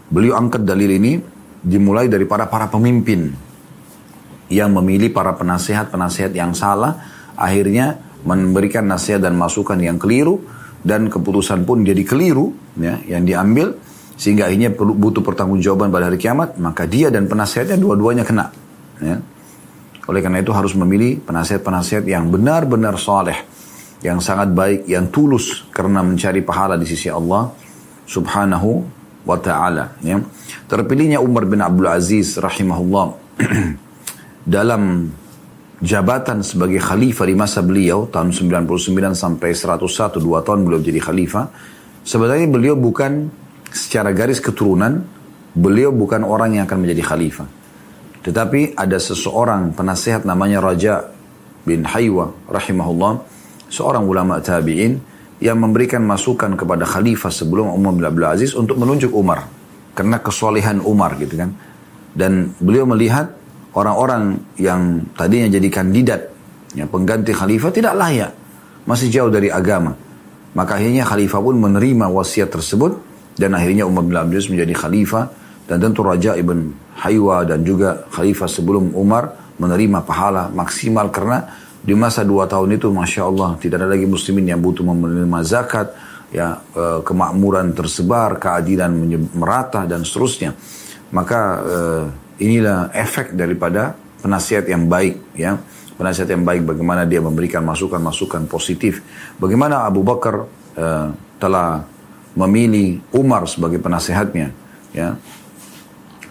beliau 0.10 0.36
angkat 0.36 0.66
dalil 0.66 0.92
ini 0.92 1.22
dimulai 1.62 2.10
dari 2.10 2.26
para 2.26 2.50
para 2.50 2.68
pemimpin 2.68 3.49
yang 4.50 4.74
memilih 4.74 5.14
para 5.14 5.38
penasehat-penasehat 5.38 6.34
yang 6.34 6.58
salah, 6.58 6.98
akhirnya 7.38 8.02
memberikan 8.28 8.84
nasihat 8.84 9.24
dan 9.24 9.40
masukan 9.40 9.80
yang 9.80 9.96
keliru 9.96 10.44
dan 10.84 11.08
keputusan 11.08 11.64
pun 11.64 11.84
jadi 11.84 12.04
keliru 12.04 12.52
ya 12.80 13.00
yang 13.08 13.24
diambil 13.24 13.76
sehingga 14.20 14.52
akhirnya 14.52 14.76
perlu 14.76 14.96
butuh 14.96 15.24
pertanggungjawaban 15.24 15.92
pada 15.92 16.12
hari 16.12 16.20
kiamat 16.20 16.60
maka 16.60 16.84
dia 16.84 17.08
dan 17.08 17.28
penasehatnya 17.28 17.80
dua-duanya 17.80 18.28
kena 18.28 18.52
ya. 19.00 19.16
oleh 20.08 20.20
karena 20.20 20.44
itu 20.44 20.52
harus 20.52 20.76
memilih 20.76 21.24
penasihat-penasihat 21.24 22.04
yang 22.04 22.28
benar-benar 22.28 23.00
soleh 23.00 23.40
yang 24.04 24.20
sangat 24.20 24.52
baik 24.52 24.88
yang 24.88 25.08
tulus 25.12 25.68
karena 25.72 26.04
mencari 26.04 26.44
pahala 26.44 26.76
di 26.80 26.88
sisi 26.88 27.08
Allah 27.12 27.52
subhanahu 28.08 28.84
wa 29.24 29.38
ta'ala 29.40 30.00
ya. 30.04 30.20
terpilihnya 30.68 31.24
Umar 31.24 31.48
bin 31.48 31.64
Abdul 31.64 31.88
Aziz 31.88 32.36
rahimahullah 32.40 33.06
dalam 34.50 35.14
jabatan 35.80 36.42
sebagai 36.42 36.82
khalifah 36.82 37.26
di 37.30 37.36
masa 37.38 37.62
beliau 37.62 38.10
tahun 38.10 38.34
99 38.34 39.14
sampai 39.14 39.54
101 39.54 40.18
dua 40.18 40.42
tahun 40.42 40.66
beliau 40.66 40.82
jadi 40.82 40.98
khalifah 40.98 41.46
sebenarnya 42.02 42.50
beliau 42.50 42.74
bukan 42.74 43.30
secara 43.70 44.10
garis 44.10 44.42
keturunan 44.42 45.06
beliau 45.54 45.94
bukan 45.94 46.26
orang 46.26 46.58
yang 46.58 46.66
akan 46.66 46.82
menjadi 46.82 47.04
khalifah. 47.06 47.48
Tetapi 48.26 48.76
ada 48.76 49.00
seseorang 49.00 49.72
penasehat 49.72 50.28
namanya 50.28 50.60
Raja 50.60 51.08
bin 51.64 51.88
Haywa 51.88 52.36
rahimahullah 52.52 53.24
seorang 53.72 54.04
ulama 54.04 54.44
tabi'in 54.44 55.00
yang 55.40 55.56
memberikan 55.56 56.04
masukan 56.04 56.60
kepada 56.60 56.84
khalifah 56.84 57.32
sebelum 57.32 57.72
Umar 57.72 57.96
bin 57.96 58.04
Abdul 58.04 58.28
Aziz 58.28 58.52
untuk 58.58 58.76
menunjuk 58.76 59.16
Umar 59.16 59.48
karena 59.96 60.20
kesolehan 60.20 60.84
Umar 60.84 61.16
gitu 61.16 61.40
kan. 61.40 61.56
Dan 62.12 62.52
beliau 62.60 62.84
melihat 62.84 63.39
orang-orang 63.74 64.38
yang 64.58 65.06
tadinya 65.14 65.50
jadi 65.50 65.70
kandidat 65.70 66.22
ya, 66.74 66.86
pengganti 66.90 67.34
khalifah 67.34 67.72
tidak 67.74 67.94
layak 67.98 68.32
masih 68.90 69.10
jauh 69.12 69.30
dari 69.30 69.54
agama. 69.54 69.94
Maka 70.58 70.82
akhirnya 70.82 71.06
khalifah 71.06 71.40
pun 71.46 71.56
menerima 71.62 72.10
wasiat 72.10 72.50
tersebut 72.50 72.98
dan 73.38 73.54
akhirnya 73.54 73.86
Umar 73.86 74.02
bin 74.04 74.18
Abdul 74.18 74.42
Aziz 74.42 74.50
menjadi 74.50 74.74
khalifah 74.74 75.24
dan 75.70 75.78
tentu 75.78 76.02
Raja 76.02 76.34
Ibn 76.34 76.58
Haywa 77.06 77.46
dan 77.46 77.62
juga 77.62 78.10
khalifah 78.10 78.50
sebelum 78.50 78.98
Umar 78.98 79.54
menerima 79.62 80.02
pahala 80.02 80.50
maksimal 80.50 81.14
karena 81.14 81.46
di 81.80 81.94
masa 81.96 82.26
dua 82.26 82.50
tahun 82.50 82.76
itu 82.76 82.92
Masya 82.92 83.22
Allah 83.24 83.56
tidak 83.62 83.80
ada 83.80 83.88
lagi 83.94 84.04
muslimin 84.10 84.50
yang 84.50 84.60
butuh 84.60 84.84
menerima 84.84 85.40
zakat 85.46 85.94
ya 86.34 86.60
eh, 86.76 87.00
kemakmuran 87.06 87.72
tersebar 87.78 88.42
keadilan 88.42 88.92
merata 89.38 89.86
dan 89.86 90.02
seterusnya. 90.02 90.52
Maka 91.14 91.40
eh, 91.62 92.04
inilah 92.40 92.90
efek 92.96 93.36
daripada 93.36 93.94
penasihat 94.24 94.66
yang 94.66 94.88
baik 94.88 95.36
ya. 95.36 95.60
Penasihat 96.00 96.32
yang 96.32 96.48
baik 96.48 96.64
bagaimana 96.64 97.04
dia 97.04 97.20
memberikan 97.20 97.60
masukan-masukan 97.68 98.48
positif. 98.48 99.04
Bagaimana 99.36 99.84
Abu 99.84 100.00
Bakar 100.00 100.48
uh, 100.80 101.08
telah 101.36 101.84
memilih 102.40 103.04
Umar 103.12 103.44
sebagai 103.52 103.84
penasehatnya 103.84 104.56
ya. 104.96 105.20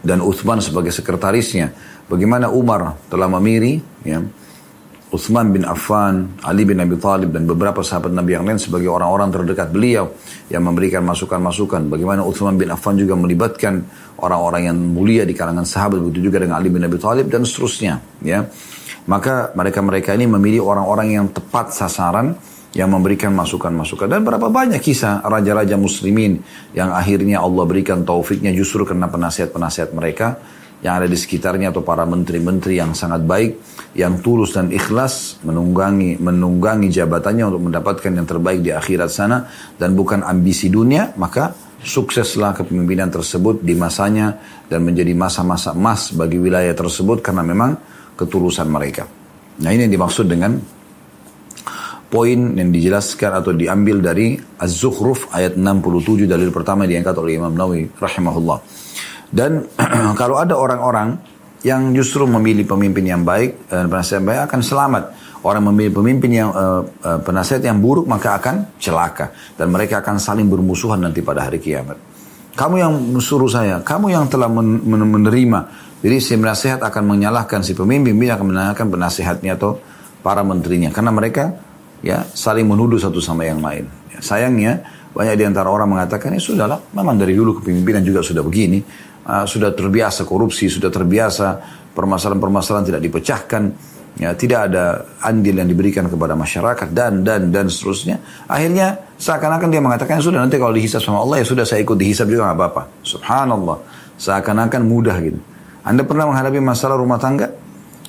Dan 0.00 0.24
Uthman 0.24 0.64
sebagai 0.64 0.88
sekretarisnya. 0.88 1.76
Bagaimana 2.08 2.48
Umar 2.48 2.96
telah 3.12 3.28
memilih 3.28 3.84
ya. 4.08 4.24
Uthman 5.08 5.56
bin 5.56 5.64
Affan, 5.64 6.36
Ali 6.44 6.68
bin 6.68 6.76
Abi 6.84 7.00
Thalib 7.00 7.32
dan 7.32 7.48
beberapa 7.48 7.80
sahabat 7.80 8.12
Nabi 8.12 8.36
yang 8.36 8.44
lain 8.44 8.60
sebagai 8.60 8.92
orang-orang 8.92 9.32
terdekat 9.32 9.72
beliau 9.72 10.12
yang 10.52 10.60
memberikan 10.68 11.00
masukan-masukan. 11.00 11.88
Bagaimana 11.88 12.28
Uthman 12.28 12.60
bin 12.60 12.68
Affan 12.68 13.00
juga 13.00 13.16
melibatkan 13.16 13.88
orang-orang 14.18 14.70
yang 14.70 14.76
mulia 14.76 15.22
di 15.22 15.34
kalangan 15.34 15.66
sahabat 15.66 16.02
begitu 16.02 16.30
juga 16.30 16.42
dengan 16.42 16.58
Ali 16.58 16.70
bin 16.70 16.82
Abi 16.82 16.98
Thalib 16.98 17.30
dan 17.30 17.46
seterusnya. 17.46 18.02
Ya, 18.22 18.50
maka 19.08 19.54
mereka-mereka 19.54 20.12
ini 20.18 20.28
memilih 20.28 20.66
orang-orang 20.68 21.16
yang 21.16 21.26
tepat 21.30 21.72
sasaran 21.72 22.36
yang 22.76 22.92
memberikan 22.92 23.32
masukan-masukan 23.32 24.06
dan 24.12 24.20
berapa 24.22 24.52
banyak 24.52 24.84
kisah 24.84 25.24
raja-raja 25.24 25.80
muslimin 25.80 26.44
yang 26.76 26.92
akhirnya 26.92 27.40
Allah 27.40 27.64
berikan 27.64 28.04
taufiknya 28.04 28.52
justru 28.52 28.84
karena 28.84 29.08
penasihat-penasihat 29.08 29.96
mereka 29.96 30.36
yang 30.78 31.02
ada 31.02 31.08
di 31.10 31.18
sekitarnya 31.18 31.74
atau 31.74 31.82
para 31.82 32.06
menteri-menteri 32.06 32.78
yang 32.78 32.94
sangat 32.94 33.26
baik, 33.26 33.58
yang 33.98 34.22
tulus 34.22 34.54
dan 34.54 34.70
ikhlas 34.70 35.42
menunggangi 35.42 36.22
menunggangi 36.22 36.86
jabatannya 36.86 37.44
untuk 37.50 37.62
mendapatkan 37.66 38.12
yang 38.14 38.26
terbaik 38.28 38.62
di 38.62 38.70
akhirat 38.70 39.10
sana 39.10 39.48
dan 39.74 39.98
bukan 39.98 40.22
ambisi 40.22 40.70
dunia, 40.70 41.16
maka 41.18 41.50
sukseslah 41.82 42.58
kepemimpinan 42.58 43.08
tersebut 43.10 43.62
di 43.62 43.78
masanya 43.78 44.34
dan 44.66 44.82
menjadi 44.82 45.14
masa-masa 45.14 45.72
emas 45.74 46.10
bagi 46.10 46.38
wilayah 46.38 46.74
tersebut 46.74 47.22
karena 47.22 47.46
memang 47.46 47.78
ketulusan 48.18 48.66
mereka. 48.66 49.06
Nah 49.62 49.70
ini 49.70 49.86
yang 49.86 49.94
dimaksud 49.94 50.26
dengan 50.26 50.58
poin 52.08 52.40
yang 52.56 52.72
dijelaskan 52.72 53.30
atau 53.44 53.52
diambil 53.52 54.00
dari 54.00 54.34
Az-Zukhruf 54.58 55.30
ayat 55.30 55.54
67 55.54 56.24
dalil 56.24 56.50
pertama 56.50 56.88
diangkat 56.88 57.14
oleh 57.14 57.36
Imam 57.36 57.52
Nawawi 57.52 57.86
rahimahullah. 57.94 58.58
Dan 59.28 59.68
kalau 60.20 60.40
ada 60.40 60.56
orang-orang 60.56 61.20
yang 61.66 61.90
justru 61.92 62.24
memilih 62.24 62.64
pemimpin 62.64 63.02
yang 63.02 63.22
baik 63.26 63.68
dan 63.68 63.90
penasihat 63.90 64.22
yang 64.22 64.28
baik 64.30 64.40
akan 64.50 64.60
selamat. 64.62 65.04
Orang 65.46 65.70
memilih 65.70 66.02
pemimpin 66.02 66.30
yang 66.34 66.50
uh, 66.50 66.82
uh, 66.82 67.18
penasihat 67.22 67.62
yang 67.62 67.78
buruk 67.78 68.10
maka 68.10 68.38
akan 68.38 68.74
celaka 68.82 69.30
dan 69.54 69.70
mereka 69.70 70.02
akan 70.02 70.18
saling 70.18 70.50
bermusuhan 70.50 70.98
nanti 70.98 71.22
pada 71.22 71.46
hari 71.46 71.62
kiamat. 71.62 71.94
Kamu 72.58 72.74
yang 72.74 72.92
suruh 73.22 73.46
saya, 73.46 73.78
kamu 73.86 74.10
yang 74.10 74.26
telah 74.26 74.50
men 74.50 74.82
men 74.82 75.06
menerima. 75.06 75.60
Jadi 76.02 76.16
si 76.18 76.34
penasihat 76.34 76.82
akan 76.82 77.02
menyalahkan 77.06 77.62
si 77.62 77.74
pemimpin, 77.74 78.18
dia 78.18 78.34
akan 78.34 78.50
menyalahkan 78.50 78.86
penasihatnya 78.90 79.54
atau 79.54 79.78
para 80.22 80.42
menterinya 80.42 80.90
karena 80.90 81.14
mereka 81.14 81.54
ya 82.02 82.26
saling 82.34 82.66
menuduh 82.66 82.98
satu 82.98 83.22
sama 83.22 83.46
yang 83.46 83.62
lain. 83.62 83.86
Ya, 84.10 84.18
sayangnya 84.18 84.82
banyak 85.14 85.38
di 85.38 85.44
antara 85.46 85.70
orang 85.70 85.86
mengatakan 85.86 86.34
ya 86.34 86.42
sudahlah, 86.42 86.82
memang 86.94 87.14
dari 87.14 87.38
dulu 87.38 87.62
kepemimpinan 87.62 88.02
juga 88.02 88.26
sudah 88.26 88.42
begini 88.42 88.82
uh, 89.28 89.44
sudah 89.44 89.70
terbiasa 89.76 90.24
korupsi, 90.24 90.66
sudah 90.66 90.88
terbiasa 90.88 91.46
permasalahan-permasalahan 91.92 92.84
tidak 92.88 93.02
dipecahkan, 93.04 93.62
ya 94.18 94.34
tidak 94.34 94.68
ada 94.68 95.06
andil 95.22 95.56
yang 95.62 95.70
diberikan 95.70 96.10
kepada 96.10 96.34
masyarakat 96.34 96.90
dan 96.90 97.22
dan 97.22 97.54
dan 97.54 97.70
seterusnya. 97.70 98.18
Akhirnya 98.50 98.98
seakan-akan 99.16 99.68
dia 99.70 99.80
mengatakan 99.80 100.18
sudah 100.18 100.42
nanti 100.42 100.58
kalau 100.58 100.74
dihisap 100.74 101.00
sama 101.00 101.22
Allah 101.22 101.40
ya 101.40 101.46
sudah 101.46 101.64
saya 101.64 101.80
ikut 101.86 101.94
dihisap 101.94 102.26
juga 102.26 102.50
nggak 102.50 102.58
apa-apa. 102.58 102.82
Subhanallah, 103.06 103.78
seakan-akan 104.18 104.82
mudah 104.84 105.16
gitu. 105.22 105.40
Anda 105.86 106.02
pernah 106.04 106.28
menghadapi 106.28 106.58
masalah 106.60 106.98
rumah 106.98 107.16
tangga? 107.16 107.48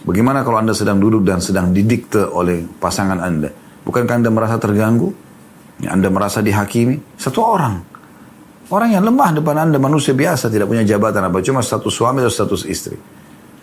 Bagaimana 0.04 0.42
kalau 0.42 0.60
Anda 0.60 0.74
sedang 0.74 0.98
duduk 0.98 1.24
dan 1.24 1.40
sedang 1.40 1.72
didikte 1.72 2.26
oleh 2.26 2.66
pasangan 2.82 3.22
Anda? 3.22 3.54
Bukankah 3.86 4.20
Anda 4.20 4.30
merasa 4.34 4.58
terganggu? 4.58 5.30
Ya, 5.80 5.96
anda 5.96 6.12
merasa 6.12 6.44
dihakimi? 6.44 7.00
Satu 7.16 7.40
orang. 7.40 7.80
Orang 8.70 8.94
yang 8.94 9.02
lemah 9.02 9.34
depan 9.34 9.58
anda 9.58 9.82
manusia 9.82 10.14
biasa 10.14 10.52
tidak 10.52 10.70
punya 10.70 10.86
jabatan 10.86 11.26
apa 11.26 11.42
cuma 11.42 11.66
status 11.66 11.90
suami 11.90 12.22
atau 12.22 12.30
status 12.30 12.70
istri. 12.70 13.00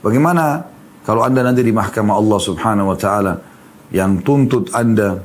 Bagaimana 0.02 0.66
kalau 1.06 1.22
anda 1.22 1.46
nanti 1.46 1.62
di 1.62 1.70
mahkamah 1.70 2.18
Allah 2.18 2.38
subhanahu 2.42 2.90
wa 2.90 2.98
ta'ala 2.98 3.32
yang 3.94 4.26
tuntut 4.26 4.74
anda 4.74 5.22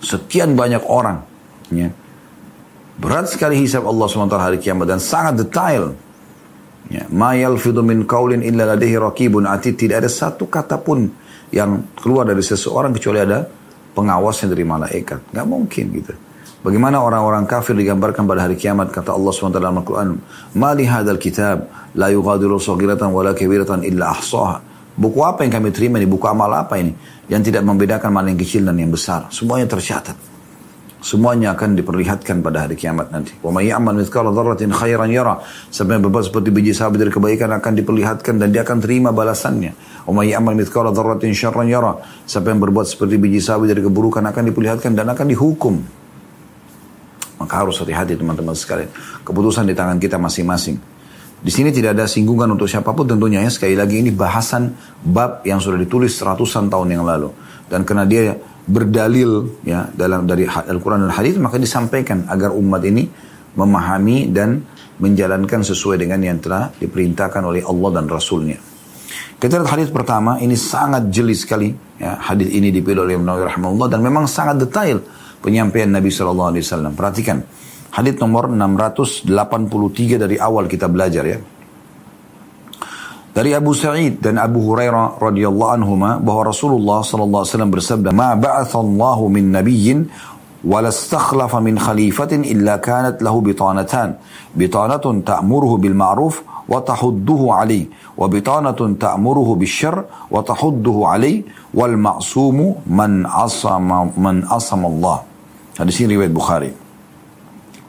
sekian 0.00 0.56
banyak 0.56 0.80
orang. 0.88 1.20
Ya. 1.68 1.92
Berat 2.96 3.28
sekali 3.28 3.60
hisab 3.60 3.84
Allah 3.84 4.06
SWT 4.08 4.38
hari 4.40 4.56
kiamat 4.56 4.88
dan 4.88 5.00
sangat 5.04 5.36
detail. 5.44 5.92
Ya. 6.88 7.04
Ma 7.12 7.36
yalfidu 7.36 7.84
min 7.84 8.08
qawlin 8.08 8.40
illa 8.40 8.72
ladaihi 8.72 8.96
rakibun 8.96 9.44
atid. 9.44 9.76
Tidak 9.76 10.00
ada 10.00 10.08
satu 10.08 10.48
kata 10.48 10.80
pun 10.80 11.12
yang 11.52 11.84
keluar 12.00 12.24
dari 12.24 12.40
seseorang 12.40 12.96
kecuali 12.96 13.20
ada 13.20 13.44
pengawasnya 13.92 14.48
dari 14.48 14.64
malaikat. 14.64 15.28
Nggak 15.28 15.46
mungkin 15.46 15.84
gitu. 15.92 16.14
Bagaimana 16.64 17.04
orang-orang 17.04 17.44
kafir 17.44 17.76
digambarkan 17.76 18.24
pada 18.24 18.48
hari 18.48 18.56
kiamat 18.56 18.88
kata 18.88 19.12
Allah 19.12 19.28
SWT 19.36 19.52
dalam 19.60 19.84
Al-Quran 19.84 20.16
Mali 20.56 20.88
hadal 20.88 21.20
kitab 21.20 21.68
la 21.94 22.10
yughadiru 22.10 22.58
saghiratan 22.58 23.10
wala 23.14 23.34
kabiratan 23.34 23.86
illa 23.86 24.14
ahsaha 24.14 24.74
Buku 24.94 25.26
apa 25.26 25.42
yang 25.42 25.58
kami 25.58 25.74
terima 25.74 25.98
ini? 25.98 26.06
Buku 26.06 26.22
amal 26.30 26.46
apa 26.54 26.78
ini? 26.78 26.94
Yang 27.26 27.50
tidak 27.50 27.66
membedakan 27.66 28.14
mana 28.14 28.30
yang 28.30 28.38
kecil 28.38 28.62
dan 28.62 28.78
yang 28.78 28.94
besar. 28.94 29.26
Semuanya 29.34 29.66
tercatat. 29.66 30.14
Semuanya 31.04 31.52
akan 31.52 31.76
diperlihatkan 31.76 32.40
pada 32.40 32.64
hari 32.64 32.78
kiamat 32.78 33.10
nanti. 33.12 33.34
Wa 33.42 33.52
may 33.52 33.68
ya'mal 33.68 33.92
mithqala 33.92 34.32
dzarratin 34.32 34.70
khairan 34.72 35.10
yara. 35.10 35.42
Sampai 35.68 35.98
berbuat 36.00 36.30
seperti 36.30 36.48
biji 36.48 36.72
sawi 36.72 36.96
dari 36.96 37.10
kebaikan 37.12 37.52
akan 37.58 37.72
diperlihatkan 37.76 38.40
dan 38.40 38.54
dia 38.54 38.64
akan 38.64 38.78
terima 38.80 39.10
balasannya. 39.10 39.74
Wa 40.06 40.14
may 40.14 40.32
ya'mal 40.32 40.56
mithqala 40.56 40.94
dzarratin 40.94 41.34
syarran 41.34 41.68
yara. 41.68 41.98
Sampai 42.24 42.54
yang 42.56 42.62
berbuat 42.62 42.86
seperti 42.88 43.18
biji 43.18 43.42
sawi 43.42 43.68
dari 43.68 43.82
keburukan 43.82 44.22
akan 44.22 44.42
diperlihatkan 44.54 44.94
dan 44.94 45.10
akan 45.10 45.26
dihukum. 45.26 45.74
Maka 47.36 47.54
harus 47.66 47.76
hati-hati 47.82 48.14
teman-teman 48.14 48.56
sekalian. 48.56 48.88
Keputusan 49.26 49.66
di 49.66 49.74
tangan 49.74 49.98
kita 49.98 50.16
masing-masing. 50.16 50.93
Di 51.44 51.52
sini 51.52 51.68
tidak 51.68 52.00
ada 52.00 52.08
singgungan 52.08 52.56
untuk 52.56 52.64
siapa 52.64 52.96
pun 52.96 53.04
tentunya 53.04 53.44
ya. 53.44 53.52
Sekali 53.52 53.76
lagi 53.76 54.00
ini 54.00 54.08
bahasan 54.08 54.72
bab 55.04 55.44
yang 55.44 55.60
sudah 55.60 55.76
ditulis 55.76 56.16
ratusan 56.16 56.72
tahun 56.72 56.96
yang 56.96 57.04
lalu. 57.04 57.28
Dan 57.68 57.84
karena 57.84 58.08
dia 58.08 58.32
berdalil 58.64 59.60
ya 59.60 59.84
dalam 59.92 60.24
dari 60.24 60.48
Al-Quran 60.48 61.04
dan 61.04 61.12
Hadis 61.12 61.36
maka 61.36 61.60
disampaikan 61.60 62.24
agar 62.32 62.56
umat 62.56 62.80
ini 62.88 63.04
memahami 63.60 64.32
dan 64.32 64.64
menjalankan 64.96 65.60
sesuai 65.60 66.00
dengan 66.00 66.24
yang 66.24 66.40
telah 66.40 66.72
diperintahkan 66.80 67.44
oleh 67.44 67.60
Allah 67.60 67.90
dan 68.00 68.08
Rasulnya. 68.08 68.56
Kita 69.36 69.60
lihat 69.60 69.68
hadis 69.76 69.92
pertama 69.92 70.40
ini 70.40 70.56
sangat 70.56 71.12
jeli 71.12 71.36
sekali 71.36 71.68
ya 72.00 72.16
hadis 72.16 72.48
ini 72.48 72.72
dipilih 72.72 73.04
oleh 73.04 73.20
Nabi 73.20 73.44
rahimahullah 73.44 73.92
dan 73.92 74.00
memang 74.00 74.24
sangat 74.24 74.64
detail 74.64 75.04
penyampaian 75.44 75.90
Nabi 75.92 76.08
Shallallahu 76.08 76.56
Alaihi 76.56 76.64
Wasallam. 76.64 76.92
Perhatikan 76.96 77.44
hadis 77.94 78.18
nomor 78.18 78.50
683 78.50 80.18
dari 80.18 80.34
awal 80.34 80.66
kita 80.66 80.90
belajar 80.90 81.22
ya. 81.22 81.38
Dari 83.34 83.50
Abu 83.50 83.74
Sa'id 83.74 84.22
dan 84.22 84.38
Abu 84.38 84.62
Hurairah 84.62 85.18
radhiyallahu 85.18 85.72
anhuma 85.74 86.22
bahwa 86.22 86.54
Rasulullah 86.54 87.02
sallallahu 87.02 87.42
alaihi 87.42 87.50
wasallam 87.50 87.72
bersabda, 87.74 88.10
"Ma 88.14 88.38
ba'athallahu 88.38 89.26
min 89.26 89.50
nabiyyin 89.50 90.06
wala 90.62 90.94
istakhlafa 90.94 91.58
min 91.58 91.74
khalifatin 91.74 92.46
illa 92.46 92.78
kanat 92.78 93.18
lahu 93.18 93.42
bitanatan. 93.42 94.22
Bitanatun 94.54 95.26
ta'muruhu 95.26 95.82
bil 95.82 95.98
ma'ruf 95.98 96.46
wa 96.70 96.78
tahudduhu 96.78 97.50
alayh, 97.50 97.90
wa 98.14 98.30
bitanatun 98.30 99.02
ta'muruhu 99.02 99.58
bil 99.58 99.66
syarr 99.66 100.06
wa 100.30 100.38
tahudduhu 100.38 101.02
alayh, 101.02 101.42
wal 101.74 101.98
ma'sumu 101.98 102.86
man 102.86 103.26
asama 103.26 104.14
man 104.14 104.46
asama 104.46 104.86
Allah." 104.86 105.26
Hadis 105.74 106.06
ini 106.06 106.14
riwayat 106.14 106.30
Bukhari. 106.30 106.70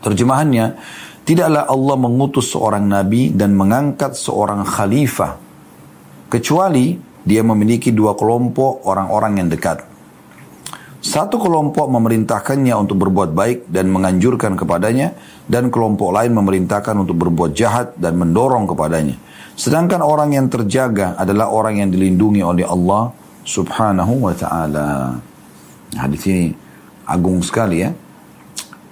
Terjemahannya, 0.06 0.78
Tidaklah 1.26 1.66
Allah 1.66 1.98
mengutus 1.98 2.54
seorang 2.54 2.86
nabi 2.86 3.34
dan 3.34 3.58
mengangkat 3.58 4.14
seorang 4.14 4.62
khalifah 4.62 5.42
kecuali 6.30 7.02
dia 7.26 7.42
memiliki 7.42 7.90
dua 7.90 8.14
kelompok 8.14 8.86
orang-orang 8.86 9.42
yang 9.42 9.50
dekat. 9.50 9.82
Satu 11.02 11.42
kelompok 11.42 11.90
memerintahkannya 11.90 12.74
untuk 12.78 13.02
berbuat 13.02 13.34
baik 13.34 13.74
dan 13.74 13.90
menganjurkan 13.90 14.54
kepadanya 14.54 15.18
dan 15.50 15.74
kelompok 15.74 16.14
lain 16.14 16.38
memerintahkan 16.38 16.94
untuk 16.94 17.26
berbuat 17.26 17.58
jahat 17.58 17.98
dan 17.98 18.22
mendorong 18.22 18.70
kepadanya. 18.70 19.18
Sedangkan 19.58 20.06
orang 20.06 20.30
yang 20.30 20.46
terjaga 20.46 21.18
adalah 21.18 21.50
orang 21.50 21.82
yang 21.82 21.90
dilindungi 21.90 22.46
oleh 22.46 22.70
Allah 22.70 23.10
Subhanahu 23.42 24.30
wa 24.30 24.34
taala. 24.38 25.18
Hadis 25.98 26.22
ini 26.30 26.54
agung 27.10 27.42
sekali 27.42 27.82
ya. 27.82 28.05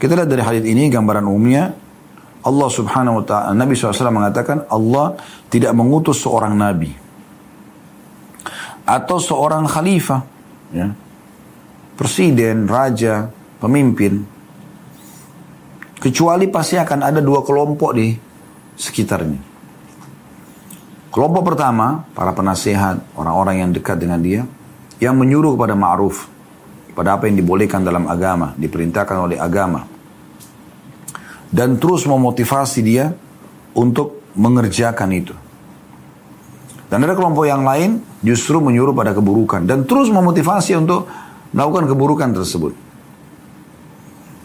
Kita 0.04 0.20
lihat 0.20 0.28
dari 0.28 0.44
hadis 0.44 0.68
ini 0.68 0.92
gambaran 0.92 1.24
umumnya 1.24 1.72
Allah 2.44 2.68
subhanahu 2.68 3.24
wa 3.24 3.26
ta'ala, 3.26 3.56
Nabi 3.56 3.72
SAW 3.72 4.12
mengatakan 4.12 4.68
Allah 4.68 5.16
tidak 5.48 5.72
mengutus 5.72 6.20
seorang 6.20 6.52
nabi 6.60 6.92
atau 8.84 9.16
seorang 9.16 9.64
khalifah, 9.64 10.28
ya, 10.76 10.92
presiden, 11.96 12.68
raja, 12.68 13.32
pemimpin, 13.64 14.28
kecuali 16.04 16.52
pasti 16.52 16.76
akan 16.76 17.00
ada 17.00 17.24
dua 17.24 17.40
kelompok 17.48 17.96
di 17.96 18.12
sekitarnya. 18.76 19.40
Kelompok 21.16 21.56
pertama, 21.56 22.04
para 22.12 22.36
penasehat, 22.36 23.16
orang-orang 23.16 23.64
yang 23.64 23.72
dekat 23.72 24.04
dengan 24.04 24.20
dia, 24.20 24.44
yang 25.00 25.16
menyuruh 25.16 25.56
kepada 25.56 25.80
ma'ruf, 25.80 26.28
pada 26.94 27.18
apa 27.18 27.26
yang 27.30 27.42
dibolehkan 27.42 27.82
dalam 27.82 28.06
agama, 28.06 28.54
diperintahkan 28.58 29.18
oleh 29.18 29.38
agama 29.42 29.94
dan 31.54 31.78
terus 31.78 32.10
memotivasi 32.10 32.82
dia 32.82 33.14
untuk 33.78 34.26
mengerjakan 34.34 35.10
itu. 35.14 35.36
Dan 36.90 37.06
ada 37.06 37.14
kelompok 37.14 37.46
yang 37.46 37.62
lain 37.62 38.02
justru 38.26 38.58
menyuruh 38.58 38.98
pada 38.98 39.14
keburukan 39.14 39.62
dan 39.70 39.86
terus 39.86 40.10
memotivasi 40.10 40.74
untuk 40.82 41.06
melakukan 41.54 41.86
keburukan 41.94 42.30
tersebut. 42.34 42.74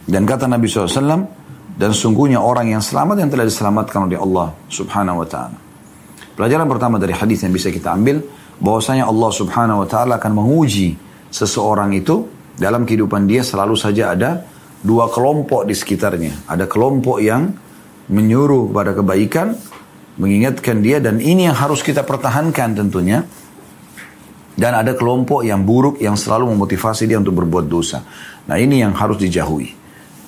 Dan 0.08 0.24
kata 0.24 0.48
Nabi 0.48 0.68
SAW, 0.68 1.28
dan 1.76 1.92
sungguhnya 1.92 2.40
orang 2.40 2.72
yang 2.72 2.80
selamat 2.80 3.24
yang 3.24 3.30
telah 3.32 3.44
diselamatkan 3.44 4.08
oleh 4.08 4.16
Allah 4.16 4.56
Subhanahu 4.68 5.24
wa 5.24 5.28
taala. 5.28 5.56
Pelajaran 6.36 6.68
pertama 6.68 6.96
dari 6.96 7.12
hadis 7.12 7.44
yang 7.44 7.52
bisa 7.52 7.68
kita 7.68 7.92
ambil 7.92 8.24
bahwasanya 8.60 9.08
Allah 9.08 9.30
Subhanahu 9.32 9.84
wa 9.84 9.88
taala 9.88 10.16
akan 10.16 10.32
menguji 10.32 10.96
seseorang 11.28 11.92
itu 11.92 12.37
dalam 12.58 12.82
kehidupan 12.82 13.30
dia 13.30 13.46
selalu 13.46 13.78
saja 13.78 14.12
ada 14.12 14.42
dua 14.82 15.06
kelompok 15.10 15.66
di 15.66 15.74
sekitarnya. 15.74 16.50
Ada 16.50 16.66
kelompok 16.66 17.22
yang 17.22 17.54
menyuruh 18.10 18.74
pada 18.74 18.94
kebaikan, 18.98 19.54
mengingatkan 20.18 20.82
dia 20.82 20.98
dan 20.98 21.22
ini 21.22 21.46
yang 21.46 21.54
harus 21.54 21.80
kita 21.86 22.02
pertahankan 22.02 22.74
tentunya. 22.74 23.22
Dan 24.58 24.74
ada 24.74 24.90
kelompok 24.98 25.46
yang 25.46 25.62
buruk 25.62 26.02
yang 26.02 26.18
selalu 26.18 26.50
memotivasi 26.50 27.06
dia 27.06 27.22
untuk 27.22 27.38
berbuat 27.38 27.70
dosa. 27.70 28.02
Nah 28.50 28.58
ini 28.58 28.82
yang 28.82 28.90
harus 28.90 29.14
dijauhi. 29.14 29.70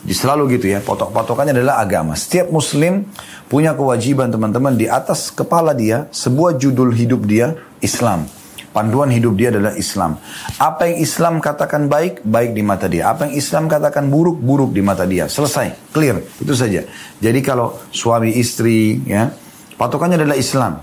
Di 0.01 0.14
selalu 0.14 0.55
gitu 0.55 0.70
ya, 0.70 0.78
potok-potokannya 0.81 1.51
adalah 1.51 1.83
agama. 1.83 2.14
Setiap 2.14 2.49
muslim 2.55 3.11
punya 3.51 3.74
kewajiban 3.74 4.31
teman-teman 4.31 4.78
di 4.78 4.87
atas 4.87 5.35
kepala 5.35 5.74
dia, 5.74 6.07
sebuah 6.14 6.57
judul 6.62 6.95
hidup 6.95 7.26
dia, 7.26 7.59
Islam. 7.83 8.24
Panduan 8.70 9.10
hidup 9.10 9.34
dia 9.34 9.50
adalah 9.50 9.74
Islam. 9.74 10.14
Apa 10.62 10.86
yang 10.86 11.02
Islam 11.02 11.42
katakan 11.42 11.90
baik, 11.90 12.22
baik 12.22 12.54
di 12.54 12.62
mata 12.62 12.86
dia. 12.86 13.10
Apa 13.10 13.26
yang 13.26 13.34
Islam 13.34 13.66
katakan 13.66 14.06
buruk, 14.06 14.38
buruk 14.38 14.70
di 14.70 14.78
mata 14.78 15.02
dia. 15.02 15.26
Selesai, 15.26 15.90
clear, 15.90 16.22
itu 16.38 16.54
saja. 16.54 16.86
Jadi 17.18 17.40
kalau 17.42 17.74
suami 17.90 18.30
istri, 18.38 19.02
ya, 19.02 19.26
patokannya 19.74 20.22
adalah 20.22 20.38
Islam. 20.38 20.78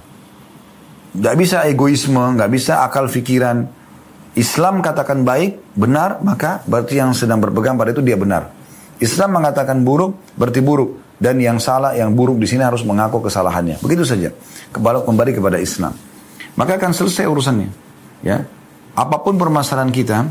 Gak 1.16 1.36
bisa 1.40 1.64
egoisme, 1.64 2.36
gak 2.36 2.52
bisa 2.52 2.84
akal 2.84 3.08
pikiran. 3.08 3.64
Islam 4.36 4.84
katakan 4.84 5.24
baik, 5.24 5.72
benar, 5.72 6.20
maka 6.20 6.68
berarti 6.68 7.00
yang 7.00 7.16
sedang 7.16 7.40
berpegang 7.40 7.80
pada 7.80 7.96
itu 7.96 8.04
dia 8.04 8.20
benar. 8.20 8.52
Islam 9.00 9.40
mengatakan 9.40 9.80
buruk, 9.88 10.36
berarti 10.36 10.60
buruk. 10.60 11.08
Dan 11.24 11.40
yang 11.40 11.58
salah, 11.58 11.96
yang 11.96 12.12
buruk 12.12 12.36
di 12.36 12.46
sini 12.46 12.68
harus 12.68 12.84
mengaku 12.84 13.24
kesalahannya. 13.24 13.80
Begitu 13.80 14.04
saja. 14.04 14.30
Kembali 14.76 15.32
kepada 15.34 15.56
Islam 15.56 15.96
maka 16.58 16.82
akan 16.82 16.92
selesai 16.92 17.30
urusannya. 17.30 17.70
Ya, 18.26 18.44
apa 18.98 19.22
pun 19.22 19.38
permasalahan 19.38 19.94
kita, 19.94 20.26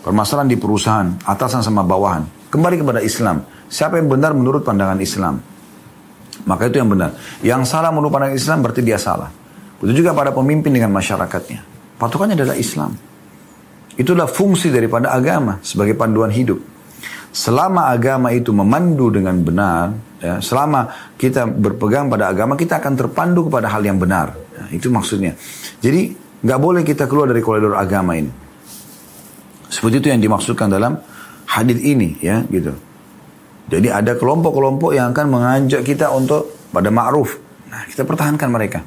permasalahan 0.00 0.48
di 0.48 0.56
perusahaan, 0.56 1.08
atasan 1.28 1.60
sama 1.60 1.84
bawahan, 1.84 2.24
kembali 2.48 2.80
kepada 2.80 3.00
Islam. 3.04 3.44
Siapa 3.68 4.00
yang 4.00 4.08
benar 4.08 4.32
menurut 4.32 4.64
pandangan 4.64 4.98
Islam? 4.98 5.38
Maka 6.48 6.72
itu 6.72 6.80
yang 6.80 6.88
benar. 6.88 7.12
Yang 7.44 7.68
salah 7.68 7.92
menurut 7.92 8.10
pandangan 8.10 8.34
Islam 8.34 8.58
berarti 8.64 8.80
dia 8.80 8.96
salah. 8.96 9.28
Begitu 9.78 10.02
juga 10.02 10.16
pada 10.16 10.32
pemimpin 10.32 10.72
dengan 10.72 10.90
masyarakatnya. 10.96 11.60
Patokannya 12.00 12.34
adalah 12.34 12.56
Islam. 12.56 12.96
Itulah 14.00 14.24
fungsi 14.24 14.72
daripada 14.72 15.12
agama 15.12 15.60
sebagai 15.60 15.92
panduan 15.92 16.32
hidup. 16.32 16.56
Selama 17.30 17.92
agama 17.92 18.32
itu 18.32 18.50
memandu 18.50 19.12
dengan 19.12 19.36
benar, 19.44 19.92
ya, 20.18 20.40
selama 20.40 21.12
kita 21.14 21.46
berpegang 21.46 22.08
pada 22.08 22.32
agama, 22.32 22.56
kita 22.56 22.80
akan 22.80 22.96
terpandu 22.96 23.46
kepada 23.46 23.70
hal 23.70 23.84
yang 23.84 24.00
benar. 24.00 24.34
Nah, 24.60 24.68
itu 24.68 24.92
maksudnya. 24.92 25.32
Jadi 25.80 26.12
nggak 26.44 26.60
boleh 26.60 26.84
kita 26.84 27.08
keluar 27.08 27.32
dari 27.32 27.40
koridor 27.40 27.72
agama 27.72 28.12
ini. 28.12 28.28
Seperti 29.72 30.04
itu 30.04 30.08
yang 30.12 30.20
dimaksudkan 30.20 30.68
dalam 30.68 31.00
hadis 31.48 31.78
ini 31.80 32.20
ya 32.20 32.44
gitu. 32.52 32.76
Jadi 33.70 33.88
ada 33.88 34.18
kelompok-kelompok 34.18 34.92
yang 34.92 35.14
akan 35.14 35.26
mengajak 35.30 35.86
kita 35.86 36.10
untuk 36.10 36.68
pada 36.74 36.90
ma'ruf. 36.90 37.38
Nah, 37.70 37.86
kita 37.86 38.02
pertahankan 38.02 38.50
mereka. 38.50 38.82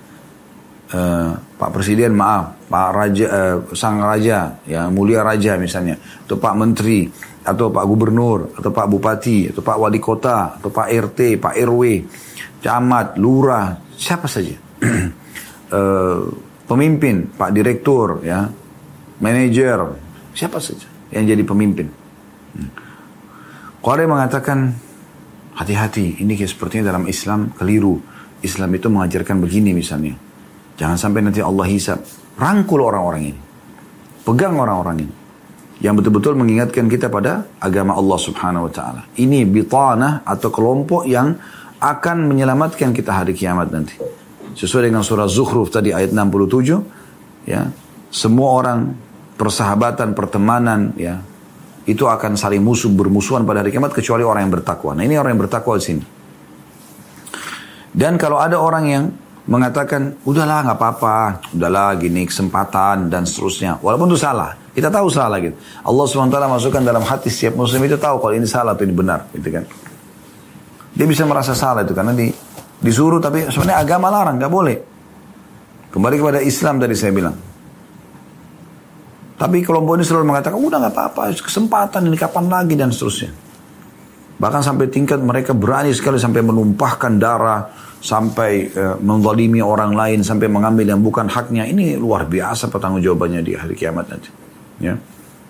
Uh, 0.93 1.33
Pak 1.57 1.73
Presiden 1.73 2.13
maaf, 2.13 2.67
Pak 2.67 2.89
Raja, 2.93 3.25
uh, 3.31 3.57
Sang 3.73 3.97
Raja, 4.03 4.59
ya 4.67 4.91
mulia 4.93 5.25
Raja 5.25 5.57
misalnya, 5.57 5.97
atau 5.97 6.37
Pak 6.37 6.53
Menteri, 6.53 7.07
atau 7.41 7.71
Pak 7.73 7.85
Gubernur, 7.87 8.53
atau 8.59 8.69
Pak 8.69 8.87
Bupati, 8.91 9.49
atau 9.49 9.63
Pak 9.65 9.77
Wali 9.79 9.97
Kota, 10.03 10.59
atau 10.59 10.69
Pak 10.69 10.87
RT, 10.91 11.41
Pak 11.41 11.55
RW, 11.65 11.81
Camat, 12.61 13.17
Lurah, 13.17 13.73
siapa 13.95 14.27
saja. 14.29 14.53
Eh, 15.73 16.21
pemimpin, 16.69 17.33
Pak 17.33 17.49
Direktur, 17.49 18.21
ya, 18.21 18.45
manajer, 19.17 19.81
siapa 20.37 20.61
saja 20.61 20.85
yang 21.09 21.25
jadi 21.25 21.41
pemimpin. 21.41 21.89
Hmm. 22.53 22.69
Mengatakan 23.81 24.69
hati-hati, 25.57 26.21
ini 26.21 26.37
kayak 26.37 26.53
sepertinya 26.53 26.93
dalam 26.93 27.09
Islam 27.09 27.49
keliru. 27.57 27.97
Islam 28.45 28.69
itu 28.77 28.85
mengajarkan 28.85 29.41
begini 29.41 29.73
misalnya. 29.73 30.13
Jangan 30.77 30.97
sampai 30.99 31.25
nanti 31.25 31.41
Allah 31.41 31.65
hisap. 31.65 32.05
Rangkul 32.37 32.83
orang-orang 32.85 33.33
ini. 33.33 33.41
Pegang 34.21 34.53
orang-orang 34.59 35.09
ini. 35.09 35.13
Yang 35.81 35.93
betul-betul 36.03 36.33
mengingatkan 36.37 36.85
kita 36.85 37.09
pada 37.09 37.49
agama 37.57 37.97
Allah 37.97 38.19
subhanahu 38.19 38.69
wa 38.69 38.71
ta'ala. 38.71 39.01
Ini 39.17 39.47
bitanah 39.47 40.21
atau 40.21 40.53
kelompok 40.53 41.09
yang 41.09 41.33
akan 41.81 42.29
menyelamatkan 42.29 42.95
kita 42.95 43.11
hari 43.11 43.35
kiamat 43.35 43.71
nanti. 43.73 44.22
Sesuai 44.53 44.89
dengan 44.89 45.01
surah 45.01 45.25
Zuhruf 45.29 45.73
tadi 45.73 45.89
ayat 45.93 46.13
67. 46.13 47.49
Ya, 47.49 47.73
semua 48.13 48.49
orang 48.55 48.93
persahabatan, 49.35 50.13
pertemanan, 50.13 50.93
ya, 50.95 51.19
itu 51.83 52.07
akan 52.07 52.39
saling 52.39 52.63
musuh 52.63 52.87
bermusuhan 52.93 53.43
pada 53.43 53.59
hari 53.59 53.73
kiamat 53.75 53.91
kecuali 53.91 54.23
orang 54.23 54.47
yang 54.47 54.53
bertakwa. 54.55 54.95
Nah 54.95 55.03
ini 55.03 55.19
orang 55.19 55.35
yang 55.35 55.43
bertakwa 55.43 55.75
di 55.75 55.83
sini. 55.83 56.03
Dan 57.93 58.15
kalau 58.15 58.39
ada 58.39 58.57
orang 58.57 58.85
yang 58.87 59.03
mengatakan, 59.43 60.15
udahlah 60.23 60.63
nggak 60.63 60.79
apa-apa, 60.79 61.17
udahlah 61.51 61.99
gini 61.99 62.23
kesempatan 62.23 63.11
dan 63.11 63.27
seterusnya. 63.27 63.77
Walaupun 63.83 64.07
itu 64.07 64.17
salah, 64.17 64.55
kita 64.71 64.87
tahu 64.87 65.11
salah 65.11 65.37
gitu. 65.43 65.53
Allah 65.83 66.05
swt 66.07 66.37
masukkan 66.47 66.81
dalam 66.81 67.03
hati 67.03 67.27
setiap 67.27 67.59
muslim 67.59 67.83
itu 67.83 67.99
tahu 67.99 68.23
kalau 68.23 68.33
ini 68.33 68.47
salah 68.47 68.71
atau 68.73 68.87
ini 68.87 68.95
benar, 68.95 69.27
gitu 69.35 69.51
kan. 69.51 69.67
Dia 70.95 71.05
bisa 71.09 71.27
merasa 71.27 71.51
salah 71.51 71.83
itu 71.83 71.91
karena 71.91 72.15
di, 72.15 72.31
disuruh 72.83 73.23
tapi 73.23 73.47
sebenarnya 73.47 73.79
agama 73.79 74.11
larang, 74.11 74.35
nggak 74.35 74.53
boleh. 74.53 74.77
Kembali 75.89 76.15
kepada 76.19 76.39
Islam 76.43 76.83
tadi 76.83 76.93
saya 76.99 77.15
bilang. 77.15 77.35
Tapi 79.33 79.57
kelompok 79.65 79.97
ini 79.97 80.05
selalu 80.05 80.25
mengatakan, 80.29 80.59
udah 80.59 80.77
nggak 80.83 80.93
apa-apa, 80.93 81.21
kesempatan 81.39 82.05
ini 82.11 82.17
kapan 82.19 82.45
lagi 82.51 82.75
dan 82.75 82.91
seterusnya. 82.91 83.31
Bahkan 84.37 84.61
sampai 84.61 84.91
tingkat 84.91 85.23
mereka 85.23 85.55
berani 85.55 85.95
sekali 85.95 86.19
sampai 86.19 86.43
menumpahkan 86.43 87.15
darah, 87.15 87.71
sampai 88.03 88.67
uh, 88.75 88.95
menzalimi 88.99 89.63
orang 89.63 89.95
lain, 89.95 90.19
sampai 90.25 90.51
mengambil 90.51 90.91
yang 90.91 90.99
bukan 90.99 91.31
haknya. 91.31 91.63
Ini 91.63 91.95
luar 91.95 92.27
biasa 92.27 92.67
pertanggungjawabannya 92.67 93.41
di 93.45 93.53
hari 93.55 93.73
kiamat 93.77 94.05
nanti. 94.11 94.29
Ya. 94.83 94.99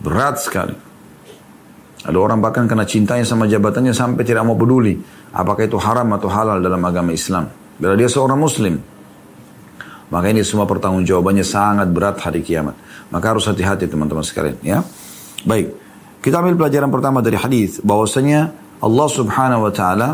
Berat 0.04 0.44
sekali. 0.44 0.93
Ada 2.04 2.18
orang 2.20 2.44
bahkan 2.44 2.68
kena 2.68 2.84
cintanya 2.84 3.24
sama 3.24 3.48
jabatannya 3.48 3.96
sampai 3.96 4.28
tidak 4.28 4.44
mau 4.44 4.60
peduli. 4.60 5.00
Apakah 5.32 5.64
itu 5.64 5.80
haram 5.80 6.12
atau 6.12 6.28
halal 6.28 6.60
dalam 6.60 6.84
agama 6.84 7.16
Islam. 7.16 7.48
Bila 7.80 7.96
dia 7.96 8.12
seorang 8.12 8.36
muslim. 8.36 8.76
Maka 10.12 10.30
ini 10.30 10.44
semua 10.44 10.68
pertanggungjawabannya 10.68 11.42
sangat 11.48 11.88
berat 11.90 12.20
hari 12.20 12.44
kiamat. 12.44 12.76
Maka 13.08 13.26
harus 13.34 13.48
hati-hati 13.48 13.88
teman-teman 13.88 14.22
sekalian. 14.22 14.60
Ya. 14.62 14.84
Baik. 15.48 15.74
Kita 16.20 16.44
ambil 16.44 16.60
pelajaran 16.60 16.92
pertama 16.92 17.20
dari 17.24 17.40
hadis 17.40 17.80
bahwasanya 17.84 18.52
Allah 18.84 19.08
subhanahu 19.08 19.68
wa 19.68 19.74
ta'ala 19.74 20.10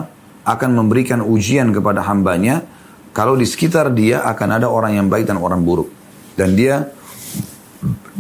akan 0.46 0.70
memberikan 0.78 1.22
ujian 1.26 1.74
kepada 1.74 2.06
hambanya 2.06 2.66
kalau 3.14 3.34
di 3.34 3.46
sekitar 3.46 3.94
dia 3.98 4.22
akan 4.26 4.62
ada 4.62 4.70
orang 4.70 4.98
yang 4.98 5.08
baik 5.10 5.26
dan 5.26 5.42
orang 5.42 5.66
buruk. 5.66 5.90
Dan 6.38 6.54
dia 6.54 6.86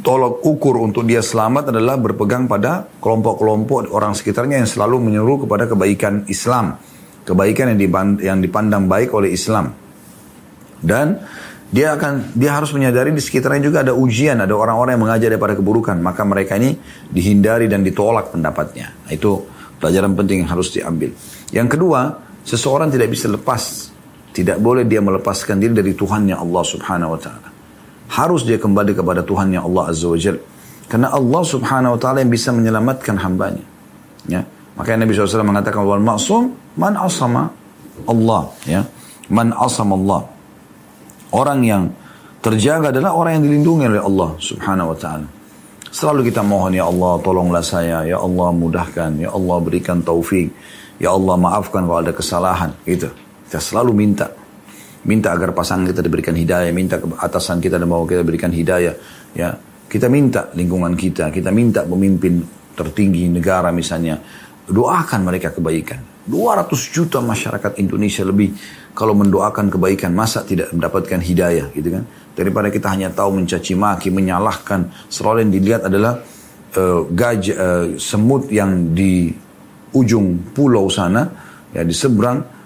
tolok 0.01 0.45
ukur 0.45 0.79
untuk 0.81 1.05
dia 1.05 1.23
selamat 1.23 1.75
adalah 1.75 1.95
berpegang 1.99 2.47
pada 2.47 2.87
kelompok-kelompok 2.99 3.91
orang 3.93 4.15
sekitarnya 4.15 4.63
yang 4.63 4.69
selalu 4.69 5.11
menyeru 5.11 5.45
kepada 5.45 5.67
kebaikan 5.69 6.25
Islam. 6.31 6.79
Kebaikan 7.27 7.77
yang 8.19 8.39
dipandang 8.41 8.89
baik 8.89 9.13
oleh 9.13 9.29
Islam. 9.35 9.69
Dan 10.79 11.21
dia 11.69 11.93
akan 11.93 12.33
dia 12.33 12.57
harus 12.57 12.73
menyadari 12.73 13.13
di 13.13 13.21
sekitarnya 13.21 13.61
juga 13.61 13.85
ada 13.85 13.93
ujian, 13.93 14.41
ada 14.41 14.55
orang-orang 14.57 14.97
yang 14.97 15.03
mengajar 15.05 15.29
daripada 15.29 15.53
keburukan, 15.53 16.01
maka 16.01 16.25
mereka 16.25 16.57
ini 16.57 16.73
dihindari 17.13 17.69
dan 17.69 17.85
ditolak 17.85 18.33
pendapatnya. 18.33 18.89
Nah, 19.05 19.13
itu 19.13 19.37
Pelajaran 19.79 20.11
penting 20.11 20.43
yang 20.43 20.51
harus 20.51 20.75
diambil. 20.75 21.15
Yang 21.55 21.79
kedua, 21.79 22.19
seseorang 22.43 22.91
tidak 22.91 23.15
bisa 23.15 23.31
lepas. 23.31 23.95
Tidak 24.29 24.59
boleh 24.59 24.83
dia 24.83 24.99
melepaskan 24.99 25.57
diri 25.57 25.73
dari 25.73 25.95
Tuhannya 25.95 26.35
Allah 26.35 26.63
subhanahu 26.67 27.15
wa 27.15 27.19
ta'ala. 27.19 27.49
Harus 28.09 28.41
dia 28.41 28.57
kembali 28.57 28.97
kepada 28.97 29.21
Tuhannya 29.21 29.61
Allah 29.61 29.93
azza 29.93 30.09
wa 30.09 30.17
jal. 30.17 30.41
Karena 30.89 31.13
Allah 31.13 31.41
subhanahu 31.45 31.93
wa 31.95 31.99
ta'ala 32.01 32.25
yang 32.25 32.33
bisa 32.33 32.49
menyelamatkan 32.49 33.21
hambanya. 33.21 33.61
Ya. 34.25 34.41
Makanya 34.73 35.05
Nabi 35.05 35.13
SAW 35.13 35.45
mengatakan, 35.45 35.85
Wal 35.85 36.01
ma'sum 36.01 36.49
man 36.73 36.97
asama 36.97 37.53
Allah. 38.09 38.49
Ya. 38.65 38.81
Man 39.29 39.53
asama 39.53 39.93
Allah. 39.93 40.25
Orang 41.29 41.61
yang 41.61 41.93
terjaga 42.41 42.89
adalah 42.89 43.13
orang 43.13 43.37
yang 43.37 43.43
dilindungi 43.45 43.85
oleh 43.85 44.01
Allah 44.01 44.29
subhanahu 44.41 44.89
wa 44.89 44.97
ta'ala. 44.97 45.27
Selalu 45.93 46.33
kita 46.33 46.41
mohon, 46.41 46.73
Ya 46.73 46.89
Allah 46.89 47.21
tolonglah 47.21 47.61
saya, 47.61 48.01
Ya 48.09 48.17
Allah 48.17 48.49
mudahkan, 48.49 49.21
Ya 49.21 49.29
Allah 49.29 49.57
berikan 49.61 50.01
taufik, 50.01 50.49
Ya 50.97 51.13
Allah 51.13 51.37
maafkan 51.37 51.85
kalau 51.85 52.01
ada 52.01 52.13
kesalahan. 52.13 52.73
Itu. 52.89 53.13
Kita 53.45 53.61
selalu 53.61 53.93
minta. 53.93 54.38
Minta 55.07 55.31
agar 55.31 55.55
pasangan 55.55 55.87
kita 55.87 56.03
diberikan 56.03 56.35
hidayah, 56.35 56.71
minta 56.75 56.99
ke 56.99 57.07
atasan 57.15 57.63
kita 57.63 57.79
dan 57.79 57.87
mau 57.87 58.03
kita 58.03 58.23
berikan 58.25 58.51
hidayah. 58.51 58.93
Ya, 59.31 59.55
kita 59.87 60.11
minta 60.11 60.51
lingkungan 60.51 60.93
kita, 60.99 61.31
kita 61.31 61.49
minta 61.55 61.87
pemimpin 61.87 62.43
tertinggi 62.75 63.31
negara 63.31 63.71
misalnya, 63.71 64.19
doakan 64.67 65.23
mereka 65.23 65.55
kebaikan. 65.55 66.19
200 66.29 66.69
juta 66.93 67.23
masyarakat 67.25 67.81
Indonesia 67.81 68.21
lebih 68.21 68.53
kalau 68.93 69.17
mendoakan 69.17 69.73
kebaikan 69.73 70.13
masa 70.13 70.45
tidak 70.45 70.69
mendapatkan 70.69 71.17
hidayah 71.17 71.73
gitu 71.73 71.89
kan 71.97 72.03
daripada 72.37 72.69
kita 72.69 72.91
hanya 72.93 73.09
tahu 73.09 73.41
mencaci 73.41 73.73
maki 73.73 74.13
menyalahkan 74.13 75.09
selalu 75.09 75.47
yang 75.47 75.51
dilihat 75.57 75.81
adalah 75.89 76.21
uh, 76.77 77.01
gajah 77.09 77.57
uh, 77.57 77.85
semut 77.97 78.51
yang 78.53 78.93
di 78.93 79.33
ujung 79.97 80.53
pulau 80.53 80.85
sana 80.85 81.25
ya 81.73 81.81
di 81.81 81.95
seberang 81.95 82.58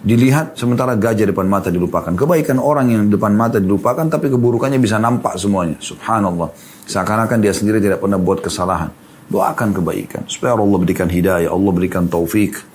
dilihat 0.00 0.56
sementara 0.56 0.96
gajah 0.96 1.28
depan 1.28 1.44
mata 1.44 1.68
dilupakan 1.68 2.12
kebaikan 2.16 2.56
orang 2.56 2.88
yang 2.88 3.02
depan 3.12 3.36
mata 3.36 3.60
dilupakan 3.60 4.08
tapi 4.08 4.32
keburukannya 4.32 4.80
bisa 4.80 4.96
nampak 4.96 5.36
semuanya 5.36 5.76
subhanallah 5.76 6.48
seakan-akan 6.88 7.38
dia 7.40 7.52
sendiri 7.52 7.84
tidak 7.84 8.00
pernah 8.00 8.16
buat 8.16 8.40
kesalahan 8.40 8.88
doakan 9.28 9.76
kebaikan 9.76 10.24
supaya 10.24 10.56
Allah 10.56 10.78
berikan 10.80 11.06
hidayah 11.06 11.52
Allah 11.52 11.72
berikan 11.76 12.08
taufik 12.08 12.70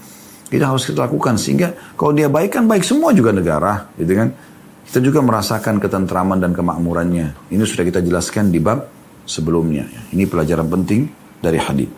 kita 0.46 0.70
harus 0.70 0.86
kita 0.86 1.10
lakukan 1.10 1.42
sehingga 1.42 1.74
kalau 1.98 2.14
dia 2.14 2.30
baik 2.30 2.54
kan 2.54 2.70
baik 2.70 2.86
semua 2.86 3.10
juga 3.18 3.34
negara, 3.34 3.90
gitu 3.98 4.14
kan? 4.14 4.30
Kita 4.86 5.02
juga 5.02 5.20
merasakan 5.26 5.82
ketentraman 5.82 6.38
dan 6.38 6.54
kemakmurannya. 6.54 7.50
Ini 7.50 7.64
sudah 7.66 7.82
kita 7.82 8.06
jelaskan 8.06 8.54
di 8.54 8.62
bab 8.62 8.86
sebelumnya. 9.26 9.90
Ini 10.14 10.30
pelajaran 10.30 10.70
penting 10.70 11.10
dari 11.42 11.58
hadis. 11.58 11.90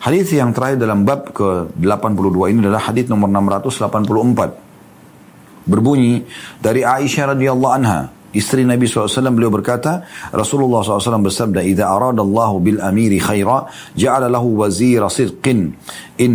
Hadis 0.00 0.32
yang 0.32 0.56
terakhir 0.56 0.80
dalam 0.80 1.04
bab 1.04 1.28
ke-82 1.36 2.36
ini 2.48 2.64
adalah 2.64 2.88
hadis 2.88 3.04
nomor 3.04 3.28
684. 3.28 5.68
Berbunyi 5.68 6.24
dari 6.56 6.80
Aisyah 6.80 7.36
radhiyallahu 7.36 7.74
anha, 7.76 8.08
Istri 8.30 8.62
Nabi 8.62 8.86
SAW 8.86 9.10
beliau 9.34 9.50
berkata, 9.50 10.06
Rasulullah 10.30 10.86
SAW 10.86 11.18
bersabda, 11.18 11.66
"Idza 11.66 11.90
aradallahu 11.90 12.62
bil 12.62 12.78
amiri 12.78 13.18
khaira, 13.18 13.66
ja'ala 13.98 14.30
lahu 14.30 14.62
wazira 14.62 15.10
sidqin. 15.10 15.74
In 16.22 16.34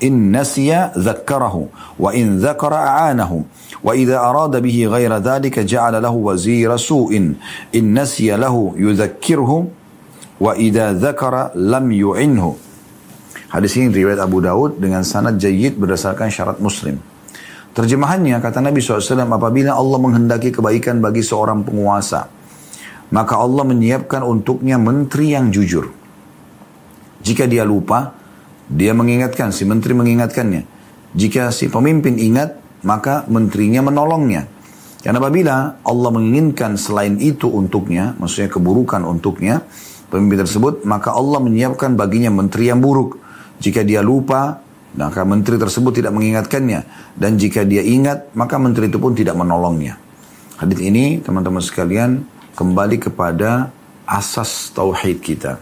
in 0.00 0.32
nasiya 0.32 0.96
dzakkarahu, 0.96 1.68
wa 2.00 2.16
in 2.16 2.40
dzakara 2.40 2.80
a'anahu. 2.80 3.44
Wa 3.84 3.92
idza 3.92 4.24
arada 4.24 4.56
bihi 4.56 4.88
ghaira 4.88 5.20
dzalika 5.20 5.68
ja'ala 5.68 6.00
lahu 6.00 6.32
wazira 6.32 6.80
su'in. 6.80 7.36
In 7.76 7.92
nasiya 7.92 8.40
lahu 8.40 8.72
yudzakkirhu, 8.80 9.68
wa 10.40 10.56
idza 10.56 10.96
dzakara 10.96 11.52
lam 11.60 11.92
yu'inhu." 11.92 12.63
Hadis 13.54 13.78
ini 13.78 13.86
riwayat 13.94 14.18
Abu 14.18 14.42
Daud 14.42 14.82
dengan 14.82 15.06
sanad 15.06 15.38
jayyid 15.38 15.78
berdasarkan 15.78 16.26
syarat 16.26 16.58
Muslim. 16.58 16.98
Terjemahannya 17.70 18.42
kata 18.42 18.58
Nabi 18.58 18.82
SAW 18.82 19.30
apabila 19.30 19.78
Allah 19.78 19.98
menghendaki 20.02 20.50
kebaikan 20.50 20.98
bagi 20.98 21.22
seorang 21.22 21.62
penguasa. 21.62 22.26
Maka 23.14 23.38
Allah 23.38 23.62
menyiapkan 23.62 24.26
untuknya 24.26 24.74
menteri 24.74 25.38
yang 25.38 25.54
jujur. 25.54 25.86
Jika 27.22 27.46
dia 27.46 27.62
lupa, 27.62 28.10
dia 28.66 28.90
mengingatkan, 28.90 29.54
si 29.54 29.62
menteri 29.62 29.94
mengingatkannya. 29.94 30.66
Jika 31.14 31.54
si 31.54 31.70
pemimpin 31.70 32.18
ingat, 32.18 32.58
maka 32.82 33.22
menterinya 33.30 33.86
menolongnya. 33.86 34.50
Dan 34.98 35.14
apabila 35.14 35.78
Allah 35.86 36.10
menginginkan 36.10 36.74
selain 36.74 37.22
itu 37.22 37.46
untuknya, 37.46 38.18
maksudnya 38.18 38.50
keburukan 38.50 39.06
untuknya, 39.06 39.62
pemimpin 40.10 40.42
tersebut, 40.42 40.82
maka 40.82 41.14
Allah 41.14 41.38
menyiapkan 41.38 41.94
baginya 41.94 42.34
menteri 42.34 42.66
yang 42.66 42.82
buruk. 42.82 43.23
Jika 43.58 43.86
dia 43.86 44.02
lupa, 44.02 44.62
maka 44.94 45.26
menteri 45.26 45.58
tersebut 45.58 46.02
tidak 46.02 46.14
mengingatkannya. 46.14 46.80
Dan 47.18 47.38
jika 47.38 47.66
dia 47.66 47.82
ingat, 47.82 48.30
maka 48.38 48.58
menteri 48.58 48.90
itu 48.90 48.98
pun 49.02 49.14
tidak 49.14 49.34
menolongnya. 49.34 49.98
Hadis 50.58 50.78
ini, 50.82 51.18
teman-teman 51.18 51.62
sekalian, 51.62 52.22
kembali 52.54 53.02
kepada 53.02 53.74
asas 54.06 54.70
tauhid 54.70 55.18
kita. 55.18 55.58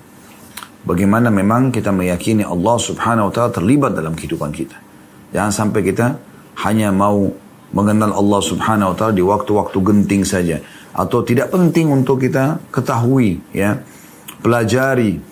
Bagaimana 0.82 1.30
memang 1.30 1.70
kita 1.70 1.94
meyakini 1.94 2.42
Allah 2.42 2.76
subhanahu 2.76 3.30
wa 3.30 3.32
ta'ala 3.32 3.54
terlibat 3.54 3.94
dalam 3.94 4.18
kehidupan 4.18 4.50
kita. 4.50 4.74
Jangan 5.30 5.52
sampai 5.54 5.80
kita 5.86 6.18
hanya 6.66 6.90
mau 6.90 7.30
mengenal 7.72 8.12
Allah 8.12 8.40
subhanahu 8.42 8.92
wa 8.92 8.96
ta'ala 8.98 9.14
di 9.16 9.24
waktu-waktu 9.24 9.78
genting 9.78 10.26
saja. 10.26 10.58
Atau 10.92 11.24
tidak 11.24 11.54
penting 11.54 11.88
untuk 11.88 12.20
kita 12.20 12.60
ketahui 12.68 13.40
ya 13.54 13.80
pelajari. 14.44 15.31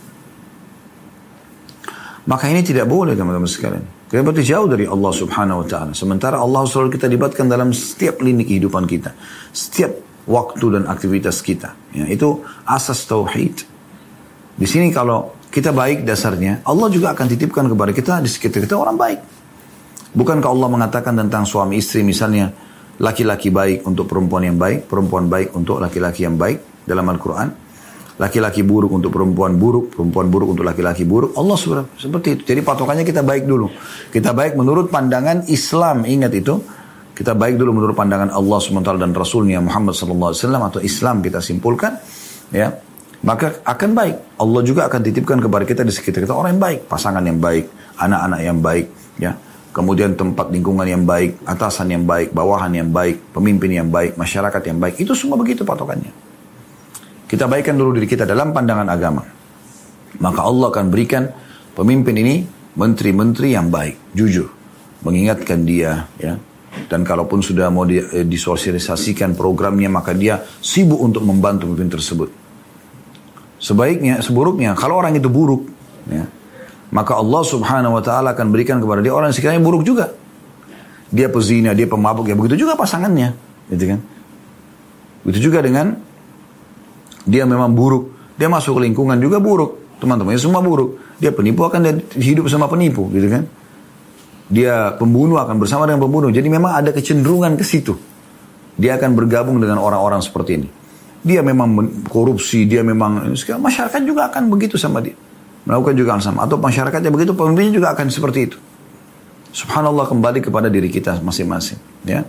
Maka 2.30 2.46
ini 2.46 2.62
tidak 2.62 2.86
boleh 2.86 3.18
teman-teman 3.18 3.50
sekalian. 3.50 3.82
Kita 4.06 4.22
berarti 4.22 4.46
jauh 4.46 4.70
dari 4.70 4.86
Allah 4.86 5.10
subhanahu 5.10 5.62
wa 5.62 5.66
ta'ala. 5.66 5.92
Sementara 5.98 6.38
Allah 6.38 6.62
selalu 6.62 6.94
kita 6.94 7.10
libatkan 7.10 7.50
dalam 7.50 7.74
setiap 7.74 8.22
lini 8.22 8.46
kehidupan 8.46 8.86
kita. 8.86 9.10
Setiap 9.50 9.90
waktu 10.30 10.78
dan 10.78 10.86
aktivitas 10.86 11.42
kita. 11.42 11.74
Ya, 11.90 12.06
itu 12.06 12.38
asas 12.62 13.02
tauhid. 13.10 13.66
Di 14.54 14.66
sini 14.70 14.94
kalau 14.94 15.34
kita 15.50 15.74
baik 15.74 16.06
dasarnya, 16.06 16.62
Allah 16.62 16.86
juga 16.86 17.10
akan 17.10 17.26
titipkan 17.26 17.66
kepada 17.66 17.90
kita 17.90 18.22
di 18.22 18.30
sekitar 18.30 18.62
kita 18.62 18.78
orang 18.78 18.94
baik. 18.94 19.20
Bukankah 20.14 20.50
Allah 20.54 20.68
mengatakan 20.70 21.18
tentang 21.18 21.42
suami 21.42 21.82
istri 21.82 22.06
misalnya, 22.06 22.54
laki-laki 23.02 23.50
baik 23.50 23.82
untuk 23.82 24.06
perempuan 24.06 24.46
yang 24.46 24.54
baik, 24.54 24.86
perempuan 24.86 25.26
baik 25.26 25.50
untuk 25.58 25.82
laki-laki 25.82 26.22
yang 26.22 26.38
baik 26.38 26.86
dalam 26.86 27.10
Al-Quran. 27.10 27.69
Laki-laki 28.20 28.60
buruk 28.60 28.92
untuk 28.92 29.08
perempuan 29.16 29.56
buruk, 29.56 29.96
perempuan 29.96 30.28
buruk 30.28 30.52
untuk 30.52 30.68
laki-laki 30.68 31.08
buruk. 31.08 31.32
Allah 31.40 31.56
sudah 31.56 31.88
seperti 31.96 32.36
itu. 32.36 32.42
Jadi 32.52 32.60
patokannya 32.60 33.00
kita 33.08 33.24
baik 33.24 33.48
dulu. 33.48 33.72
Kita 34.12 34.36
baik 34.36 34.60
menurut 34.60 34.92
pandangan 34.92 35.48
Islam. 35.48 36.04
Ingat 36.04 36.32
itu. 36.36 36.60
Kita 37.16 37.32
baik 37.32 37.56
dulu 37.56 37.80
menurut 37.80 37.96
pandangan 37.96 38.28
Allah 38.32 38.58
SWT 38.60 38.96
dan 38.96 39.12
Rasulnya 39.12 39.60
Muhammad 39.60 39.92
SAW 39.92 40.36
atau 40.36 40.80
Islam 40.84 41.24
kita 41.24 41.40
simpulkan. 41.40 41.96
Ya, 42.52 42.80
maka 43.20 43.60
akan 43.60 43.90
baik. 43.92 44.16
Allah 44.40 44.60
juga 44.64 44.88
akan 44.88 45.00
titipkan 45.04 45.36
kepada 45.40 45.64
kita 45.68 45.84
di 45.84 45.92
sekitar 45.92 46.24
kita 46.24 46.32
orang 46.32 46.56
yang 46.56 46.64
baik, 46.64 46.88
pasangan 46.88 47.20
yang 47.20 47.36
baik, 47.36 47.68
anak-anak 48.00 48.40
yang 48.40 48.58
baik, 48.64 48.86
ya. 49.20 49.32
Kemudian 49.70 50.16
tempat 50.18 50.50
lingkungan 50.50 50.88
yang 50.88 51.04
baik, 51.06 51.44
atasan 51.46 51.92
yang 51.94 52.04
baik, 52.08 52.34
bawahan 52.34 52.72
yang 52.74 52.90
baik, 52.90 53.30
pemimpin 53.30 53.70
yang 53.70 53.88
baik, 53.92 54.18
masyarakat 54.18 54.62
yang 54.66 54.80
baik. 54.82 54.98
Itu 54.98 55.12
semua 55.14 55.38
begitu 55.38 55.62
patokannya. 55.62 56.29
Kita 57.30 57.46
baikkan 57.46 57.78
dulu 57.78 57.94
diri 57.94 58.10
kita 58.10 58.26
dalam 58.26 58.50
pandangan 58.50 58.90
agama. 58.90 59.22
Maka 60.18 60.40
Allah 60.42 60.66
akan 60.66 60.90
berikan 60.90 61.30
pemimpin 61.78 62.18
ini 62.18 62.42
menteri-menteri 62.74 63.54
yang 63.54 63.70
baik, 63.70 64.18
jujur. 64.18 64.50
Mengingatkan 65.06 65.62
dia, 65.62 66.10
ya. 66.18 66.34
Dan 66.90 67.06
kalaupun 67.06 67.38
sudah 67.38 67.70
mau 67.70 67.86
eh, 67.86 68.26
disosialisasikan 68.26 69.38
programnya, 69.38 69.86
maka 69.86 70.10
dia 70.10 70.42
sibuk 70.58 70.98
untuk 70.98 71.22
membantu 71.22 71.70
pemimpin 71.70 71.94
tersebut. 71.94 72.28
Sebaiknya, 73.62 74.18
seburuknya, 74.26 74.74
kalau 74.74 74.98
orang 74.98 75.14
itu 75.14 75.30
buruk, 75.30 75.70
ya, 76.10 76.26
maka 76.90 77.14
Allah 77.14 77.42
subhanahu 77.46 77.94
wa 77.94 78.02
ta'ala 78.02 78.34
akan 78.34 78.50
berikan 78.50 78.82
kepada 78.82 78.98
dia 78.98 79.14
orang 79.14 79.30
yang 79.30 79.38
sekiranya 79.38 79.62
buruk 79.62 79.86
juga. 79.86 80.10
Dia 81.14 81.30
pezina, 81.30 81.78
dia 81.78 81.86
pemabuk, 81.86 82.26
ya 82.26 82.34
begitu 82.34 82.66
juga 82.66 82.74
pasangannya. 82.74 83.34
Gitu 83.70 83.84
kan. 83.94 84.00
Begitu 85.22 85.50
juga 85.50 85.62
dengan 85.62 86.09
dia 87.26 87.44
memang 87.44 87.72
buruk, 87.72 88.36
dia 88.36 88.48
masuk 88.48 88.80
lingkungan 88.80 89.16
juga 89.20 89.36
buruk, 89.40 90.00
teman-temannya 90.00 90.40
semua 90.40 90.64
buruk. 90.64 90.96
Dia 91.20 91.34
penipu 91.34 91.68
akan 91.68 91.80
dia 91.84 91.94
hidup 92.16 92.48
sama 92.48 92.64
penipu, 92.68 93.08
gitu 93.12 93.28
kan? 93.28 93.44
Dia 94.50 94.96
pembunuh 94.98 95.38
akan 95.38 95.62
bersama 95.62 95.86
dengan 95.86 96.02
pembunuh. 96.02 96.32
Jadi 96.32 96.48
memang 96.50 96.74
ada 96.74 96.90
kecenderungan 96.90 97.54
ke 97.54 97.62
situ. 97.62 97.94
Dia 98.74 98.96
akan 98.98 99.14
bergabung 99.14 99.60
dengan 99.62 99.78
orang-orang 99.78 100.18
seperti 100.24 100.50
ini. 100.58 100.68
Dia 101.20 101.44
memang 101.44 101.76
korupsi, 102.08 102.64
dia 102.64 102.80
memang 102.80 103.30
masyarakat 103.36 104.00
juga 104.02 104.32
akan 104.32 104.48
begitu 104.48 104.80
sama 104.80 105.04
dia. 105.04 105.14
Melakukan 105.68 105.94
juga 105.94 106.16
sama. 106.18 106.48
Atau 106.48 106.56
masyarakatnya 106.56 107.12
begitu, 107.12 107.36
pemimpinnya 107.36 107.76
juga 107.76 107.92
akan 107.92 108.08
seperti 108.08 108.38
itu. 108.48 108.56
Subhanallah 109.52 110.08
kembali 110.08 110.40
kepada 110.40 110.72
diri 110.72 110.88
kita 110.88 111.20
masing-masing. 111.20 111.78
Ya. 112.08 112.24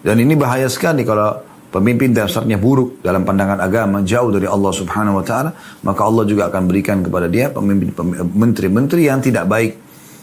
Dan 0.00 0.22
ini 0.22 0.38
bahaya 0.38 0.70
sekali 0.70 1.02
kalau 1.02 1.42
pemimpin 1.72 2.12
dasarnya 2.12 2.60
buruk 2.60 3.00
dalam 3.00 3.24
pandangan 3.24 3.56
agama, 3.58 4.04
jauh 4.04 4.28
dari 4.28 4.44
Allah 4.44 4.72
Subhanahu 4.76 5.18
wa 5.18 5.24
taala, 5.24 5.50
maka 5.82 6.04
Allah 6.04 6.28
juga 6.28 6.52
akan 6.52 6.68
berikan 6.68 7.00
kepada 7.00 7.26
dia 7.32 7.48
pemimpin 7.48 7.90
menteri-menteri 8.36 9.08
yang 9.08 9.24
tidak 9.24 9.48
baik. 9.48 9.74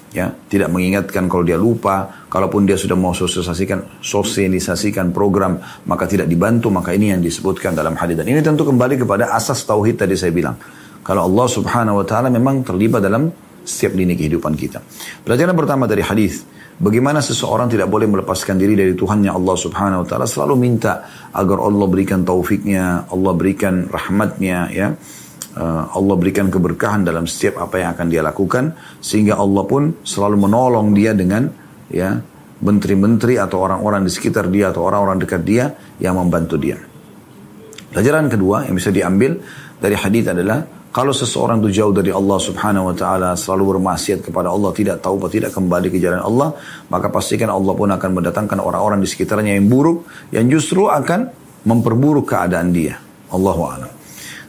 Ya, 0.09 0.33
tidak 0.49 0.73
mengingatkan 0.73 1.29
kalau 1.29 1.45
dia 1.45 1.53
lupa, 1.53 2.25
kalaupun 2.33 2.65
dia 2.65 2.73
sudah 2.73 2.97
mau 2.97 3.13
sosialisasikan 3.13 4.01
sosialisasikan 4.01 5.13
program, 5.13 5.61
maka 5.85 6.09
tidak 6.09 6.25
dibantu, 6.25 6.73
maka 6.73 6.97
ini 6.97 7.13
yang 7.13 7.21
disebutkan 7.21 7.77
dalam 7.77 7.93
hadis. 7.93 8.17
Dan 8.17 8.25
ini 8.25 8.41
tentu 8.41 8.65
kembali 8.65 8.97
kepada 8.97 9.29
asas 9.37 9.61
tauhid 9.69 10.01
tadi 10.01 10.17
saya 10.17 10.33
bilang. 10.33 10.57
Kalau 11.05 11.29
Allah 11.29 11.47
Subhanahu 11.49 12.01
wa 12.01 12.05
taala 12.09 12.33
memang 12.33 12.65
terlibat 12.65 13.05
dalam 13.05 13.29
setiap 13.61 13.93
lini 13.93 14.17
kehidupan 14.17 14.57
kita. 14.57 14.81
Pelajaran 15.21 15.53
pertama 15.53 15.85
dari 15.85 16.01
hadis, 16.01 16.41
Bagaimana 16.79 17.19
seseorang 17.19 17.67
tidak 17.67 17.91
boleh 17.91 18.07
melepaskan 18.07 18.55
diri 18.55 18.71
dari 18.71 18.95
Tuhannya 18.95 19.35
Allah 19.35 19.55
subhanahu 19.59 19.99
wa 20.03 20.07
ta'ala. 20.07 20.23
Selalu 20.23 20.55
minta 20.55 21.03
agar 21.35 21.59
Allah 21.59 21.87
berikan 21.91 22.23
taufiknya, 22.23 23.03
Allah 23.11 23.35
berikan 23.35 23.91
rahmatnya 23.91 24.71
ya. 24.71 24.95
Uh, 25.59 25.91
Allah 25.91 26.15
berikan 26.15 26.47
keberkahan 26.47 27.03
dalam 27.03 27.27
setiap 27.27 27.59
apa 27.59 27.83
yang 27.83 27.91
akan 27.91 28.07
dia 28.07 28.23
lakukan. 28.23 28.79
Sehingga 29.03 29.35
Allah 29.35 29.67
pun 29.67 29.99
selalu 30.07 30.47
menolong 30.47 30.95
dia 30.95 31.11
dengan 31.11 31.51
ya 31.91 32.15
menteri-menteri 32.63 33.35
atau 33.35 33.59
orang-orang 33.59 34.07
di 34.07 34.11
sekitar 34.15 34.47
dia 34.47 34.71
atau 34.71 34.87
orang-orang 34.87 35.19
dekat 35.19 35.43
dia 35.43 35.75
yang 35.99 36.15
membantu 36.15 36.55
dia. 36.55 36.79
Pelajaran 37.91 38.31
kedua 38.31 38.71
yang 38.71 38.79
bisa 38.79 38.87
diambil 38.87 39.35
dari 39.83 39.99
hadis 39.99 40.31
adalah 40.31 40.63
kalau 40.89 41.13
seseorang 41.13 41.61
itu 41.61 41.81
jauh 41.81 41.93
dari 41.93 42.09
Allah 42.09 42.41
subhanahu 42.41 42.89
wa 42.89 42.95
ta'ala, 42.97 43.37
selalu 43.37 43.77
bermaksiat 43.77 44.25
kepada 44.25 44.49
Allah, 44.49 44.73
tidak 44.73 45.05
tahu 45.05 45.21
tidak 45.29 45.53
kembali 45.53 45.93
ke 45.93 46.01
jalan 46.01 46.17
Allah, 46.17 46.57
maka 46.89 47.13
pastikan 47.13 47.53
Allah 47.53 47.77
pun 47.77 47.93
akan 47.93 48.09
mendatangkan 48.09 48.57
orang-orang 48.57 48.97
di 48.97 49.05
sekitarnya 49.05 49.53
yang 49.53 49.69
buruk, 49.69 50.09
yang 50.33 50.49
justru 50.49 50.89
akan 50.89 51.29
memperburuk 51.69 52.25
keadaan 52.33 52.73
dia. 52.73 52.97
Allahu 53.29 53.61
a'lam. 53.69 53.91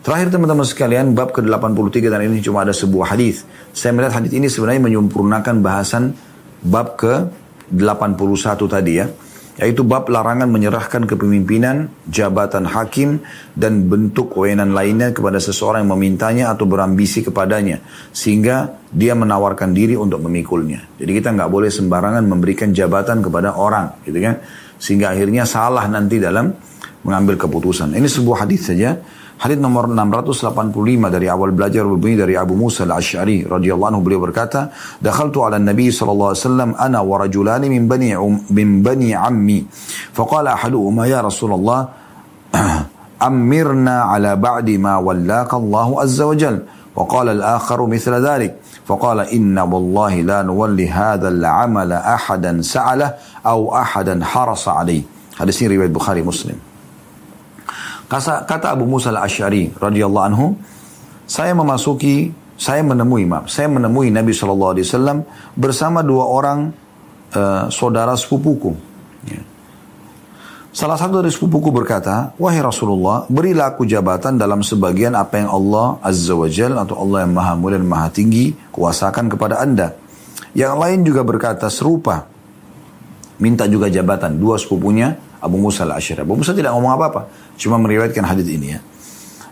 Terakhir 0.01 0.33
teman-teman 0.33 0.65
sekalian, 0.65 1.13
bab 1.13 1.37
ke-83 1.37 2.09
dan 2.09 2.25
ini 2.25 2.41
cuma 2.41 2.65
ada 2.65 2.73
sebuah 2.73 3.13
hadis. 3.13 3.45
Saya 3.77 3.93
melihat 3.93 4.25
hadis 4.25 4.33
ini 4.33 4.49
sebenarnya 4.49 4.81
menyempurnakan 4.81 5.61
bahasan 5.61 6.17
bab 6.65 6.97
ke-81 6.97 8.61
tadi 8.65 8.93
ya 8.97 9.13
yaitu 9.61 9.85
bab 9.85 10.09
larangan 10.09 10.49
menyerahkan 10.49 11.05
kepemimpinan, 11.05 11.93
jabatan 12.09 12.65
hakim, 12.65 13.21
dan 13.53 13.93
bentuk 13.93 14.33
kewenangan 14.33 14.73
lainnya 14.73 15.13
kepada 15.13 15.37
seseorang 15.37 15.85
yang 15.85 15.93
memintanya 15.93 16.45
atau 16.49 16.65
berambisi 16.65 17.21
kepadanya, 17.21 17.85
sehingga 18.09 18.81
dia 18.89 19.13
menawarkan 19.13 19.77
diri 19.77 20.01
untuk 20.01 20.25
memikulnya. 20.25 20.81
Jadi 20.97 21.13
kita 21.13 21.37
nggak 21.37 21.51
boleh 21.53 21.69
sembarangan 21.69 22.25
memberikan 22.25 22.73
jabatan 22.73 23.21
kepada 23.21 23.53
orang, 23.53 24.01
gitu 24.09 24.17
kan? 24.25 24.41
Sehingga 24.81 25.13
akhirnya 25.13 25.45
salah 25.45 25.85
nanti 25.93 26.17
dalam 26.17 26.57
mengambil 27.05 27.37
keputusan. 27.37 27.93
Ini 27.93 28.09
sebuah 28.09 28.49
hadis 28.49 28.73
saja 28.73 28.97
Hadis 29.41 29.57
nomor 29.57 29.89
685 29.89 31.09
dari 31.09 31.25
awal 31.25 31.57
belajar 31.57 31.89
berbunyi 31.89 32.21
dari 32.21 32.37
Abu 32.37 32.53
Musa 32.53 32.85
al-Ash'ari 32.85 33.49
radhiyallahu 33.49 33.89
anhu 33.89 34.05
beliau 34.05 34.21
berkata, 34.21 34.69
"Dakhaltu 35.01 35.41
'ala 35.41 35.57
Nabi 35.57 35.89
sallallahu 35.89 36.37
alaihi 36.37 36.45
wasallam 36.45 36.71
ana 36.77 37.01
wa 37.01 37.17
rajulani 37.17 37.73
min 37.73 37.89
bani 37.89 38.13
um, 38.21 38.37
min 38.53 38.85
bani 38.85 39.17
ammi." 39.17 39.65
Faqala 40.13 40.61
ahaduhuma 40.61 41.09
ya 41.09 41.25
Rasulullah, 41.25 41.89
"Amirna 43.17 44.13
'ala 44.13 44.37
ba'di 44.37 44.77
ma 44.77 45.01
wallaka 45.01 45.57
Allah 45.57 45.89
azza 46.05 46.29
wa 46.29 46.37
jalla." 46.37 46.63
وقال 46.91 47.29
الآخر 47.29 47.87
مثل 47.87 48.13
ذلك 48.19 48.83
فقال 48.83 49.31
إن 49.31 49.55
والله 49.59 50.15
لا 50.27 50.43
نولي 50.43 50.91
هذا 50.91 51.29
العمل 51.29 51.93
أحدا 51.93 52.63
سعله 52.67 53.15
أو 53.47 53.71
أحدا 53.71 54.19
حرص 54.25 54.69
عليه 54.69 55.03
hadis 55.39 55.57
ini 55.63 55.79
riwayat 55.79 55.95
Bukhari 55.95 56.21
Muslim 56.27 56.59
Kata, 58.11 58.43
kata 58.43 58.75
Abu 58.75 58.91
Musa 58.91 59.15
al-Ash'ari 59.15 59.71
radhiyallahu 59.79 60.27
anhu, 60.35 60.59
saya 61.31 61.55
memasuki, 61.55 62.35
saya 62.59 62.83
menemui, 62.83 63.23
maaf, 63.23 63.47
saya 63.47 63.71
menemui 63.71 64.11
Nabi 64.11 64.35
SAW 64.35 64.75
bersama 65.55 66.03
dua 66.03 66.27
orang 66.27 66.75
uh, 67.31 67.71
saudara 67.71 68.19
sepupuku. 68.19 68.75
Ya. 69.31 69.47
Salah 70.75 70.99
satu 70.99 71.23
dari 71.23 71.31
sepupuku 71.31 71.71
berkata, 71.71 72.35
Wahai 72.35 72.59
Rasulullah, 72.59 73.31
berilah 73.31 73.79
aku 73.79 73.87
jabatan 73.87 74.39
dalam 74.39 74.63
sebagian 74.63 75.15
apa 75.15 75.43
yang 75.43 75.51
Allah 75.51 76.03
Azza 76.03 76.35
wa 76.35 76.51
Jal 76.51 76.75
atau 76.79 76.99
Allah 76.99 77.27
yang 77.27 77.35
maha 77.35 77.55
mulia 77.55 77.79
dan 77.79 77.87
maha 77.87 78.11
tinggi 78.11 78.55
kuasakan 78.75 79.31
kepada 79.31 79.63
anda. 79.63 79.95
Yang 80.55 80.75
lain 80.79 80.99
juga 81.07 81.23
berkata 81.23 81.71
serupa. 81.71 82.27
Minta 83.39 83.71
juga 83.71 83.87
jabatan. 83.87 84.39
Dua 84.39 84.59
sepupunya 84.59 85.30
Abu 85.41 85.57
Musa 85.57 85.89
al-Ashari. 85.89 86.23
Abu 86.23 86.37
Musa 86.37 86.53
tidak 86.53 86.77
ngomong 86.77 86.93
apa-apa. 86.95 87.29
Cuma 87.57 87.81
meriwayatkan 87.81 88.25
hadis 88.25 88.47
ini 88.49 88.77
ya. 88.77 88.81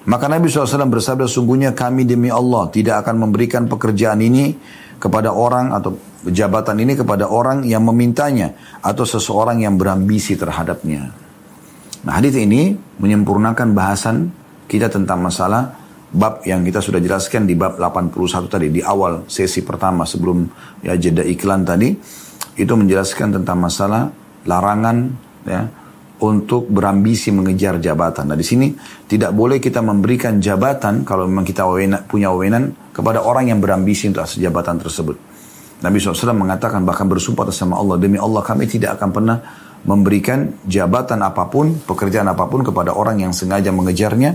Maka 0.08 0.24
Nabi 0.24 0.48
SAW 0.48 0.88
bersabda, 0.88 1.28
sungguhnya 1.28 1.76
kami 1.76 2.08
demi 2.08 2.32
Allah 2.32 2.72
tidak 2.72 3.04
akan 3.04 3.28
memberikan 3.28 3.68
pekerjaan 3.68 4.24
ini 4.24 4.56
kepada 4.96 5.36
orang 5.36 5.76
atau 5.76 6.00
jabatan 6.24 6.80
ini 6.80 6.96
kepada 6.96 7.28
orang 7.28 7.62
yang 7.68 7.84
memintanya 7.84 8.56
atau 8.80 9.04
seseorang 9.04 9.60
yang 9.60 9.76
berambisi 9.76 10.34
terhadapnya. 10.34 11.12
Nah 12.08 12.12
hadis 12.14 12.34
ini 12.40 12.72
menyempurnakan 12.98 13.76
bahasan 13.76 14.32
kita 14.64 14.88
tentang 14.88 15.20
masalah 15.20 15.76
bab 16.08 16.40
yang 16.48 16.64
kita 16.64 16.80
sudah 16.80 17.04
jelaskan 17.04 17.44
di 17.44 17.52
bab 17.52 17.76
81 17.76 18.48
tadi 18.48 18.68
di 18.72 18.80
awal 18.80 19.28
sesi 19.28 19.60
pertama 19.60 20.08
sebelum 20.08 20.48
ya 20.80 20.96
jeda 20.96 21.20
iklan 21.20 21.68
tadi 21.68 21.92
itu 22.56 22.72
menjelaskan 22.72 23.40
tentang 23.40 23.60
masalah 23.60 24.08
larangan 24.48 25.27
ya 25.48 25.64
untuk 26.18 26.66
berambisi 26.66 27.30
mengejar 27.30 27.78
jabatan. 27.78 28.26
Nah 28.26 28.38
di 28.38 28.42
sini 28.42 28.74
tidak 29.06 29.30
boleh 29.30 29.62
kita 29.62 29.78
memberikan 29.80 30.42
jabatan 30.42 31.06
kalau 31.06 31.30
memang 31.30 31.46
kita 31.46 31.62
punya 32.10 32.34
wewenang 32.34 32.74
kepada 32.90 33.22
orang 33.22 33.54
yang 33.54 33.62
berambisi 33.62 34.10
untuk 34.10 34.26
jabatan 34.26 34.82
tersebut. 34.82 35.16
Nabi 35.78 36.02
SAW 36.02 36.34
mengatakan 36.34 36.82
bahkan 36.82 37.06
bersumpah 37.06 37.46
atas 37.46 37.62
sama 37.62 37.78
Allah 37.78 38.02
demi 38.02 38.18
Allah 38.18 38.42
kami 38.42 38.66
tidak 38.66 38.98
akan 38.98 39.10
pernah 39.14 39.38
memberikan 39.86 40.66
jabatan 40.66 41.22
apa 41.22 41.46
pun, 41.46 41.78
pekerjaan 41.86 42.26
apa 42.26 42.50
pun 42.50 42.66
kepada 42.66 42.98
orang 42.98 43.22
yang 43.22 43.30
sengaja 43.30 43.70
mengejarnya, 43.70 44.34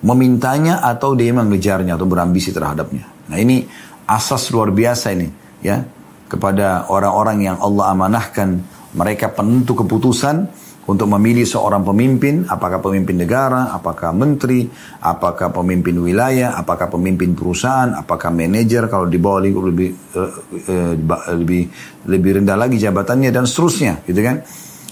memintanya 0.00 0.80
atau 0.80 1.12
dia 1.12 1.36
mengejarnya 1.36 2.00
atau 2.00 2.08
berambisi 2.08 2.56
terhadapnya. 2.56 3.04
Nah 3.28 3.36
ini 3.36 3.68
asas 4.08 4.48
luar 4.48 4.72
biasa 4.72 5.12
ini 5.12 5.28
ya 5.60 5.84
kepada 6.24 6.88
orang-orang 6.88 7.52
yang 7.52 7.56
Allah 7.60 7.92
amanahkan 7.92 8.48
mereka 8.92 9.32
penentu 9.32 9.72
keputusan 9.72 10.48
untuk 10.82 11.06
memilih 11.14 11.46
seorang 11.46 11.86
pemimpin, 11.86 12.42
apakah 12.50 12.82
pemimpin 12.82 13.22
negara, 13.22 13.70
apakah 13.70 14.10
menteri, 14.10 14.66
apakah 14.98 15.54
pemimpin 15.54 15.94
wilayah, 16.02 16.58
apakah 16.58 16.90
pemimpin 16.90 17.38
perusahaan, 17.38 17.94
apakah 17.94 18.34
manajer 18.34 18.90
kalau 18.90 19.06
di 19.06 19.18
bawah 19.22 19.46
lebih 19.46 19.62
lebih, 19.62 19.88
uh, 20.18 20.32
uh, 20.66 20.92
lebih 21.38 21.62
lebih 22.10 22.30
rendah 22.42 22.58
lagi 22.58 22.82
jabatannya 22.82 23.30
dan 23.30 23.46
seterusnya, 23.46 24.02
gitu 24.02 24.26
kan? 24.26 24.42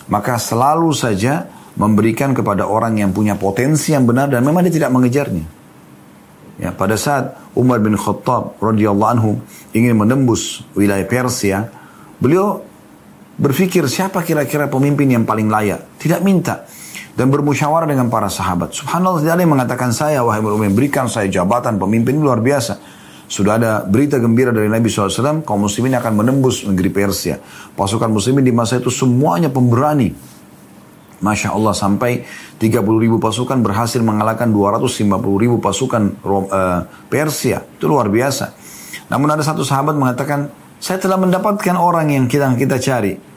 Maka 0.06 0.38
selalu 0.38 0.94
saja 0.94 1.50
memberikan 1.74 2.38
kepada 2.38 2.70
orang 2.70 3.02
yang 3.02 3.10
punya 3.10 3.34
potensi 3.34 3.90
yang 3.90 4.06
benar 4.06 4.30
dan 4.30 4.46
memang 4.46 4.62
dia 4.66 4.74
tidak 4.74 4.94
mengejarnya. 4.94 5.46
Ya, 6.60 6.70
pada 6.76 6.94
saat 6.94 7.34
Umar 7.56 7.80
bin 7.82 7.96
Khattab 7.96 8.60
radhiyallahu 8.62 9.10
anhu 9.10 9.30
ingin 9.74 9.96
menembus 9.96 10.62
wilayah 10.76 11.08
Persia, 11.08 11.66
beliau 12.20 12.69
berpikir 13.40 13.88
siapa 13.88 14.20
kira-kira 14.20 14.68
pemimpin 14.68 15.08
yang 15.08 15.24
paling 15.24 15.48
layak. 15.48 15.96
Tidak 15.96 16.20
minta. 16.20 16.68
Dan 17.16 17.32
bermusyawarah 17.32 17.88
dengan 17.88 18.12
para 18.12 18.28
sahabat. 18.28 18.76
Subhanallah 18.76 19.24
tidak 19.24 19.34
ada 19.40 19.42
yang 19.42 19.52
mengatakan 19.56 19.90
saya, 19.90 20.22
wahai 20.22 20.44
Muhammad, 20.44 20.76
berikan 20.76 21.08
saya 21.10 21.26
jabatan 21.26 21.80
pemimpin 21.80 22.20
luar 22.20 22.38
biasa. 22.38 22.78
Sudah 23.26 23.58
ada 23.58 23.72
berita 23.86 24.18
gembira 24.18 24.50
dari 24.50 24.66
Nabi 24.66 24.90
SAW, 24.90 25.42
kaum 25.46 25.62
muslimin 25.66 25.94
akan 25.96 26.12
menembus 26.18 26.66
negeri 26.66 26.90
Persia. 26.90 27.38
Pasukan 27.74 28.10
muslimin 28.10 28.42
di 28.42 28.52
masa 28.54 28.78
itu 28.78 28.92
semuanya 28.92 29.50
pemberani. 29.50 30.12
Masya 31.20 31.52
Allah 31.52 31.76
sampai 31.76 32.24
30 32.56 32.80
ribu 32.80 33.20
pasukan 33.20 33.60
berhasil 33.60 34.00
mengalahkan 34.00 34.48
250 34.48 35.04
ribu 35.36 35.60
pasukan 35.60 36.16
uh, 36.24 36.80
Persia. 37.12 37.60
Itu 37.76 37.86
luar 37.92 38.08
biasa. 38.08 38.56
Namun 39.12 39.28
ada 39.28 39.44
satu 39.44 39.60
sahabat 39.60 39.94
mengatakan, 39.94 40.48
saya 40.80 40.96
telah 40.96 41.20
mendapatkan 41.20 41.76
orang 41.76 42.08
yang 42.10 42.24
kita 42.24 42.48
kita 42.56 42.80
cari. 42.80 43.29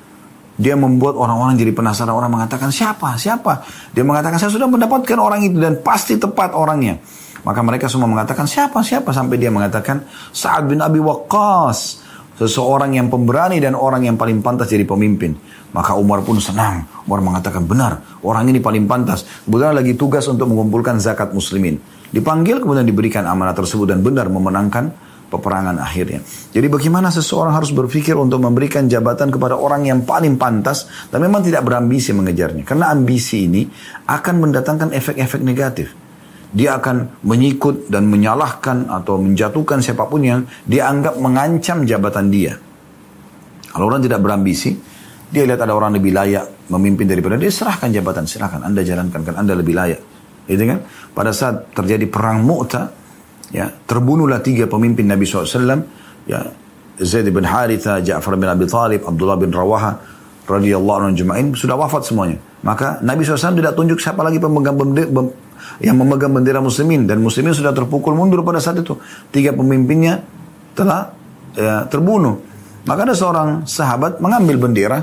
Dia 0.53 0.77
membuat 0.77 1.17
orang-orang 1.17 1.57
jadi 1.57 1.73
penasaran. 1.73 2.13
Orang 2.13 2.33
mengatakan, 2.33 2.69
siapa? 2.69 3.17
Siapa? 3.17 3.65
Dia 3.89 4.05
mengatakan, 4.05 4.37
saya 4.37 4.53
sudah 4.53 4.69
mendapatkan 4.69 5.17
orang 5.17 5.41
itu 5.45 5.57
dan 5.57 5.81
pasti 5.81 6.21
tepat 6.21 6.53
orangnya. 6.53 7.01
Maka 7.43 7.59
mereka 7.65 7.89
semua 7.89 8.07
mengatakan, 8.07 8.45
siapa? 8.45 8.79
Siapa? 8.85 9.09
Sampai 9.11 9.41
dia 9.41 9.49
mengatakan, 9.49 10.05
Sa'ad 10.29 10.69
bin 10.69 10.79
Abi 10.79 11.01
Waqqas. 11.01 12.05
Seseorang 12.33 12.97
yang 12.97 13.13
pemberani 13.13 13.61
dan 13.61 13.77
orang 13.77 14.09
yang 14.09 14.17
paling 14.17 14.41
pantas 14.41 14.65
jadi 14.65 14.89
pemimpin. 14.89 15.37
Maka 15.73 15.93
Umar 15.93 16.25
pun 16.25 16.41
senang. 16.41 16.85
Umar 17.05 17.21
mengatakan, 17.21 17.65
benar, 17.65 18.01
orang 18.25 18.49
ini 18.49 18.57
paling 18.57 18.89
pantas. 18.89 19.25
Kebetulan 19.45 19.77
lagi 19.77 19.93
tugas 19.93 20.25
untuk 20.25 20.49
mengumpulkan 20.49 20.97
zakat 20.97 21.29
muslimin. 21.29 21.77
Dipanggil 22.13 22.61
kemudian 22.61 22.85
diberikan 22.85 23.25
amanah 23.25 23.57
tersebut 23.57 23.89
dan 23.89 24.05
benar 24.05 24.29
memenangkan 24.29 24.93
peperangan 25.33 25.81
akhirnya. 25.81 26.21
Jadi 26.53 26.67
bagaimana 26.69 27.09
seseorang 27.09 27.57
harus 27.57 27.73
berpikir 27.73 28.13
untuk 28.13 28.37
memberikan 28.45 28.85
jabatan 28.85 29.33
kepada 29.33 29.57
orang 29.57 29.89
yang 29.89 30.05
paling 30.05 30.37
pantas 30.37 30.85
dan 31.09 31.25
memang 31.25 31.41
tidak 31.41 31.65
berambisi 31.65 32.13
mengejarnya. 32.13 32.61
Karena 32.61 32.93
ambisi 32.93 33.49
ini 33.49 33.65
akan 34.05 34.35
mendatangkan 34.37 34.93
efek-efek 34.93 35.41
negatif. 35.41 35.89
Dia 36.53 36.77
akan 36.77 37.25
menyikut 37.25 37.89
dan 37.89 38.05
menyalahkan 38.05 38.85
atau 38.85 39.17
menjatuhkan 39.17 39.81
siapa 39.81 40.05
pun 40.05 40.21
yang 40.21 40.45
dianggap 40.69 41.17
mengancam 41.17 41.81
jabatan 41.81 42.29
dia. 42.29 42.53
Kalau 43.73 43.89
orang 43.89 44.05
tidak 44.05 44.21
berambisi, 44.21 44.77
dia 45.33 45.49
lihat 45.49 45.65
ada 45.65 45.73
orang 45.73 45.97
lebih 45.97 46.13
layak 46.13 46.69
memimpin 46.69 47.09
daripada 47.09 47.41
dia, 47.41 47.49
serahkan 47.49 47.89
jabatan, 47.89 48.29
silahkan 48.29 48.61
Anda 48.61 48.85
jalankan, 48.85 49.25
kan 49.25 49.35
Anda 49.41 49.57
lebih 49.57 49.73
layak. 49.73 50.01
Gitu 50.45 50.61
kan? 50.69 50.85
Pada 51.09 51.33
saat 51.33 51.73
terjadi 51.73 52.05
perang 52.05 52.45
Mu'tah, 52.45 53.02
ya 53.53 53.69
terbunuhlah 53.85 54.41
tiga 54.41 54.65
pemimpin 54.65 55.05
Nabi 55.05 55.29
SAW 55.29 55.85
ya 56.25 56.41
Zaid 56.99 57.25
bin 57.33 57.45
Haritha, 57.45 58.01
Ja'far 58.01 58.37
bin 58.37 58.45
Abi 58.45 58.69
Talib, 58.69 59.01
Abdullah 59.05 59.37
bin 59.37 59.49
Rawaha 59.49 59.97
radhiyallahu 60.45 60.97
anhu 61.07 61.13
jema'in 61.17 61.55
sudah 61.57 61.73
wafat 61.79 62.05
semuanya. 62.05 62.37
Maka 62.61 63.01
Nabi 63.01 63.25
SAW 63.25 63.57
tidak 63.57 63.73
tunjuk 63.73 63.97
siapa 63.97 64.21
lagi 64.21 64.37
pemegang 64.37 64.77
bendera, 64.77 65.09
yang 65.81 65.97
memegang 65.97 66.31
bendera 66.31 66.59
muslimin 66.61 67.09
dan 67.09 67.23
muslimin 67.23 67.55
sudah 67.55 67.73
terpukul 67.73 68.13
mundur 68.13 68.45
pada 68.45 68.61
saat 68.61 68.77
itu. 68.79 68.93
Tiga 69.33 69.55
pemimpinnya 69.55 70.21
telah 70.77 71.11
ya, 71.57 71.87
terbunuh. 71.89 72.39
Maka 72.83 73.09
ada 73.09 73.15
seorang 73.15 73.63
sahabat 73.63 74.19
mengambil 74.19 74.69
bendera, 74.69 74.99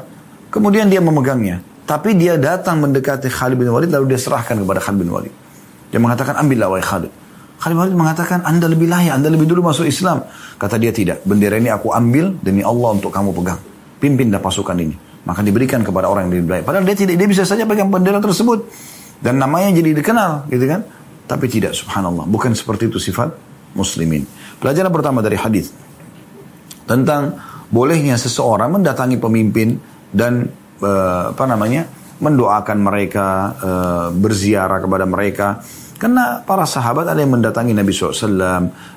kemudian 0.52 0.86
dia 0.86 1.00
memegangnya. 1.00 1.64
Tapi 1.88 2.14
dia 2.14 2.38
datang 2.38 2.78
mendekati 2.86 3.26
Khalid 3.26 3.58
bin 3.58 3.66
Walid 3.72 3.90
lalu 3.90 4.14
dia 4.14 4.20
serahkan 4.20 4.54
kepada 4.62 4.78
Khalid 4.78 4.98
bin 5.00 5.10
Walid. 5.10 5.34
Dia 5.90 5.98
mengatakan 5.98 6.38
ambillah 6.38 6.70
wahai 6.70 6.84
Khalid. 6.86 7.10
Khalid 7.60 7.76
Walid 7.76 7.92
mengatakan, 7.92 8.40
Anda 8.40 8.72
lebih 8.72 8.88
layak, 8.88 9.20
Anda 9.20 9.28
lebih 9.28 9.44
dulu 9.44 9.68
masuk 9.68 9.84
Islam. 9.84 10.24
Kata 10.56 10.80
dia 10.80 10.96
tidak, 10.96 11.20
bendera 11.28 11.60
ini 11.60 11.68
aku 11.68 11.92
ambil 11.92 12.32
demi 12.40 12.64
Allah 12.64 12.96
untuk 12.96 13.12
kamu 13.12 13.36
pegang. 13.36 13.60
Pimpinlah 14.00 14.40
pasukan 14.40 14.80
ini. 14.80 14.96
Maka 15.28 15.44
diberikan 15.44 15.84
kepada 15.84 16.08
orang 16.08 16.32
yang 16.32 16.40
lebih 16.40 16.56
layak. 16.56 16.64
Padahal 16.64 16.88
dia 16.88 16.96
tidak, 16.96 17.20
dia 17.20 17.28
bisa 17.28 17.44
saja 17.44 17.68
pegang 17.68 17.92
bendera 17.92 18.16
tersebut. 18.16 18.64
Dan 19.20 19.36
namanya 19.36 19.76
jadi 19.76 19.92
dikenal, 19.92 20.48
gitu 20.48 20.64
kan. 20.64 20.80
Tapi 21.28 21.46
tidak, 21.52 21.76
subhanallah. 21.76 22.24
Bukan 22.24 22.56
seperti 22.56 22.88
itu 22.88 22.96
sifat 22.96 23.36
muslimin. 23.76 24.24
Pelajaran 24.56 24.88
pertama 24.88 25.20
dari 25.20 25.36
hadis 25.36 25.68
tentang 26.88 27.36
bolehnya 27.68 28.16
seseorang 28.16 28.72
mendatangi 28.72 29.20
pemimpin 29.20 29.76
dan 30.10 30.48
uh, 30.80 31.30
apa 31.30 31.44
namanya 31.46 31.86
mendoakan 32.24 32.78
mereka, 32.80 33.26
uh, 33.60 34.08
berziarah 34.10 34.80
kepada 34.80 35.04
mereka 35.04 35.60
karena 36.00 36.40
para 36.40 36.64
sahabat 36.64 37.12
ada 37.12 37.20
yang 37.20 37.36
mendatangi 37.36 37.76
Nabi 37.76 37.92
SAW, 37.92 38.08
uh, 38.08 38.40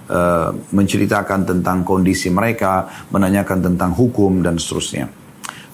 eh, 0.08 0.50
menceritakan 0.72 1.44
tentang 1.44 1.84
kondisi 1.84 2.32
mereka, 2.32 2.88
menanyakan 3.12 3.60
tentang 3.60 3.92
hukum 3.92 4.40
dan 4.40 4.56
seterusnya. 4.56 5.12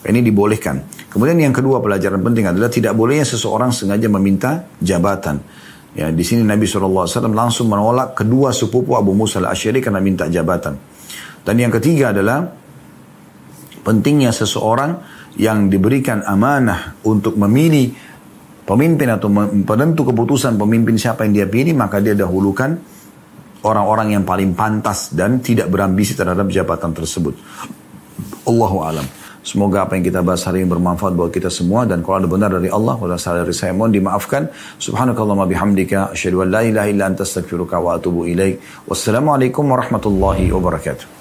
Ini 0.10 0.26
dibolehkan. 0.26 0.82
Kemudian 1.06 1.38
yang 1.38 1.54
kedua 1.54 1.78
pelajaran 1.86 2.26
penting 2.26 2.50
adalah 2.50 2.74
tidak 2.74 2.98
bolehnya 2.98 3.30
seseorang 3.30 3.70
sengaja 3.70 4.10
meminta 4.10 4.66
jabatan. 4.82 5.38
Ya, 5.94 6.10
di 6.10 6.26
sini 6.26 6.42
Nabi 6.42 6.66
SAW 6.66 7.06
langsung 7.30 7.70
menolak 7.70 8.18
kedua 8.18 8.50
sepupu 8.50 8.98
Abu 8.98 9.14
Musa 9.14 9.38
al-Asyari 9.38 9.86
karena 9.86 10.02
minta 10.02 10.26
jabatan. 10.26 10.82
Dan 11.46 11.56
yang 11.62 11.70
ketiga 11.70 12.10
adalah 12.10 12.42
pentingnya 13.86 14.34
seseorang 14.34 14.98
yang 15.38 15.70
diberikan 15.70 16.26
amanah 16.26 16.98
untuk 17.06 17.38
memilih 17.38 17.94
pemimpin 18.70 19.10
atau 19.10 19.34
penentu 19.66 20.06
keputusan 20.14 20.54
pemimpin 20.62 20.94
siapa 20.94 21.26
yang 21.26 21.34
dia 21.34 21.48
pilih, 21.50 21.74
maka 21.74 21.98
dia 21.98 22.14
dahulukan 22.14 22.78
orang-orang 23.66 24.14
yang 24.14 24.24
paling 24.24 24.54
pantas 24.54 25.10
dan 25.10 25.42
tidak 25.42 25.74
berambisi 25.74 26.14
terhadap 26.14 26.46
jabatan 26.54 26.94
tersebut. 26.94 27.34
Allahu 28.46 28.86
alam. 28.86 29.08
Semoga 29.40 29.88
apa 29.88 29.96
yang 29.96 30.04
kita 30.04 30.20
bahas 30.20 30.44
hari 30.44 30.62
ini 30.62 30.70
bermanfaat 30.70 31.16
buat 31.16 31.32
kita 31.32 31.48
semua 31.48 31.88
dan 31.88 32.04
kalau 32.04 32.22
ada 32.22 32.30
benar 32.30 32.52
dari 32.52 32.70
Allah, 32.70 33.00
kalau 33.00 33.16
dari 33.16 33.56
saya 33.56 33.72
mohon 33.72 33.90
dimaafkan. 33.90 34.52
Subhanakallahumma 34.78 35.48
bihamdika 35.48 36.14
asyhadu 36.14 36.44
an 36.44 36.48
la 36.54 36.62
ilaha 36.68 36.88
illa 36.92 37.08
anta 37.08 37.24
astaghfiruka 37.24 37.80
wa 37.80 37.96
atubu 37.96 38.28
ilaik. 38.28 38.60
Wassalamualaikum 38.86 39.64
warahmatullahi 39.64 40.52
wabarakatuh. 40.52 41.19